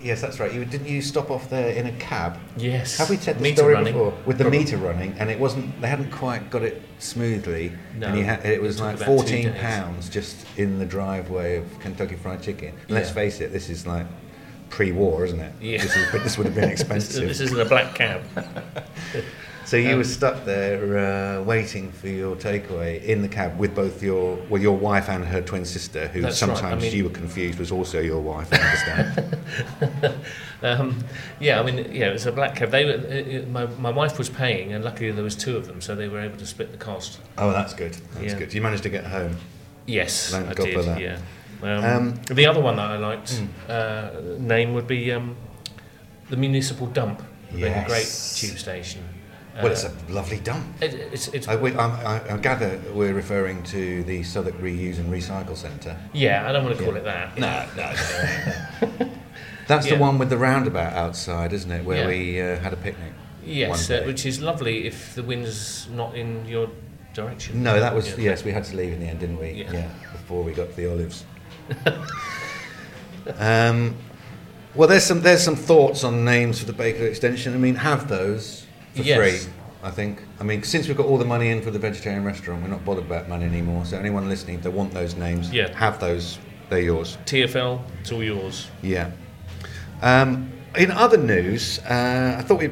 yes, 0.00 0.20
that's 0.20 0.38
right. 0.38 0.52
You 0.54 0.64
didn't 0.64 0.86
you 0.86 1.02
stop 1.02 1.30
off 1.32 1.50
there 1.50 1.70
in 1.70 1.86
a 1.86 1.92
cab? 1.92 2.38
Yes. 2.56 2.96
Have 2.98 3.10
we 3.10 3.16
said 3.16 3.38
the 3.38 3.42
Meter 3.42 3.56
story 3.56 3.74
running. 3.74 3.92
before 3.92 4.14
with 4.24 4.38
the 4.38 4.44
Probably. 4.44 4.58
meter 4.60 4.76
running, 4.76 5.14
and 5.18 5.30
it 5.30 5.40
wasn't? 5.40 5.80
They 5.80 5.88
hadn't 5.88 6.12
quite 6.12 6.48
got 6.50 6.62
it 6.62 6.80
smoothly, 7.00 7.72
No, 7.98 8.06
and 8.06 8.18
you 8.18 8.24
had, 8.24 8.44
it 8.46 8.62
was 8.62 8.78
it 8.78 8.84
like 8.84 8.98
fourteen 8.98 9.52
pounds 9.54 10.08
just 10.08 10.46
in 10.56 10.78
the 10.78 10.86
driveway 10.86 11.56
of 11.56 11.64
Kentucky 11.80 12.14
Fried 12.14 12.40
Chicken. 12.42 12.68
And 12.68 12.90
Let's 12.90 13.10
face 13.10 13.40
it, 13.40 13.50
this 13.52 13.68
is 13.68 13.84
like 13.86 14.06
pre-war, 14.70 15.24
isn't 15.24 15.40
it? 15.40 15.52
Yeah. 15.60 15.82
This, 15.82 15.96
is, 15.96 16.12
this 16.12 16.38
would 16.38 16.46
have 16.46 16.54
been 16.54 16.70
expensive. 16.78 17.28
this 17.28 17.40
isn't 17.40 17.60
a 17.60 17.64
black 17.66 17.94
cab. 17.94 18.22
so 19.66 19.76
you 19.76 19.90
um, 19.92 19.98
were 19.98 20.04
stuck 20.04 20.44
there 20.44 21.38
uh, 21.38 21.42
waiting 21.42 21.92
for 21.92 22.08
your 22.08 22.36
takeaway 22.36 23.02
in 23.04 23.20
the 23.22 23.28
cab 23.28 23.58
with 23.58 23.74
both 23.74 24.02
your 24.02 24.36
well, 24.48 24.62
your 24.62 24.76
wife 24.76 25.08
and 25.08 25.24
her 25.24 25.42
twin 25.42 25.64
sister, 25.64 26.06
who 26.08 26.22
That's 26.22 26.40
right, 26.40 26.50
I 26.50 26.54
sometimes 26.54 26.82
mean- 26.84 26.94
you 26.94 27.04
were 27.04 27.10
confused 27.10 27.58
was 27.58 27.70
also 27.72 28.00
your 28.00 28.20
wife. 28.20 28.48
I 28.52 28.56
understand. 28.56 30.16
Um, 30.62 31.02
yeah, 31.38 31.58
I 31.58 31.62
mean, 31.62 31.90
yeah, 31.90 32.08
it 32.10 32.12
was 32.12 32.26
a 32.26 32.32
black 32.32 32.54
cab. 32.54 32.70
They 32.70 32.84
were, 32.84 32.92
uh, 32.92 33.38
uh, 33.38 33.46
my, 33.48 33.64
my 33.80 33.90
wife 33.90 34.18
was 34.18 34.28
paying, 34.28 34.74
and 34.74 34.84
luckily 34.84 35.10
there 35.10 35.24
was 35.24 35.34
two 35.34 35.56
of 35.56 35.66
them, 35.66 35.80
so 35.80 35.94
they 35.94 36.06
were 36.06 36.20
able 36.20 36.36
to 36.36 36.44
split 36.44 36.70
the 36.70 36.76
cost. 36.76 37.18
oh, 37.38 37.50
that's 37.50 37.72
good. 37.72 37.94
That's 38.12 38.34
Yeah. 38.34 38.38
good. 38.38 38.52
You 38.52 38.60
managed 38.60 38.82
to 38.82 38.90
get 38.90 39.04
home. 39.06 39.38
Yes, 39.86 40.30
Thank 40.30 40.48
I 40.48 40.52
God 40.52 40.64
did. 40.66 40.74
for 40.74 40.82
that. 40.82 41.00
Yeah. 41.00 41.18
Um, 41.62 41.84
Um, 41.84 42.14
the 42.34 42.46
other 42.46 42.60
one 42.60 42.76
that 42.76 42.90
I 42.90 42.96
liked 42.96 43.32
Mm. 43.34 43.48
uh, 43.68 44.10
name 44.40 44.72
would 44.74 44.86
be 44.86 45.12
um, 45.12 45.36
the 46.30 46.36
municipal 46.36 46.86
dump. 46.86 47.22
A 47.52 47.84
great 47.86 48.06
tube 48.36 48.58
station. 48.58 49.02
well, 49.62 49.72
it's 49.72 49.84
Uh, 49.84 49.90
a 50.08 50.12
lovely 50.12 50.38
dump. 50.38 50.64
it, 50.80 50.94
it's, 51.12 51.28
it's 51.28 51.48
I, 51.48 51.56
we, 51.56 51.74
I, 51.74 52.34
I 52.34 52.36
gather 52.38 52.80
we're 52.94 53.12
referring 53.14 53.62
to 53.64 54.02
the 54.04 54.22
Southwark 54.22 54.56
Reuse 54.62 54.98
and 54.98 55.12
Recycle 55.12 55.56
Centre. 55.56 55.96
yeah. 56.14 56.48
I 56.48 56.52
don't 56.52 56.64
want 56.64 56.78
to 56.78 56.84
call 56.84 56.94
Yeah. 56.94 57.00
it 57.00 57.04
that. 57.04 57.38
No, 57.38 57.66
no, 57.76 59.10
That's 59.66 59.86
Yeah. 59.86 59.94
the 59.96 60.00
one 60.00 60.18
with 60.18 60.30
the 60.30 60.36
roundabout 60.38 60.92
outside, 60.94 61.52
isn't 61.52 61.70
it? 61.70 61.84
Where 61.84 62.02
Yeah. 62.02 62.06
we 62.08 62.40
uh, 62.40 62.60
had 62.60 62.72
a 62.72 62.76
picnic. 62.76 63.12
Yes, 63.44 63.90
uh, 63.90 64.02
which 64.06 64.24
is 64.26 64.40
lovely 64.40 64.86
if 64.86 65.14
the 65.14 65.22
wind's 65.22 65.88
not 65.90 66.14
in 66.16 66.44
your 66.46 66.68
direction. 67.14 67.62
No, 67.62 67.78
that 67.80 67.94
was 67.94 68.16
yes. 68.18 68.44
We 68.44 68.52
had 68.52 68.64
to 68.64 68.76
leave 68.76 68.92
in 68.92 69.00
the 69.00 69.06
end, 69.06 69.20
didn't 69.20 69.38
we? 69.38 69.50
Yeah. 69.72 69.88
before 70.12 70.42
we 70.44 70.52
got 70.52 70.70
to 70.70 70.76
the 70.76 70.90
olives. 70.90 71.24
um, 73.38 73.96
well, 74.74 74.88
there's 74.88 75.04
some 75.04 75.20
there's 75.22 75.42
some 75.42 75.56
thoughts 75.56 76.04
on 76.04 76.24
names 76.24 76.60
for 76.60 76.66
the 76.66 76.72
Baker 76.72 77.04
extension. 77.04 77.54
I 77.54 77.58
mean, 77.58 77.74
have 77.76 78.08
those 78.08 78.66
for 78.94 79.02
Yes. 79.02 79.18
free. 79.44 79.52
I 79.82 79.90
think. 79.90 80.20
I 80.38 80.44
mean, 80.44 80.62
since 80.62 80.88
we've 80.88 80.96
got 80.96 81.06
all 81.06 81.16
the 81.16 81.24
money 81.24 81.48
in 81.48 81.62
for 81.62 81.70
the 81.70 81.78
vegetarian 81.78 82.22
restaurant, 82.24 82.62
we're 82.62 82.68
not 82.68 82.84
bothered 82.84 83.04
about 83.06 83.28
money 83.28 83.46
anymore. 83.46 83.84
So 83.86 83.98
anyone 83.98 84.28
listening, 84.28 84.56
if 84.56 84.62
they 84.62 84.68
want 84.68 84.92
those 84.92 85.16
names, 85.16 85.50
Yeah. 85.50 85.74
have 85.76 85.98
those. 86.00 86.38
They're 86.68 86.80
yours. 86.80 87.16
TFL, 87.26 87.80
it's 88.00 88.12
all 88.12 88.22
yours. 88.22 88.68
Yeah. 88.82 89.10
Um, 90.02 90.52
in 90.76 90.90
other 90.92 91.16
news, 91.16 91.80
uh, 91.80 92.36
I 92.38 92.42
thought 92.42 92.60
we 92.60 92.68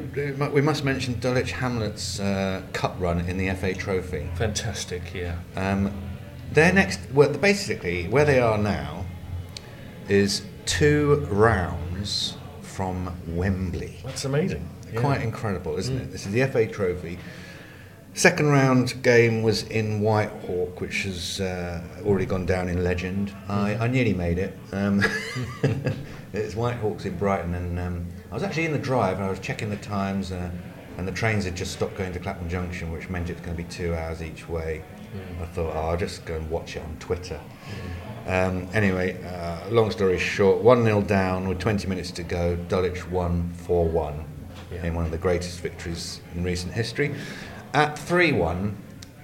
we 0.53 0.61
must 0.61 0.85
mention 0.85 1.19
Dulwich 1.19 1.51
Hamlet's 1.53 2.21
uh, 2.21 2.61
cup 2.73 2.95
run 3.01 3.21
in 3.23 3.39
the 3.39 3.49
FA 3.55 3.75
Trophy. 3.75 4.29
Fantastic, 4.37 5.03
yeah. 5.15 5.35
Um, 5.57 5.91
their 6.53 6.73
next, 6.73 7.01
well, 7.13 7.33
basically 7.33 8.09
where 8.09 8.25
they 8.25 8.41
are 8.41 8.59
now 8.59 9.05
is 10.09 10.43
two 10.67 11.27
rounds 11.31 12.37
from 12.63 13.15
Wembley. 13.27 13.99
That's 14.05 14.25
amazing. 14.25 14.69
Yeah. 14.93 15.01
Quite 15.01 15.23
incredible, 15.23 15.77
isn't 15.77 15.97
it? 15.97 16.13
This 16.13 16.27
is 16.27 16.33
the 16.33 16.47
FA 16.47 16.67
Trophy. 16.67 17.19
Second 18.15 18.49
round 18.49 19.01
game 19.03 19.43
was 19.43 19.63
in 19.65 20.01
Whitehawk, 20.01 20.81
which 20.81 21.05
has 21.05 21.41
uh, 21.41 21.83
already 22.05 22.27
gone 22.27 22.47
down 22.47 22.69
in 22.69 22.83
legend. 22.83 23.33
I, 23.49 23.75
I 23.77 23.87
nearly 23.87 24.15
made 24.15 24.39
it. 24.39 24.59
Um, 24.73 25.05
it's 26.33 26.55
Whitehawks 26.55 27.05
in 27.05 27.17
Brighton, 27.17 27.55
and 27.55 27.79
um, 27.79 28.07
I 28.31 28.35
was 28.35 28.43
actually 28.43 28.65
in 28.65 28.73
the 28.73 28.79
drive, 28.79 29.19
and 29.19 29.25
I 29.25 29.31
was 29.31 29.38
checking 29.38 29.71
the 29.71 29.77
times, 29.77 30.33
uh, 30.33 30.51
and 30.96 31.07
the 31.07 31.13
trains 31.13 31.44
had 31.44 31.55
just 31.55 31.73
stopped 31.73 31.96
going 31.96 32.13
to 32.13 32.19
Clapham 32.19 32.49
Junction, 32.49 32.90
which 32.90 33.09
meant 33.09 33.31
it's 33.31 33.40
going 33.40 33.57
to 33.57 33.63
be 33.63 33.69
two 33.69 33.94
hours 33.94 34.23
each 34.23 34.49
way. 34.49 34.83
I 35.40 35.44
thought, 35.46 35.75
oh, 35.75 35.88
I'll 35.90 35.96
just 35.96 36.25
go 36.25 36.37
and 36.37 36.48
watch 36.50 36.77
it 36.77 36.83
on 36.83 36.96
Twitter. 36.98 37.40
Um, 38.27 38.69
anyway, 38.75 39.23
uh, 39.25 39.69
long 39.71 39.90
story 39.90 40.19
short, 40.19 40.63
1 40.63 40.85
0 40.85 41.00
down 41.02 41.48
with 41.48 41.59
20 41.59 41.87
minutes 41.88 42.11
to 42.13 42.23
go. 42.23 42.56
Dulwich 42.69 43.09
won 43.09 43.50
4 43.54 43.87
1 43.88 44.25
Yeah. 44.71 44.85
in 44.87 44.94
one 44.94 45.04
of 45.06 45.11
the 45.11 45.19
greatest 45.19 45.61
victories 45.61 46.21
in 46.35 46.44
recent 46.44 46.73
history. 46.75 47.15
At 47.73 47.98
3 47.98 48.33
1, 48.33 48.77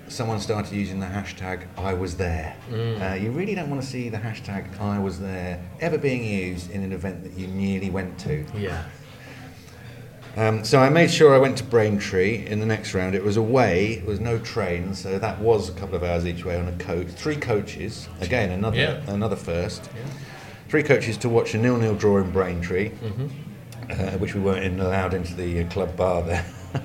someone 0.08 0.40
started 0.40 0.72
using 0.72 1.00
the 1.00 1.06
hashtag 1.06 1.66
I 1.76 1.92
was 1.92 2.16
there. 2.16 2.56
Mm. 2.70 3.10
Uh, 3.12 3.14
you 3.14 3.30
really 3.30 3.54
don't 3.54 3.68
want 3.68 3.82
to 3.82 3.86
see 3.86 4.08
the 4.08 4.18
hashtag 4.18 4.78
I 4.80 4.98
was 4.98 5.20
there 5.20 5.60
ever 5.80 5.98
being 5.98 6.24
used 6.24 6.70
in 6.70 6.82
an 6.82 6.92
event 6.92 7.22
that 7.24 7.32
you 7.38 7.46
nearly 7.46 7.90
went 7.90 8.18
to. 8.20 8.44
Yeah. 8.56 8.84
Um, 10.36 10.64
so 10.64 10.80
I 10.80 10.88
made 10.88 11.10
sure 11.12 11.32
I 11.34 11.38
went 11.38 11.56
to 11.58 11.64
Braintree 11.64 12.44
in 12.46 12.58
the 12.58 12.66
next 12.66 12.92
round. 12.92 13.14
It 13.14 13.22
was 13.22 13.36
away, 13.36 13.92
it 13.92 14.04
was 14.06 14.18
no 14.18 14.38
train, 14.38 14.94
so 14.94 15.18
that 15.18 15.38
was 15.40 15.68
a 15.68 15.72
couple 15.72 15.94
of 15.94 16.02
hours 16.02 16.26
each 16.26 16.44
way 16.44 16.58
on 16.58 16.66
a 16.66 16.72
coach. 16.72 17.06
Three 17.08 17.36
coaches, 17.36 18.08
again 18.20 18.50
another 18.50 18.76
Yeah. 18.76 19.00
another 19.06 19.36
first. 19.36 19.88
Three 20.68 20.82
coaches 20.82 21.16
to 21.18 21.28
watch 21.28 21.54
a 21.54 21.58
nil-nil 21.58 21.94
draw 21.94 22.18
in 22.18 22.32
Braintree, 22.32 22.90
Mm-hmm. 22.90 23.26
uh, 23.92 24.18
which 24.18 24.34
we 24.34 24.40
weren't 24.40 24.64
in, 24.64 24.80
allowed 24.80 25.14
into 25.14 25.34
the 25.34 25.60
uh, 25.62 25.68
club 25.70 25.96
bar 25.96 26.22
there. 26.22 26.44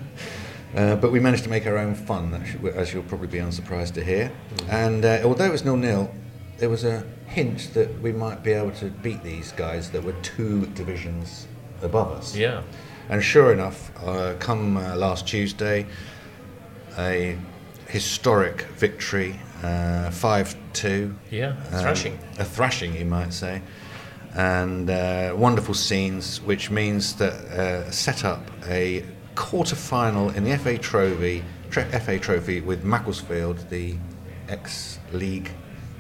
Uh, 0.76 0.96
but 0.96 1.12
we 1.12 1.20
managed 1.20 1.44
to 1.44 1.50
make 1.50 1.66
our 1.66 1.80
own 1.80 1.96
fun, 1.96 2.32
as 2.76 2.94
you'll 2.94 3.02
probably 3.02 3.28
be 3.28 3.40
unsurprised 3.40 3.96
to 3.96 4.04
hear. 4.04 4.32
Mm-hmm. 4.54 4.70
And 4.70 5.04
uh, 5.04 5.22
although 5.24 5.46
it 5.46 5.52
was 5.52 5.66
nil-nil, 5.66 6.12
there 6.60 6.70
was 6.70 6.84
a 6.84 7.04
hint 7.26 7.72
that 7.74 8.00
we 8.04 8.12
might 8.12 8.44
be 8.44 8.52
able 8.52 8.70
to 8.74 8.86
beat 8.86 9.24
these 9.24 9.52
guys 9.54 9.90
that 9.90 10.04
were 10.04 10.14
two 10.22 10.68
divisions 10.76 11.48
above 11.82 12.12
us. 12.12 12.36
Yeah. 12.36 12.62
And 13.10 13.24
sure 13.24 13.52
enough, 13.52 13.92
uh, 14.06 14.36
come 14.40 14.78
uh, 14.78 14.96
last 14.96 15.28
Tuesday, 15.28 15.88
a 16.98 17.38
historic 17.88 18.62
victory, 18.78 19.40
uh, 19.64 20.12
5 20.12 20.56
2. 20.74 21.16
Yeah, 21.32 21.56
thrashing. 21.82 22.20
A 22.38 22.46
thrashing, 22.46 22.96
you 22.96 23.06
might 23.06 23.34
say. 23.34 23.62
And 24.36 24.90
uh, 24.90 25.34
wonderful 25.36 25.74
scenes, 25.74 26.40
which 26.42 26.70
means 26.70 27.16
that 27.16 27.34
uh, 27.34 27.90
set 27.90 28.24
up 28.24 28.42
a 28.68 29.04
quarter 29.34 29.76
final 29.76 30.30
in 30.30 30.44
the 30.44 30.56
FA 30.58 30.78
Trophy, 30.78 31.44
FA 31.72 32.20
Trophy 32.20 32.62
with 32.62 32.84
Macclesfield, 32.84 33.68
the 33.70 33.96
ex 34.48 35.00
league 35.12 35.50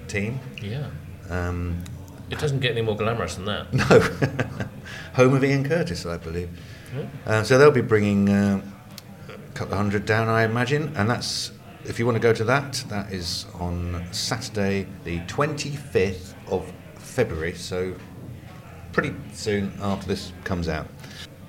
team. 0.07 0.39
Yeah. 0.62 0.89
Um, 1.30 1.84
It 2.30 2.38
doesn't 2.38 2.60
get 2.60 2.72
any 2.72 2.82
more 2.82 2.95
glamorous 2.95 3.36
than 3.36 3.45
that. 3.45 3.74
no, 3.74 4.68
home 5.16 5.34
of 5.34 5.43
Ian 5.43 5.68
Curtis, 5.68 6.05
I 6.05 6.18
believe. 6.18 6.49
Uh, 7.26 7.44
so 7.44 7.58
they'll 7.58 7.72
be 7.72 7.82
bringing 7.82 8.30
uh, 8.30 8.62
a 9.28 9.52
couple 9.54 9.74
of 9.74 9.78
hundred 9.78 10.06
down, 10.06 10.28
I 10.28 10.44
imagine, 10.44 10.94
and 10.96 11.10
that's 11.10 11.52
if 11.86 11.98
you 12.00 12.06
want 12.06 12.16
to 12.16 12.20
go 12.22 12.34
to 12.34 12.44
that, 12.46 12.84
that 12.90 13.12
is 13.12 13.46
on 13.56 14.06
Saturday, 14.12 14.88
the 15.04 15.20
25th 15.22 16.34
of 16.50 16.72
February. 16.96 17.54
So 17.54 17.96
pretty 18.92 19.16
soon 19.34 19.72
after 19.82 20.08
this 20.08 20.32
comes 20.44 20.68
out. 20.68 20.88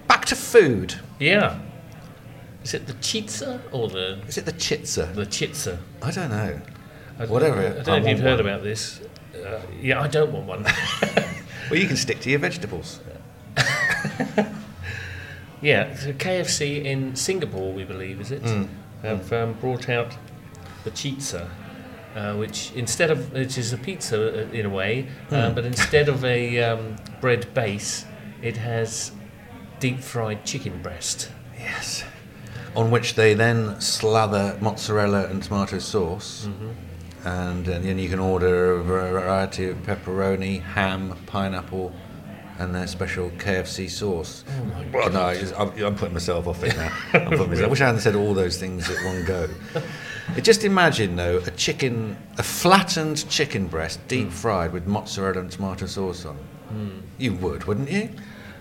Back 0.09 0.25
to 0.27 0.37
food. 0.37 0.95
Yeah. 1.19 1.59
Is 2.63 2.75
it 2.75 2.87
the 2.87 2.93
chitza 2.95 3.61
or 3.73 3.89
the 3.89 4.19
Is 4.29 4.39
it 4.39 4.45
the 4.45 4.53
chitza? 4.53 5.15
the 5.15 5.27
chitza? 5.27 5.79
I 6.03 6.11
don't 6.11 6.31
know. 6.31 6.61
I, 7.19 7.27
Whatever, 7.27 7.61
I 7.61 7.83
don't 7.83 7.87
know 7.87 7.93
I 7.95 7.99
if 7.99 8.09
you've 8.09 8.21
heard 8.21 8.39
one. 8.39 8.47
about 8.49 8.63
this. 8.63 9.01
Uh, 9.35 9.61
yeah, 9.81 10.01
I 10.01 10.09
don't 10.09 10.33
want 10.33 10.47
one. 10.47 10.67
Well, 11.71 11.79
you 11.79 11.87
can 11.87 11.97
stick 11.97 12.19
to 12.23 12.31
your 12.31 12.41
vegetables. 12.41 12.99
yeah, 15.63 15.95
so 15.95 16.13
KFC 16.13 16.85
in 16.85 17.15
Singapore, 17.17 17.73
we 17.73 17.85
believe, 17.85 18.21
is 18.21 18.31
it? 18.31 18.43
Mm. 18.43 18.69
Have 19.03 19.33
um, 19.33 19.53
brought 19.55 19.89
out 19.89 20.17
the 20.85 20.91
chitza, 20.91 21.49
uh, 22.15 22.35
which 22.35 22.73
instead 22.73 23.11
of 23.11 23.33
which 23.33 23.57
is 23.59 23.73
a 23.73 23.79
pizza 23.79 24.47
uh, 24.47 24.51
in 24.53 24.67
a 24.67 24.71
way, 24.71 25.09
uh, 25.31 25.51
but 25.51 25.65
instead 25.65 26.09
of 26.09 26.25
a 26.25 26.63
um, 26.63 26.97
bread 27.21 27.53
base, 27.55 28.05
it 28.43 28.57
has 28.57 29.13
deep 29.79 30.01
fried 30.01 30.45
chicken 30.45 30.83
breast. 30.83 31.31
Yes. 31.59 32.05
On 32.77 32.91
which 32.91 33.15
they 33.15 33.35
then 33.35 33.81
slather 33.81 34.57
mozzarella 34.61 35.27
and 35.27 35.43
tomato 35.43 35.79
sauce. 35.79 36.49
And 37.25 37.69
uh, 37.69 37.79
then 37.79 37.99
you 37.99 38.09
can 38.09 38.19
order 38.19 38.77
a 38.77 38.83
variety 38.83 39.67
of 39.69 39.77
pepperoni, 39.79 40.63
ham, 40.63 41.17
pineapple, 41.27 41.93
and 42.61 42.75
their 42.75 42.87
special 42.87 43.31
KFC 43.31 43.89
sauce. 43.91 44.45
Oh 44.49 44.65
my 44.65 44.87
well, 44.93 45.11
no, 45.11 45.29
I'm, 45.59 45.83
I'm 45.83 45.95
putting 45.97 46.13
myself 46.15 46.47
off 46.47 46.63
it 46.63 46.77
now. 46.77 46.95
I'm 47.15 47.25
putting 47.31 47.49
myself, 47.49 47.67
I 47.67 47.71
wish 47.71 47.81
I 47.81 47.87
hadn't 47.87 48.03
said 48.03 48.15
all 48.15 48.35
those 48.35 48.59
things 48.59 48.89
at 48.91 49.03
one 49.05 49.25
go. 49.25 49.49
Just 50.43 50.65
imagine, 50.65 51.17
though, 51.17 51.39
a 51.39 51.51
chicken, 51.53 52.17
a 52.39 52.43
flattened 52.43 53.29
chicken 53.29 53.67
breast, 53.67 54.07
deep 54.09 54.31
fried 54.31 54.73
with 54.73 54.87
mozzarella 54.87 55.41
and 55.41 55.51
tomato 55.51 55.87
sauce 55.87 56.25
on. 56.25 56.39
You 57.19 57.35
would, 57.35 57.65
wouldn't 57.65 57.91
you? 57.91 58.11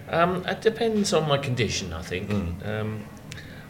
Um, 0.10 0.44
it 0.48 0.62
depends 0.62 1.14
on 1.14 1.28
my 1.28 1.38
condition, 1.38 1.94
I 1.94 2.02
think. 2.02 2.32
Um, 2.66 3.06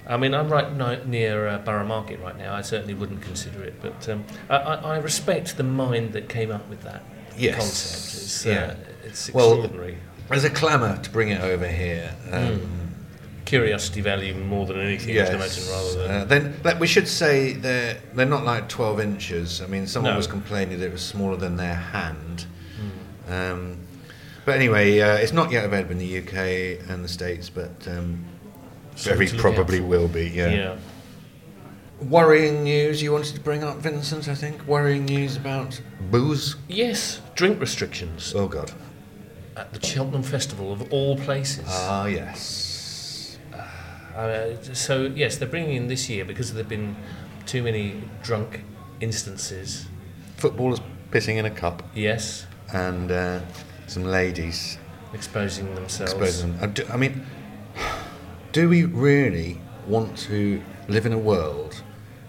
I 0.07 0.15
mean, 0.17 0.33
I'm 0.33 0.49
right 0.49 0.73
ni- 0.75 1.05
near 1.09 1.47
uh, 1.47 1.57
Borough 1.57 1.85
Market 1.85 2.19
right 2.21 2.37
now. 2.37 2.55
I 2.55 2.61
certainly 2.61 2.93
wouldn't 2.93 3.21
consider 3.21 3.63
it, 3.63 3.81
but 3.81 4.07
um, 4.07 4.23
I, 4.49 4.55
I, 4.57 4.97
respect 4.99 5.57
the 5.57 5.63
mind 5.63 6.13
that 6.13 6.29
came 6.29 6.51
up 6.51 6.67
with 6.69 6.81
that 6.83 7.03
Yes. 7.37 7.57
concept. 7.57 8.23
It's, 8.23 8.45
Yeah. 8.45 8.53
uh, 8.53 9.07
it's 9.07 9.33
Well, 9.33 9.51
extraordinary. 9.53 9.97
There's 10.29 10.43
a 10.43 10.49
clamour 10.49 10.97
to 11.01 11.09
bring 11.09 11.29
it 11.29 11.41
over 11.41 11.67
here. 11.67 12.15
Um, 12.31 12.75
Curiosity 13.45 14.01
value 14.01 14.35
more 14.35 14.67
than 14.67 14.79
anything, 14.79 15.19
I 15.19 15.25
can 15.25 15.35
imagine, 15.35 15.63
rather 15.71 15.93
than. 15.95 16.11
Uh, 16.11 16.25
then 16.61 16.79
we 16.79 16.85
should 16.85 17.07
say 17.07 17.53
they're 17.53 17.97
they're 18.13 18.27
not 18.27 18.45
like 18.45 18.69
12 18.69 18.99
inches. 18.99 19.61
I 19.61 19.65
mean, 19.65 19.87
someone 19.87 20.13
No. 20.13 20.17
was 20.17 20.27
complaining 20.27 20.79
that 20.79 20.85
it 20.85 20.91
was 20.91 21.01
smaller 21.01 21.35
than 21.35 21.57
their 21.57 21.73
hand. 21.73 22.45
Hmm. 23.25 23.33
Um, 23.33 23.77
but 24.45 24.55
anyway, 24.55 24.99
uh, 24.99 25.15
it's 25.15 25.33
not 25.33 25.51
yet 25.51 25.65
available 25.65 25.93
in 25.93 25.97
the 25.97 26.19
UK 26.19 26.89
and 26.89 27.03
the 27.03 27.07
States, 27.07 27.49
but 27.49 27.87
um, 27.87 28.23
very 28.97 29.25
to 29.25 29.35
look 29.35 29.45
out 29.45 29.53
probably 29.55 29.79
will 29.79 30.07
be. 30.07 30.27
Yeah. 30.29 30.49
yeah. 30.49 30.75
Worrying 32.01 32.63
news 32.63 33.01
you 33.01 33.11
wanted 33.11 33.33
to 33.35 33.41
bring 33.41 33.63
up, 33.63 33.77
Vincent? 33.77 34.27
I 34.27 34.35
think 34.35 34.65
worrying 34.67 35.05
news 35.05 35.35
about 35.35 35.81
booze. 36.11 36.55
Yes, 36.67 37.19
drink 37.35 37.59
restrictions 37.59 38.33
Oh 38.35 38.47
God. 38.47 38.71
At 39.59 39.73
the 39.73 39.85
Cheltenham 39.85 40.23
Festival 40.23 40.71
of 40.71 40.91
all 40.93 41.17
places. 41.17 41.65
Ah 41.67 42.05
yes. 42.05 43.37
Uh, 44.15 44.55
so 44.73 45.11
yes, 45.15 45.37
they're 45.37 45.47
bringing 45.47 45.75
in 45.75 45.87
this 45.87 46.09
year 46.09 46.25
because 46.25 46.53
there 46.53 46.63
have 46.63 46.69
been 46.69 46.95
too 47.45 47.61
many 47.63 48.01
drunk 48.23 48.63
instances. 49.01 49.85
Footballers 50.37 50.79
pissing 51.11 51.35
in 51.37 51.45
a 51.45 51.49
cup 51.49 51.83
Yes, 51.95 52.45
and 52.73 53.11
uh, 53.11 53.39
some 53.87 54.03
ladies 54.03 54.77
exposing 55.13 55.73
themselves. 55.75 56.13
exposing 56.13 56.53
them. 56.57 56.63
I 56.63 56.67
do- 56.67 56.87
I 56.91 56.97
mean, 56.97 57.25
do 58.51 58.69
we 58.69 58.85
really 58.85 59.59
want 59.87 60.17
to 60.29 60.61
live 60.87 61.05
in 61.05 61.13
a 61.13 61.17
world 61.17 61.81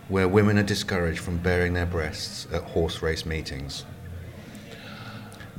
where 0.09 0.27
women 0.29 0.59
are 0.59 0.63
discouraged 0.65 1.21
from 1.21 1.39
baring 1.39 1.73
their 1.75 1.87
breasts 1.87 2.47
at 2.53 2.63
horse 2.63 3.03
race 3.03 3.25
meetings? 3.27 3.85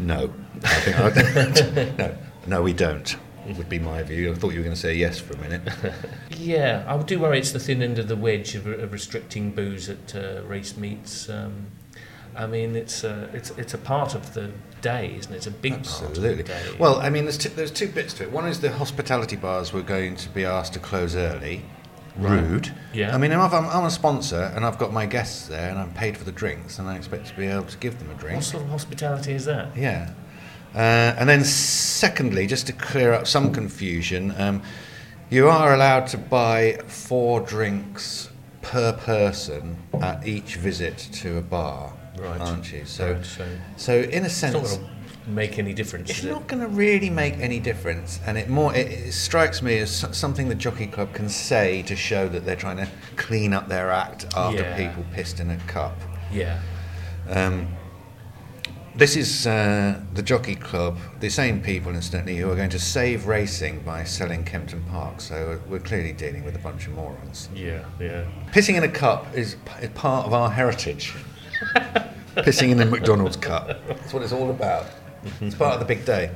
No. 0.02 0.34
I 0.64 0.68
think 0.68 1.00
I, 1.00 1.96
no, 1.98 2.18
no, 2.48 2.62
we 2.62 2.74
don't. 2.74 3.16
Would 3.58 3.70
be 3.70 3.80
my 3.80 4.04
view. 4.04 4.32
I 4.32 4.36
thought 4.36 4.52
you 4.52 4.60
were 4.60 4.64
going 4.64 4.76
to 4.76 4.80
say 4.82 4.94
yes 4.94 5.20
for 5.20 5.34
a 5.34 5.38
minute. 5.38 5.62
Yeah, 6.38 6.84
I 6.88 6.98
do 7.04 7.20
worry 7.20 7.38
it's 7.38 7.52
the 7.52 7.60
thin 7.60 7.84
end 7.84 8.00
of 8.00 8.08
the 8.08 8.16
wedge 8.16 8.56
of, 8.56 8.66
of 8.66 8.92
restricting 8.92 9.52
booze 9.52 9.90
at 9.90 10.16
uh, 10.16 10.42
race 10.44 10.76
meets. 10.76 11.30
Um, 11.30 11.68
I 12.36 12.48
mean, 12.48 12.76
it's 12.76 13.04
a, 13.04 13.30
it's 13.32 13.52
it's 13.52 13.76
a 13.76 13.78
part 13.78 14.16
of 14.16 14.34
the 14.34 14.50
day, 14.82 15.16
isn't 15.20 15.32
it? 15.32 15.38
It's 15.38 15.46
a 15.48 15.52
big 15.52 15.74
Absolutely. 15.74 16.22
part 16.22 16.32
of 16.32 16.38
the 16.38 16.44
day. 16.44 16.64
Well, 16.80 17.00
I 17.00 17.12
mean, 17.12 17.26
there's 17.26 17.38
two, 17.38 17.50
there's 17.50 17.70
two 17.70 17.90
bits 17.90 18.16
to 18.16 18.24
it. 18.24 18.32
One 18.32 18.48
is 18.48 18.60
the 18.60 18.72
hospitality 18.72 19.36
bars 19.36 19.72
were 19.72 19.84
going 19.84 20.16
to 20.16 20.30
be 20.30 20.44
asked 20.46 20.74
to 20.74 20.80
close 20.80 21.16
early. 21.16 21.64
Rude. 22.18 22.74
Yeah. 22.94 23.16
I 23.16 23.18
mean, 23.18 23.32
I'm, 23.32 23.54
I'm 23.54 23.86
a 23.86 23.92
sponsor 23.92 24.52
and 24.56 24.66
I've 24.66 24.78
got 24.78 24.92
my 24.92 25.06
guests 25.06 25.48
there 25.48 25.70
and 25.70 25.80
I'm 25.80 25.94
paid 25.94 26.18
for 26.18 26.24
the 26.26 26.32
drinks 26.32 26.78
and 26.80 26.90
I 26.90 26.96
expect 26.96 27.28
to 27.28 27.36
be 27.36 27.48
able 27.48 27.64
to 27.64 27.78
give 27.78 27.98
them 28.00 28.10
a 28.12 28.16
drink. 28.16 28.36
what 28.36 28.44
sort 28.44 28.64
of 28.64 28.70
hospitality 28.70 29.34
is 29.34 29.46
that? 29.46 29.76
Yeah. 29.78 30.10
Uh, 30.74 30.78
and 31.18 31.28
then, 31.28 31.44
secondly, 31.44 32.48
just 32.48 32.68
to 32.68 32.74
clear 32.74 33.12
up 33.14 33.28
some 33.28 33.52
confusion, 33.54 34.34
um, 34.38 34.62
you 35.30 35.50
are 35.50 35.74
allowed 35.74 36.08
to 36.08 36.18
buy 36.18 36.80
four 36.88 37.42
drinks 37.42 38.30
per 38.62 38.94
person 38.94 39.78
at 40.02 40.26
each 40.26 40.56
visit 40.56 40.98
to 40.98 41.38
a 41.38 41.42
bar, 41.42 41.92
Right. 42.18 42.40
aren't 42.40 42.72
you? 42.72 42.86
So, 42.86 43.14
Right, 43.14 43.26
so 43.26 43.46
so 43.76 44.00
in 44.00 44.24
a 44.24 44.30
sense, 44.30 44.80
make 45.28 45.60
any 45.60 45.74
difference. 45.74 46.10
it's 46.10 46.20
is 46.20 46.26
it? 46.26 46.32
not 46.32 46.48
going 46.48 46.62
to 46.62 46.68
really 46.68 47.10
make 47.10 47.38
any 47.40 47.60
difference, 47.60 48.20
and 48.26 48.38
it 48.38 48.50
more 48.50 48.74
it, 48.76 48.88
it 48.92 49.12
strikes 49.14 49.62
me 49.62 49.78
as 49.80 49.92
something 50.16 50.50
the 50.50 50.56
jockey 50.56 50.88
club 50.88 51.14
can 51.14 51.30
say 51.30 51.82
to 51.84 51.96
show 51.96 52.28
that 52.30 52.46
they're 52.46 52.56
trying 52.56 52.78
to 52.78 52.88
clean 53.16 53.54
up 53.54 53.68
their 53.68 53.92
act 53.92 54.26
after 54.36 54.62
Yeah. 54.62 54.76
people 54.90 55.06
pissed 55.14 55.40
in 55.40 55.50
a 55.52 55.58
cup. 55.68 55.96
Yeah. 56.32 56.60
Um, 57.30 57.68
this 58.94 59.16
is 59.16 59.48
uh, 59.48 60.02
the 60.16 60.22
jockey 60.22 60.56
club, 60.56 60.98
the 61.22 61.30
same 61.30 61.62
people, 61.62 61.94
incidentally, 61.96 62.36
who 62.36 62.52
are 62.52 62.56
going 62.58 62.70
to 62.72 62.80
save 62.80 63.26
racing 63.26 63.80
by 63.84 64.04
selling 64.04 64.44
Kempton 64.44 64.84
Park. 64.90 65.22
So 65.22 65.62
we're 65.70 65.80
clearly 65.80 66.12
dealing 66.12 66.44
with 66.44 66.56
a 66.58 66.60
bunch 66.60 66.88
of 66.88 66.94
morons. 66.94 67.48
Yeah. 67.56 67.86
Yeah. 68.02 68.26
Pissing 68.52 68.76
in 68.76 68.84
a 68.84 68.90
cup 68.90 69.28
is, 69.34 69.56
p- 69.64 69.86
is 69.86 69.90
part 69.92 70.26
of 70.26 70.34
our 70.34 70.50
heritage. 70.50 71.14
Pissing 72.36 72.72
in 72.72 72.82
a 72.82 72.86
McDonald's 72.86 73.38
cup. 73.38 73.68
That's 73.88 74.12
what 74.14 74.24
it's 74.24 74.34
all 74.34 74.50
about. 74.50 74.86
It's 75.42 75.56
part 75.56 75.74
of 75.74 75.80
the 75.80 75.86
big 75.86 76.06
day. 76.06 76.32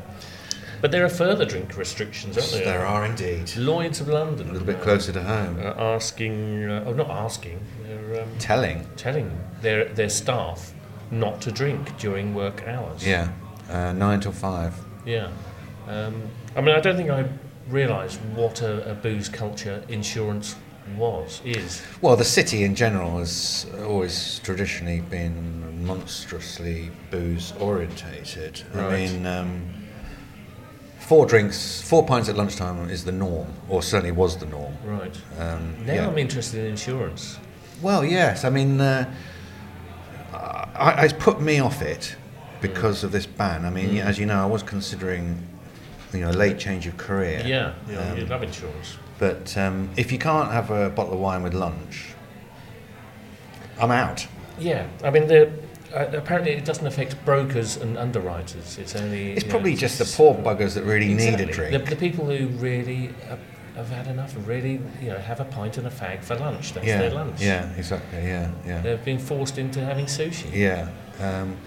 But 0.82 0.92
there 0.92 1.06
are 1.06 1.10
further 1.10 1.46
drink 1.46 1.78
restrictions, 1.78 2.38
aren't 2.38 2.52
there? 2.52 2.66
There 2.66 2.86
are 2.86 3.06
indeed. 3.06 3.56
Lloyd's 3.56 4.02
of 4.02 4.08
London. 4.08 4.50
A 4.50 4.52
little 4.52 4.68
bit 4.68 4.82
closer 4.82 5.12
to 5.14 5.24
home. 5.24 5.58
Uh, 5.60 5.74
asking, 5.78 6.70
uh, 6.70 6.84
oh, 6.86 6.94
not 6.94 7.10
asking, 7.10 7.60
they're 7.84 8.22
um, 8.22 8.30
Telling. 8.38 8.86
telling 8.96 9.40
their 9.62 9.86
their 9.86 10.10
staff 10.10 10.74
not 11.12 11.42
to 11.42 11.52
drink 11.52 11.98
during 11.98 12.36
work 12.36 12.68
hours. 12.68 13.06
Yeah. 13.08 13.30
Uh, 13.70 13.94
nine 13.94 14.20
till 14.20 14.32
five. 14.32 14.76
Yeah. 15.06 15.32
Um, 15.88 16.22
I 16.56 16.62
mean, 16.62 16.76
I 16.76 16.80
don't 16.80 16.98
think 16.98 17.10
I 17.10 17.30
realised 17.70 18.20
what 18.36 18.62
a, 18.62 18.92
a 18.92 18.94
booze 18.94 19.30
culture 19.30 19.84
insurance 19.88 20.56
was, 20.98 21.42
is. 21.44 21.82
Well, 22.02 22.16
the 22.16 22.24
city 22.26 22.64
in 22.64 22.76
general 22.76 23.18
has 23.18 23.66
always 23.84 24.40
traditionally 24.44 25.02
been 25.02 25.86
monstrously 25.86 26.92
booze 27.12 27.54
orientated. 27.60 28.64
I 28.74 28.90
mean, 28.92 29.26
um, 29.26 29.74
four 31.00 31.26
drinks, 31.26 31.82
four 31.82 32.06
pints 32.06 32.30
at 32.30 32.36
lunchtime 32.36 32.90
is 32.90 33.04
the 33.04 33.12
norm, 33.12 33.48
or 33.70 33.82
certainly 33.84 34.12
was 34.12 34.38
the 34.38 34.46
norm. 34.48 34.74
Right. 34.84 35.16
Um, 35.40 35.76
Now 35.86 35.94
yeah. 35.94 36.08
I'm 36.08 36.18
interested 36.18 36.62
in 36.62 36.72
insurance. 36.72 37.38
Well, 37.82 38.06
yes. 38.06 38.46
I 38.46 38.50
mean, 38.50 38.80
uh, 38.80 39.14
I, 40.34 41.06
it's 41.06 41.14
put 41.14 41.42
me 41.42 41.60
off 41.60 41.82
it 41.82 42.16
because 42.62 43.04
of 43.04 43.12
this 43.12 43.26
ban. 43.26 43.66
I 43.66 43.70
mean, 43.70 43.90
Mm. 43.96 44.06
as 44.06 44.18
you 44.18 44.26
know, 44.26 44.42
I 44.42 44.46
was 44.46 44.64
considering, 44.64 45.38
you 46.14 46.20
know, 46.22 46.32
a 46.32 46.34
late 46.34 46.58
change 46.58 46.88
of 46.88 46.98
career. 46.98 47.42
Yeah, 47.46 47.74
yeah 47.90 48.12
Um, 48.12 48.18
you 48.18 48.26
love 48.26 48.44
insurance. 48.44 48.98
But 49.18 49.58
um, 49.58 49.90
if 49.96 50.12
you 50.12 50.18
can't 50.18 50.52
have 50.52 50.72
a 50.72 50.90
bottle 50.90 51.14
of 51.14 51.20
wine 51.20 51.44
with 51.44 51.54
lunch, 51.54 52.14
I'm 53.80 53.92
out. 53.92 54.28
Yeah, 54.60 54.88
I 55.04 55.10
mean, 55.10 55.28
the, 55.28 55.52
uh, 55.94 56.08
apparently 56.14 56.52
it 56.52 56.66
doesn't 56.66 56.86
affect 56.86 57.24
brokers 57.26 57.78
and 57.78 57.98
underwriters. 57.98 58.78
It's 58.78 58.96
only. 58.96 59.34
It's 59.34 59.44
you 59.44 59.48
know, 59.48 59.52
probably 59.54 59.76
just 59.76 60.00
the 60.00 60.06
poor 60.06 60.34
buggers 60.34 60.74
that 60.76 60.84
really 60.84 61.14
need 61.14 61.40
a 61.40 61.46
drink. 61.46 61.72
The, 61.72 61.96
the 61.96 61.96
people 61.96 62.26
who 62.26 62.48
really 62.58 63.08
have, 63.28 63.40
have 63.76 63.90
had 63.90 64.08
enough, 64.08 64.36
and 64.36 64.46
really, 64.48 64.82
you 65.02 65.10
know, 65.10 65.18
have 65.18 65.40
a 65.40 65.46
pint 65.46 65.78
and 65.78 65.88
a 65.88 65.90
fag 65.90 66.24
for 66.24 66.36
lunch. 66.36 66.74
That's 66.74 66.88
yeah, 66.88 67.00
their 67.00 67.12
lunch. 67.12 67.42
yeah, 67.42 67.74
exactly. 67.76 68.20
Yeah, 68.20 68.52
yeah, 68.66 68.82
They've 68.82 69.06
been 69.06 69.20
forced 69.20 69.58
into 69.58 69.80
having 69.84 70.06
sushi. 70.06 70.52
yeah. 70.54 70.90
Um, 71.20 71.58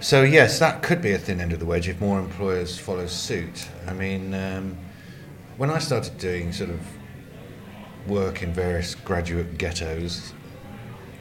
so 0.00 0.22
yes, 0.22 0.58
that 0.58 0.82
could 0.82 1.00
be 1.00 1.12
a 1.12 1.18
thin 1.18 1.40
end 1.40 1.52
of 1.52 1.58
the 1.58 1.64
wedge 1.66 1.88
if 1.88 2.00
more 2.00 2.18
employers 2.18 2.78
follow 2.78 3.06
suit. 3.06 3.66
I 3.86 3.94
mean, 3.94 4.34
um, 4.34 4.76
when 5.56 5.70
I 5.70 5.78
started 5.78 6.18
doing 6.18 6.52
sort 6.52 6.70
of 6.70 6.80
work 8.06 8.42
in 8.42 8.52
various 8.52 8.94
graduate 8.94 9.58
ghettos, 9.58 10.32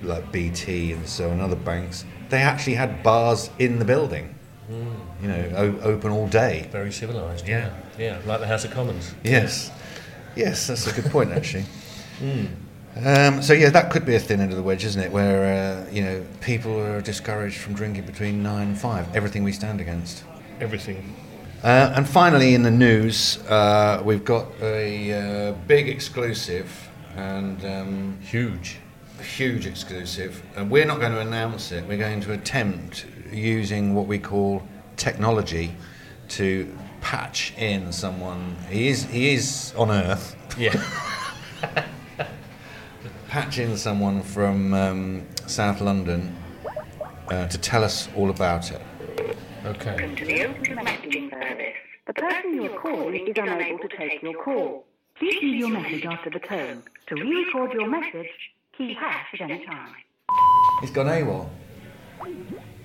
like 0.03 0.31
BT 0.31 0.91
and 0.93 1.07
so 1.07 1.31
on, 1.31 1.39
other 1.41 1.55
banks, 1.55 2.05
they 2.29 2.41
actually 2.41 2.75
had 2.75 3.01
bars 3.03 3.49
in 3.59 3.79
the 3.79 3.85
building. 3.85 4.31
You 4.67 5.27
know, 5.27 5.51
o- 5.55 5.79
open 5.81 6.11
all 6.11 6.27
day. 6.27 6.67
Very 6.71 6.91
civilised. 6.91 7.47
Yeah. 7.47 7.71
Yeah, 7.99 8.19
like 8.25 8.39
the 8.39 8.47
House 8.47 8.65
of 8.65 8.71
Commons. 8.71 9.13
Yes, 9.23 9.71
yes, 10.35 10.67
that's 10.67 10.87
a 10.87 11.01
good 11.01 11.11
point 11.11 11.31
actually. 11.31 11.65
Um, 12.97 13.41
so 13.41 13.51
yeah, 13.51 13.71
that 13.71 13.91
could 13.91 14.05
be 14.05 14.15
a 14.15 14.19
thin 14.21 14.39
end 14.39 14.51
of 14.51 14.55
the 14.57 14.63
wedge, 14.63 14.85
isn't 14.85 15.01
it? 15.01 15.11
Where 15.11 15.85
uh, 15.85 15.91
you 15.91 16.01
know 16.01 16.25
people 16.39 16.79
are 16.79 17.01
discouraged 17.01 17.57
from 17.57 17.73
drinking 17.73 18.05
between 18.05 18.41
nine 18.41 18.69
and 18.69 18.79
five. 18.79 19.13
Everything 19.13 19.43
we 19.43 19.51
stand 19.51 19.81
against. 19.81 20.23
Everything. 20.61 21.13
Uh, 21.65 21.91
and 21.95 22.07
finally, 22.07 22.53
in 22.53 22.61
the 22.61 22.69
news, 22.69 23.39
uh, 23.47 23.99
we've 24.05 24.23
got 24.23 24.45
a 24.61 25.13
uh, 25.49 25.51
big 25.65 25.89
exclusive 25.89 26.69
and 27.15 27.65
um, 27.65 28.19
Huge. 28.21 28.77
huge 29.19 29.65
exclusive. 29.65 30.43
And 30.55 30.69
we're 30.69 30.85
not 30.85 30.99
going 30.99 31.13
to 31.13 31.21
announce 31.21 31.71
it. 31.71 31.83
We're 31.87 31.97
going 31.97 32.21
to 32.21 32.33
attempt 32.33 33.07
using 33.31 33.95
what 33.95 34.05
we 34.05 34.19
call 34.19 34.61
technology 34.95 35.75
to 36.37 36.71
patch 37.01 37.55
in 37.57 37.91
someone. 37.91 38.55
He 38.69 38.89
is 38.89 39.05
he 39.05 39.33
is 39.33 39.73
on 39.75 39.89
Earth. 39.89 40.35
Yeah. 40.59 40.79
patch 43.27 43.57
in 43.57 43.75
someone 43.75 44.21
from 44.21 44.71
um, 44.75 45.27
South 45.47 45.81
London 45.81 46.35
uh, 47.29 47.47
to 47.47 47.57
tell 47.57 47.83
us 47.83 48.07
all 48.15 48.29
about 48.29 48.69
it. 48.69 48.83
Okay. 49.65 49.95
Welcome 49.95 50.15
to 50.17 50.25
the 50.25 50.45
open 50.45 50.63
messaging 50.77 51.31
service. 51.31 51.73
The 52.05 52.13
person 52.13 52.53
you 52.53 52.71
are 52.71 52.79
calling 52.79 53.27
is 53.27 53.33
unable 53.35 53.79
to 53.79 53.87
take 53.97 54.21
your 54.21 54.35
call. 54.35 54.85
Please 55.17 55.41
leave 55.41 55.55
your 55.55 55.69
message 55.69 56.05
after 56.05 56.29
the 56.29 56.37
tone. 56.37 56.83
To 57.07 57.15
re-record 57.15 57.73
your 57.73 57.89
message, 57.89 58.29
key 58.77 58.93
hash 58.93 59.33
at 59.33 59.41
any 59.41 59.65
time. 59.65 59.95
He's 60.81 60.91
gone 60.91 61.07
AWOL. 61.07 61.49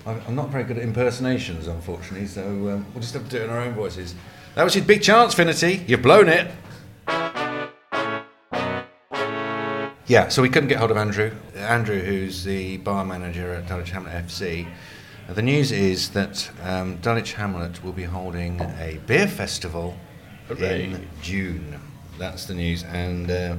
I'm 0.07 0.21
I'm 0.27 0.33
not 0.33 0.49
very 0.49 0.63
good 0.63 0.77
at 0.77 0.83
impersonations, 0.83 1.67
unfortunately, 1.67 2.25
so 2.25 2.47
um, 2.47 2.87
we'll 2.95 3.01
just 3.01 3.13
have 3.13 3.25
to 3.25 3.29
do 3.29 3.37
it 3.37 3.43
in 3.43 3.51
our 3.51 3.59
own 3.59 3.73
voices. 3.75 4.15
That 4.55 4.63
was 4.63 4.75
your 4.75 4.83
big 4.83 5.03
chance, 5.03 5.35
Finity. 5.35 5.83
You've 5.85 6.01
blown 6.01 6.29
it. 6.29 6.49
Yeah, 10.07 10.29
so 10.29 10.41
we 10.41 10.49
couldn't 10.49 10.69
get 10.69 10.79
hold 10.79 10.89
of 10.89 10.97
Andrew. 10.97 11.31
Andrew, 11.55 11.99
who's 11.99 12.43
the 12.43 12.77
bar 12.77 13.05
manager 13.05 13.53
at 13.53 13.67
Dulwich 13.67 13.91
Hamlet 13.91 14.25
FC. 14.25 14.67
The 15.29 15.41
news 15.41 15.71
is 15.71 16.09
that 16.09 16.51
um, 16.61 16.97
Dulwich 16.97 17.33
Hamlet 17.33 17.83
will 17.83 17.93
be 17.93 18.03
holding 18.03 18.59
a 18.59 18.99
beer 19.07 19.27
festival 19.27 19.95
Hooray. 20.49 20.83
in 20.83 21.07
June. 21.21 21.79
That's 22.17 22.45
the 22.45 22.53
news, 22.53 22.83
and 22.83 23.31
uh, 23.31 23.55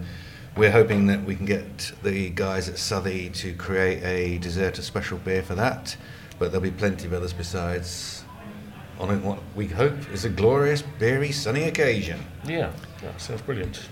we're 0.54 0.70
hoping 0.70 1.06
that 1.06 1.24
we 1.24 1.34
can 1.34 1.46
get 1.46 1.92
the 2.02 2.28
guys 2.30 2.68
at 2.68 2.76
Southey 2.78 3.30
to 3.30 3.54
create 3.54 4.02
a 4.02 4.38
deserter 4.38 4.82
special 4.82 5.16
beer 5.18 5.42
for 5.42 5.54
that. 5.54 5.96
But 6.38 6.52
there'll 6.52 6.62
be 6.62 6.70
plenty 6.70 7.06
of 7.06 7.14
others 7.14 7.32
besides. 7.32 8.24
On 8.98 9.22
what 9.24 9.38
we 9.56 9.66
hope 9.66 9.94
is 10.12 10.24
a 10.26 10.28
glorious, 10.28 10.82
beery, 10.82 11.32
sunny 11.32 11.64
occasion. 11.64 12.20
Yeah, 12.44 12.70
that 13.00 13.20
sounds 13.20 13.40
brilliant. 13.42 13.88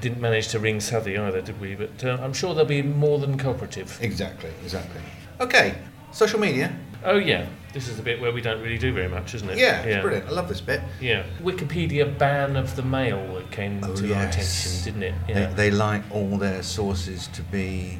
Didn't 0.00 0.20
manage 0.20 0.48
to 0.48 0.58
ring 0.58 0.80
Southey 0.80 1.16
either, 1.16 1.40
did 1.40 1.58
we? 1.60 1.74
But 1.74 2.04
uh, 2.04 2.18
I'm 2.20 2.32
sure 2.34 2.54
they'll 2.54 2.64
be 2.64 2.82
more 2.82 3.18
than 3.18 3.38
cooperative. 3.38 3.98
Exactly, 4.00 4.50
exactly. 4.62 5.00
Okay, 5.40 5.74
social 6.12 6.38
media. 6.40 6.74
Oh 7.04 7.16
yeah, 7.16 7.46
this 7.72 7.88
is 7.88 7.96
the 7.96 8.02
bit 8.02 8.20
where 8.20 8.30
we 8.32 8.40
don't 8.40 8.60
really 8.62 8.78
do 8.78 8.92
very 8.92 9.08
much, 9.08 9.34
isn't 9.34 9.50
it? 9.50 9.58
Yeah, 9.58 9.82
it's 9.82 10.02
brilliant. 10.02 10.28
I 10.28 10.30
love 10.32 10.48
this 10.48 10.60
bit. 10.60 10.80
Yeah. 11.00 11.24
Wikipedia 11.42 12.16
ban 12.16 12.56
of 12.56 12.76
the 12.76 12.82
mail 12.82 13.34
that 13.34 13.50
came 13.50 13.80
Oh, 13.82 13.94
to 13.96 14.14
our 14.14 14.26
attention, 14.28 14.84
didn't 14.84 15.02
it? 15.02 15.14
Yeah. 15.28 15.46
They, 15.46 15.54
they 15.54 15.70
like 15.72 16.02
all 16.12 16.38
their 16.38 16.62
sources 16.62 17.26
to 17.28 17.42
be 17.42 17.98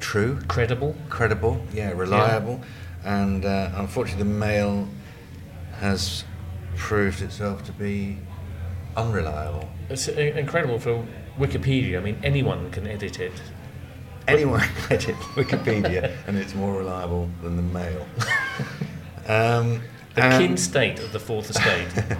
true, 0.00 0.38
Credible. 0.48 0.94
credible, 1.10 1.60
yeah, 1.72 1.90
reliable, 1.90 2.60
and 3.04 3.44
uh, 3.44 3.70
unfortunately, 3.76 4.22
the 4.24 4.30
Mail 4.38 4.88
has 5.80 6.24
proved 6.76 7.20
itself 7.22 7.64
to 7.64 7.72
be 7.72 8.18
unreliable. 8.96 9.68
It's 9.90 10.08
uh, 10.08 10.12
incredible 10.12 10.78
for 10.78 11.04
Wikipedia. 11.38 11.98
I 11.98 12.00
mean, 12.00 12.18
anyone 12.22 12.70
can 12.70 12.86
edit 12.86 13.18
it. 13.20 13.32
Anyone 14.26 14.60
can 14.60 14.74
edit 14.92 15.16
Wikipedia, 15.36 16.14
and 16.26 16.36
it's 16.38 16.54
more 16.54 16.74
reliable 16.78 17.28
than 17.42 17.56
the 17.56 17.62
Mail. 17.62 18.06
um, 19.28 19.82
The 20.14 20.22
kin 20.22 20.56
state 20.56 20.98
of 21.00 21.12
the 21.12 21.20
fourth 21.20 21.50
estate. 21.50 21.88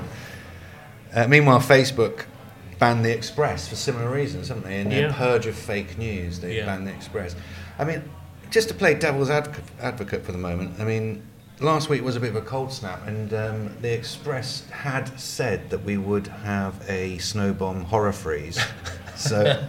Uh, 1.14 1.28
meanwhile, 1.28 1.60
Facebook 1.60 2.24
banned 2.80 3.04
the 3.04 3.12
Express 3.12 3.68
for 3.68 3.76
similar 3.76 4.10
reasons, 4.10 4.48
haven't 4.48 4.64
they? 4.64 4.80
In 4.80 4.88
their 4.88 5.10
Yeah. 5.10 5.14
purge 5.16 5.46
of 5.46 5.54
fake 5.54 5.96
news, 5.96 6.40
they 6.40 6.56
Yeah. 6.56 6.66
banned 6.66 6.88
the 6.88 6.90
Express. 6.92 7.36
I 7.78 7.84
mean, 7.84 8.02
just 8.50 8.66
to 8.70 8.74
play 8.74 8.94
devil's 8.94 9.30
advocate, 9.30 9.62
advocate 9.80 10.24
for 10.26 10.32
the 10.32 10.38
moment, 10.38 10.80
I 10.80 10.82
mean, 10.84 11.22
last 11.60 11.88
week 11.88 12.02
was 12.02 12.16
a 12.16 12.20
bit 12.20 12.30
of 12.30 12.34
a 12.36 12.40
cold 12.40 12.72
snap, 12.72 13.06
and 13.06 13.32
um, 13.32 13.70
the 13.80 13.92
Express 13.94 14.64
had 14.70 15.16
said 15.20 15.70
that 15.70 15.84
we 15.84 15.96
would 15.98 16.26
have 16.26 16.74
a 16.88 17.18
snow 17.18 17.52
bomb 17.52 17.84
horror 17.84 18.10
freeze. 18.12 18.58
so, 19.14 19.62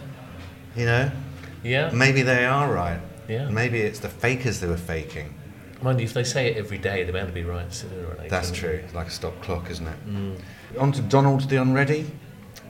you 0.74 0.84
know, 0.86 1.12
yeah. 1.66 1.90
maybe 1.92 2.22
they 2.22 2.44
are 2.44 2.72
right. 2.72 3.00
Yeah. 3.28 3.48
Maybe 3.48 3.80
it's 3.80 3.98
the 3.98 4.08
fakers 4.08 4.60
that 4.60 4.68
were 4.68 4.76
faking. 4.76 5.34
Mind 5.82 6.00
you, 6.00 6.06
if 6.06 6.14
they 6.14 6.24
say 6.24 6.50
it 6.50 6.56
every 6.56 6.78
day, 6.78 7.04
they're 7.04 7.12
bound 7.12 7.28
to 7.28 7.32
be 7.32 7.44
right 7.44 7.72
sooner 7.72 8.06
or 8.06 8.14
later. 8.14 8.28
That's 8.30 8.50
true. 8.50 8.80
It's 8.84 8.94
like 8.94 9.08
a 9.08 9.10
stop 9.10 9.40
clock, 9.42 9.70
isn't 9.70 9.86
it? 9.86 10.78
On 10.78 10.92
to 10.92 11.02
Donald 11.02 11.48
the 11.50 11.56
Unready. 11.60 12.10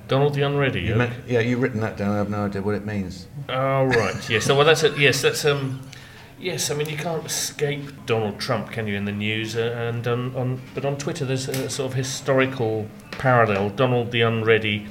Donald 0.09 0.35
the 0.35 0.43
Unready. 0.43 0.81
You 0.81 0.95
okay. 0.95 0.99
meant, 0.99 1.13
yeah, 1.29 1.41
you've 1.41 1.63
written 1.63 1.81
that 1.81 1.97
down. 1.97 2.13
I 2.13 2.17
have 2.19 2.31
no 2.31 2.47
idea 2.47 2.63
what 2.63 2.75
it 2.75 2.85
means. 2.85 3.27
Oh 3.49 3.85
right, 3.85 4.15
yes. 4.31 4.45
So 4.45 4.57
well, 4.57 4.65
that's 4.65 4.83
a, 4.83 4.91
yes, 4.99 5.23
that's 5.23 5.45
um, 5.45 5.81
yes. 6.39 6.71
I 6.71 6.75
mean, 6.75 6.89
you 6.89 6.97
can't 6.97 7.25
escape 7.25 8.07
Donald 8.07 8.39
Trump, 8.39 8.71
can 8.71 8.87
you? 8.87 8.97
In 8.97 9.05
the 9.05 9.13
news 9.13 9.57
uh, 9.57 9.75
and 9.77 10.07
on, 10.07 10.35
on 10.37 10.61
but 10.75 10.85
on 10.85 10.97
Twitter, 10.97 11.25
there's 11.25 11.49
a 11.49 11.71
sort 11.71 11.91
of 11.91 11.97
historical 11.97 12.89
parallel. 13.13 13.71
Donald 13.71 14.11
the 14.11 14.23
Unready 14.23 14.87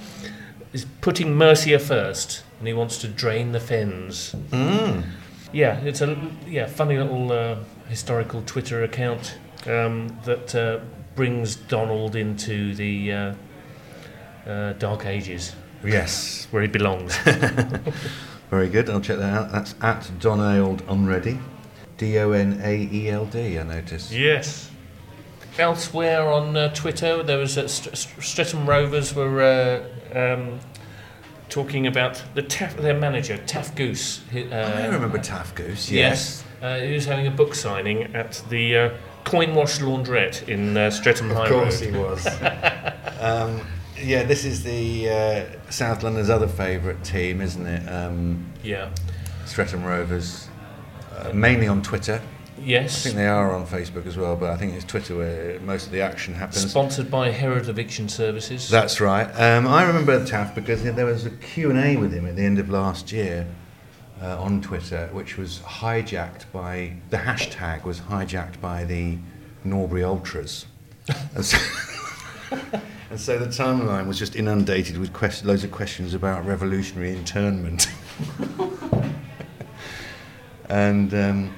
is 0.74 0.86
putting 1.02 1.36
Mercia 1.36 1.80
first, 1.80 2.44
and 2.60 2.68
he 2.68 2.74
wants 2.74 2.98
to 3.00 3.08
drain 3.08 3.52
the 3.52 3.60
fens. 3.60 4.36
Mm. 4.52 5.04
Yeah, 5.52 5.80
it's 5.82 6.02
a 6.02 6.18
yeah 6.48 6.68
funny 6.68 6.98
little 6.98 7.32
uh, 7.32 7.58
historical 7.88 8.42
Twitter 8.46 8.84
account 8.84 9.38
um, 9.68 10.18
that 10.26 10.54
uh, 10.56 10.80
brings 11.16 11.56
Donald 11.56 12.16
into 12.16 12.74
the 12.76 13.12
uh, 13.12 13.34
uh, 14.48 14.74
dark 14.74 15.06
ages 15.06 15.56
Yes, 15.84 16.48
where 16.52 16.62
he 16.62 16.68
belongs. 16.68 17.16
very 18.50 18.70
good. 18.70 18.90
I'll 18.90 19.02
check 19.02 19.18
that 19.20 19.34
out. 19.34 19.52
That's 19.52 19.76
at 19.82 20.10
Donald 20.20 20.84
Unready. 20.88 21.40
D 21.98 22.18
O 22.20 22.32
N 22.32 22.60
A 22.64 22.90
E 22.92 23.10
L 23.10 23.26
D, 23.26 23.60
I 23.60 23.64
noticed. 23.64 24.12
Yes. 24.12 24.72
Elsewhere 25.58 26.28
on 26.28 26.58
uh, 26.58 26.74
Twitter, 26.74 27.24
there 27.24 27.38
was 27.38 27.58
uh, 27.58 27.68
St- 27.68 27.96
St- 27.98 28.24
Streatham 28.24 28.68
Rovers 28.68 29.14
were 29.14 29.42
uh, 30.14 30.34
um, 30.34 30.60
talking 31.50 31.88
about 31.88 32.22
the 32.34 32.42
their 32.80 32.94
manager 32.98 33.38
Taff 33.46 33.76
Goose. 33.76 34.22
Uh, 34.34 34.40
I 34.56 34.88
remember 34.88 35.18
Taff 35.20 35.54
Goose, 35.56 35.92
Yes, 35.92 36.44
uh, 36.62 36.80
he 36.80 36.94
was 36.94 37.06
having 37.06 37.28
a 37.28 37.32
book 37.32 37.56
signing 37.56 38.16
at 38.16 38.42
the 38.50 38.78
uh, 38.78 38.90
Coinwash 39.24 39.80
Laundrette 39.80 40.48
in 40.48 40.76
uh, 40.78 40.90
Streatham 40.92 41.30
High 41.30 41.44
Of 41.46 41.50
course 41.50 41.82
Road. 41.84 41.94
he 41.94 42.00
was. 42.00 42.28
um, 43.20 43.62
yeah, 44.02 44.24
this 44.24 44.44
is 44.46 44.64
the 44.64 45.10
uh, 45.10 45.72
South 45.72 46.04
London's 46.04 46.30
other 46.30 46.48
favourite 46.48 47.04
team, 47.04 47.42
isn't 47.42 47.66
it? 47.66 47.88
Um, 47.88 48.46
Yeah. 48.64 48.90
Streatham 49.46 49.84
Rovers. 49.84 50.48
Uh, 51.16 51.32
mainly 51.34 51.68
on 51.68 51.82
Twitter. 51.82 52.22
I 52.58 52.88
think 52.88 53.16
they 53.16 53.28
are 53.28 53.54
on 53.54 53.66
Facebook 53.68 54.06
as 54.06 54.18
well, 54.18 54.36
but 54.36 54.50
I 54.50 54.58
think 54.58 54.74
it's 54.74 54.86
Twitter 54.86 55.18
where 55.18 55.60
most 55.60 55.88
of 55.88 55.92
the 55.92 56.02
action 56.02 56.34
happens. 56.34 56.70
Sponsored 56.70 57.12
by 57.12 57.30
Herod 57.30 57.68
Eviction 57.68 58.08
Services. 58.08 58.70
That's 58.70 59.02
right. 59.02 59.28
Um, 59.40 59.68
I 59.68 59.84
remember 59.84 60.26
Taff 60.26 60.56
because 60.56 60.82
there 60.84 61.06
was 61.06 61.26
a 61.26 61.32
Q&A 61.32 61.98
with 61.98 62.14
him 62.14 62.26
at 62.26 62.36
the 62.36 62.44
end 62.44 62.60
of 62.60 62.70
last 62.70 63.12
year 63.12 63.48
uh, 64.22 64.42
on 64.42 64.62
Twitter, 64.62 65.10
which 65.12 65.38
was 65.38 65.60
hijacked 65.60 66.46
by, 66.54 66.94
the 67.10 67.18
hashtag 67.18 67.84
was 67.84 68.00
hijacked 68.02 68.62
by 68.62 68.86
the 68.86 69.18
Norbury 69.64 70.04
Ultras. 70.04 70.66
and, 71.36 71.46
so, 71.46 71.58
and 73.10 73.20
so 73.20 73.38
the 73.38 73.48
timeline 73.48 74.08
was 74.08 74.18
just 74.18 74.36
inundated 74.36 74.98
with 74.98 75.12
quest- 75.12 75.44
loads 75.44 75.64
of 75.64 75.72
questions 75.72 76.14
about 76.14 76.46
revolutionary 76.46 77.12
internment. 77.12 77.88
and 80.70 81.14
um, 81.14 81.54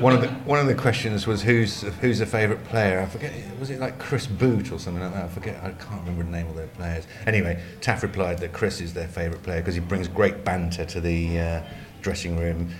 one 0.00 0.12
of 0.12 0.20
the 0.20 0.28
one 0.28 0.58
of 0.58 0.66
the 0.66 0.74
questions 0.74 1.26
was 1.26 1.42
who's 1.42 1.82
who's 2.00 2.18
the 2.18 2.26
favourite 2.26 2.64
player? 2.64 3.00
I 3.00 3.06
forget. 3.06 3.32
Was 3.58 3.70
it 3.70 3.80
like 3.80 3.98
Chris 3.98 4.26
Boot 4.26 4.72
or 4.72 4.78
something 4.78 5.02
like 5.02 5.14
that? 5.14 5.24
I 5.24 5.28
forget. 5.28 5.56
I 5.62 5.70
can't 5.70 6.00
remember 6.00 6.24
the 6.24 6.30
name 6.30 6.48
of 6.48 6.56
their 6.56 6.66
players. 6.68 7.06
Anyway, 7.26 7.62
Taff 7.80 8.02
replied 8.02 8.38
that 8.38 8.52
Chris 8.52 8.80
is 8.80 8.94
their 8.94 9.08
favourite 9.08 9.42
player 9.42 9.60
because 9.60 9.74
he 9.74 9.80
brings 9.80 10.08
great 10.08 10.44
banter 10.44 10.84
to 10.86 11.00
the 11.00 11.38
uh, 11.38 11.62
dressing 12.02 12.36
room. 12.36 12.70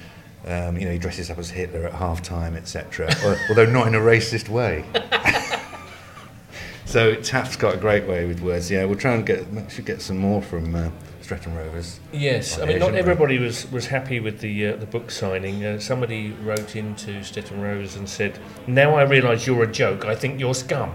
Um, 0.47 0.78
you 0.78 0.86
know, 0.86 0.93
he 0.93 0.99
dresses 0.99 1.30
up 1.30 1.38
as 1.38 1.51
Hitler 1.51 1.86
at 1.86 1.93
half 1.93 2.22
time, 2.22 2.57
etc. 2.57 3.11
Although 3.49 3.66
not 3.66 3.86
in 3.86 3.95
a 3.95 4.01
racist 4.01 4.49
way. 4.49 4.84
so 6.86 7.14
Taff's 7.16 7.57
got 7.57 7.74
a 7.74 7.78
great 7.78 8.07
way 8.07 8.26
with 8.26 8.41
words. 8.41 8.70
Yeah, 8.70 8.84
we'll 8.84 8.99
try 8.99 9.14
and 9.14 9.26
get 9.26 9.47
should 9.70 9.84
get 9.86 10.01
some 10.01 10.16
more 10.16 10.41
from 10.43 10.74
uh, 10.74 10.91
Streatham 11.31 11.55
Rovers. 11.55 12.01
Yes, 12.12 12.59
I 12.59 12.62
on 12.62 12.68
mean, 12.68 12.78
not 12.81 12.89
Asian 12.89 12.99
everybody 12.99 13.39
was, 13.39 13.70
was 13.70 13.87
happy 13.87 14.18
with 14.18 14.41
the 14.41 14.66
uh, 14.66 14.76
the 14.76 14.87
book 14.87 15.12
signing. 15.12 15.64
Uh, 15.64 15.78
somebody 15.78 16.33
wrote 16.33 16.74
into 16.74 17.22
Streatham 17.22 17.61
Rovers 17.61 17.95
and 17.95 18.09
said, 18.09 18.37
"Now 18.66 18.97
I 18.97 19.03
realise 19.03 19.47
you're 19.47 19.62
a 19.62 19.70
joke. 19.70 20.05
I 20.05 20.16
think 20.16 20.41
you're 20.41 20.57
scum." 20.57 20.93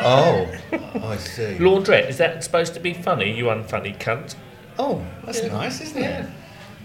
Oh, 0.00 0.52
I 0.72 1.16
see. 1.18 1.56
Laundrette, 1.60 2.08
is 2.08 2.18
that 2.18 2.42
supposed 2.42 2.74
to 2.74 2.80
be 2.80 2.94
funny? 2.94 3.30
You 3.30 3.44
unfunny 3.44 3.96
cunt. 3.96 4.34
Oh, 4.76 5.06
that's 5.24 5.44
nice, 5.44 5.80
isn't 5.80 6.02
it? 6.02 6.28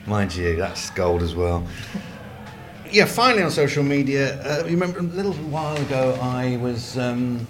Mind 0.06 0.36
you, 0.36 0.56
that's 0.56 0.92
gold 0.92 1.24
as 1.24 1.34
well. 1.34 1.66
Yeah, 2.92 3.06
finally 3.06 3.42
on 3.42 3.50
social 3.50 3.84
media, 3.84 4.40
uh, 4.44 4.64
you 4.66 4.78
remember 4.78 5.00
a 5.00 5.02
little 5.02 5.34
while 5.34 5.76
ago 5.78 6.20
I 6.22 6.58
was 6.58 7.00
um, 7.00 7.48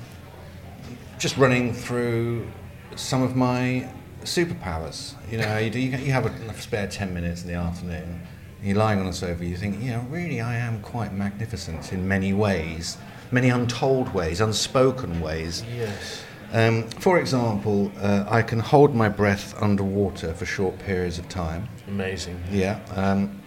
just 1.19 1.35
running 1.35 1.73
through 1.73 2.47
some 2.95 3.21
of 3.21 3.35
my 3.35 3.89
superpowers. 4.25 5.13
You 5.31 5.39
know, 5.39 5.57
you, 5.57 5.69
do, 5.69 5.79
you 5.79 5.97
you 5.97 6.11
have 6.11 6.25
a 6.25 6.61
spare 6.61 6.87
10 6.87 7.13
minutes 7.13 7.43
in 7.43 7.47
the 7.47 7.55
afternoon, 7.55 8.21
you're 8.61 8.77
lying 8.77 8.99
on 8.99 9.05
the 9.05 9.13
sofa, 9.13 9.45
you 9.45 9.55
think, 9.55 9.81
you 9.81 9.91
know, 9.91 10.05
really 10.09 10.41
I 10.41 10.55
am 10.55 10.81
quite 10.81 11.13
magnificent 11.13 11.93
in 11.93 12.07
many 12.07 12.33
ways, 12.33 12.97
many 13.31 13.49
untold 13.49 14.13
ways, 14.13 14.41
unspoken 14.41 15.21
ways. 15.21 15.63
Yes. 15.75 16.23
Um, 16.51 16.87
for 16.89 17.19
example, 17.19 17.91
uh, 17.99 18.25
I 18.27 18.41
can 18.41 18.59
hold 18.59 18.95
my 18.95 19.09
breath 19.09 19.61
underwater 19.61 20.33
for 20.33 20.45
short 20.45 20.79
periods 20.79 21.19
of 21.19 21.27
time. 21.27 21.67
Amazing. 21.87 22.41
Yeah. 22.51 22.79
Um, 22.95 23.41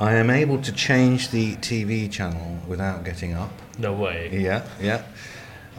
I 0.00 0.14
am 0.14 0.30
able 0.30 0.60
to 0.62 0.72
change 0.72 1.30
the 1.30 1.54
TV 1.56 2.10
channel 2.10 2.58
without 2.66 3.04
getting 3.04 3.34
up. 3.34 3.52
No 3.78 3.92
way. 3.92 4.30
Yeah, 4.32 4.66
yeah. 4.80 5.04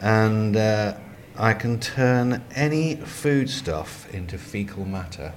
And 0.00 0.56
uh, 0.56 0.94
I 1.36 1.52
can 1.52 1.80
turn 1.80 2.44
any 2.54 2.96
foodstuff 2.96 4.12
into 4.14 4.38
fecal 4.38 4.84
matter. 4.84 5.32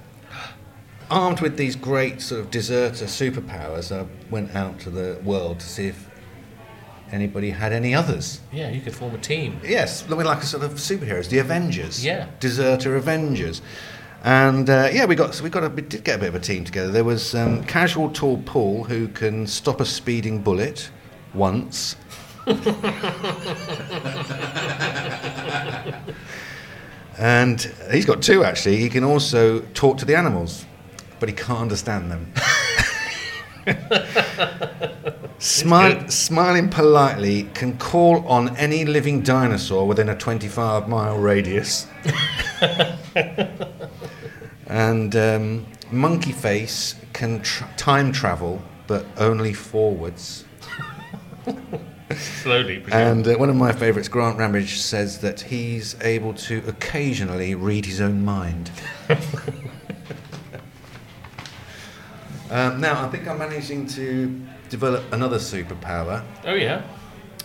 Armed 1.09 1.39
with 1.41 1.57
these 1.57 1.75
great 1.75 2.21
sort 2.21 2.41
of 2.41 2.51
deserter 2.51 3.05
superpowers, 3.05 3.95
I 3.95 4.05
went 4.29 4.55
out 4.55 4.79
to 4.81 4.89
the 4.89 5.19
world 5.23 5.59
to 5.61 5.65
see 5.67 5.87
if 5.87 6.07
anybody 7.11 7.49
had 7.49 7.71
any 7.71 7.95
others. 7.95 8.41
Yeah, 8.51 8.69
you 8.69 8.81
could 8.81 8.93
form 8.93 9.15
a 9.15 9.17
team. 9.17 9.59
Yes, 9.63 10.07
we're 10.07 10.23
like 10.23 10.43
a 10.43 10.45
sort 10.45 10.63
of 10.63 10.73
superheroes, 10.73 11.29
the 11.29 11.39
Avengers. 11.39 12.03
Yeah. 12.05 12.27
Deserter 12.39 12.95
Avengers. 12.95 13.61
And 14.23 14.69
uh, 14.69 14.89
yeah, 14.91 15.05
we 15.05 15.15
got 15.15 15.39
we 15.41 15.49
got 15.49 15.63
a, 15.63 15.69
we 15.69 15.81
did 15.83 16.03
get 16.03 16.17
a 16.17 16.19
bit 16.19 16.29
of 16.29 16.35
a 16.35 16.39
team 16.39 16.63
together. 16.63 16.91
There 16.91 17.03
was 17.03 17.33
um, 17.33 17.63
casual 17.63 18.09
tall 18.09 18.41
Paul 18.45 18.83
who 18.83 19.07
can 19.07 19.47
stop 19.47 19.79
a 19.79 19.85
speeding 19.85 20.41
bullet 20.41 20.89
once. 21.33 21.95
And 27.17 27.61
he's 27.91 28.05
got 28.05 28.21
two 28.21 28.43
actually. 28.43 28.77
He 28.77 28.89
can 28.89 29.03
also 29.03 29.59
talk 29.73 29.97
to 29.97 30.05
the 30.05 30.15
animals, 30.15 30.65
but 31.19 31.27
he 31.27 31.35
can't 31.35 31.59
understand 31.59 32.09
them. 32.11 32.31
Smile, 35.39 36.09
smiling 36.09 36.69
politely 36.69 37.43
can 37.53 37.77
call 37.77 38.27
on 38.27 38.55
any 38.57 38.85
living 38.85 39.21
dinosaur 39.21 39.85
within 39.85 40.09
a 40.09 40.15
25 40.15 40.89
mile 40.89 41.17
radius. 41.17 41.85
and 44.65 45.15
um, 45.15 45.65
Monkey 45.91 46.31
Face 46.31 46.95
can 47.13 47.41
tr- 47.41 47.65
time 47.75 48.11
travel, 48.11 48.63
but 48.87 49.05
only 49.17 49.53
forwards. 49.53 50.45
Slowly. 52.15 52.79
presume. 52.79 52.99
And 52.99 53.27
uh, 53.27 53.33
one 53.35 53.49
of 53.49 53.55
my 53.55 53.71
favourites, 53.73 54.07
Grant 54.07 54.37
Ramage, 54.37 54.79
says 54.79 55.19
that 55.19 55.41
he's 55.41 55.95
able 56.01 56.33
to 56.35 56.63
occasionally 56.67 57.53
read 57.55 57.85
his 57.85 57.99
own 57.99 58.23
mind. 58.23 58.71
um, 62.49 62.79
now, 62.79 63.05
I 63.05 63.09
think 63.09 63.27
I'm 63.27 63.37
managing 63.37 63.87
to 63.87 64.41
develop 64.69 65.03
another 65.11 65.37
superpower. 65.37 66.23
oh, 66.45 66.53
yeah. 66.53 66.83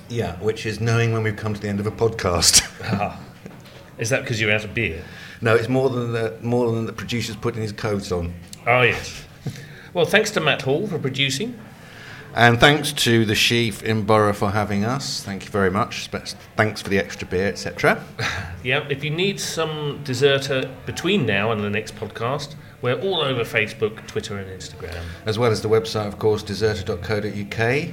Yeah, 0.08 0.36
which 0.40 0.66
is 0.66 0.80
knowing 0.80 1.12
when 1.12 1.22
we've 1.22 1.36
come 1.36 1.54
to 1.54 1.60
the 1.60 1.68
end 1.68 1.80
of 1.80 1.86
a 1.86 1.92
podcast. 1.92 2.68
Ah. 2.84 3.18
Is 3.98 4.10
that 4.10 4.22
because 4.22 4.40
you're 4.40 4.50
out 4.50 4.64
of 4.64 4.74
beer? 4.74 5.04
no, 5.40 5.54
it's 5.54 5.68
more 5.68 5.88
than 5.88 6.12
the 6.12 6.36
more 6.42 6.72
than 6.72 6.86
the 6.86 6.92
producer's 6.92 7.36
putting 7.36 7.62
his 7.62 7.70
coat 7.70 8.10
on. 8.10 8.34
Oh, 8.66 8.82
yes. 8.82 9.24
well, 9.94 10.04
thanks 10.04 10.32
to 10.32 10.40
Matt 10.40 10.62
Hall 10.62 10.88
for 10.88 10.98
producing. 10.98 11.56
And 12.34 12.58
thanks 12.58 12.92
to 12.92 13.26
the 13.26 13.34
Sheaf 13.34 13.82
in 13.82 14.04
Borough 14.04 14.32
for 14.32 14.50
having 14.50 14.84
us. 14.84 15.22
Thank 15.22 15.44
you 15.44 15.50
very 15.50 15.70
much. 15.70 16.08
Thanks 16.56 16.80
for 16.80 16.88
the 16.88 16.98
extra 16.98 17.26
beer, 17.28 17.48
etc. 17.48 18.02
Yeah, 18.64 18.86
if 18.88 19.02
you 19.02 19.10
need 19.10 19.40
some 19.40 20.00
deserter 20.04 20.70
between 20.86 21.26
now 21.26 21.50
and 21.50 21.64
the 21.64 21.68
next 21.68 21.96
podcast, 21.96 22.54
we're 22.80 23.00
all 23.00 23.20
over 23.20 23.42
Facebook, 23.42 24.06
Twitter, 24.06 24.38
and 24.38 24.48
Instagram. 24.48 25.02
As 25.26 25.36
well 25.36 25.50
as 25.50 25.62
the 25.62 25.68
website, 25.68 26.06
of 26.06 26.20
course, 26.20 26.44
deserter.co.uk. 26.44 27.88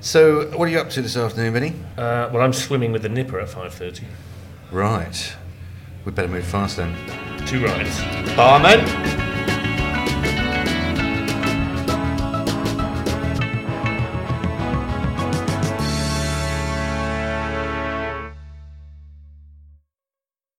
So, 0.00 0.50
what 0.56 0.68
are 0.68 0.70
you 0.70 0.78
up 0.78 0.90
to 0.90 1.00
this 1.00 1.16
afternoon, 1.16 1.54
Vinny? 1.54 1.74
Uh, 1.96 2.28
well, 2.30 2.42
I'm 2.42 2.52
swimming 2.52 2.92
with 2.92 3.02
the 3.02 3.08
Nipper 3.08 3.40
at 3.40 3.48
5.30. 3.48 4.04
Right. 4.70 5.34
We'd 6.04 6.14
better 6.14 6.28
move 6.28 6.44
fast 6.44 6.76
then. 6.76 6.94
Two 7.46 7.64
rides. 7.64 8.00
Amen. 8.38 9.31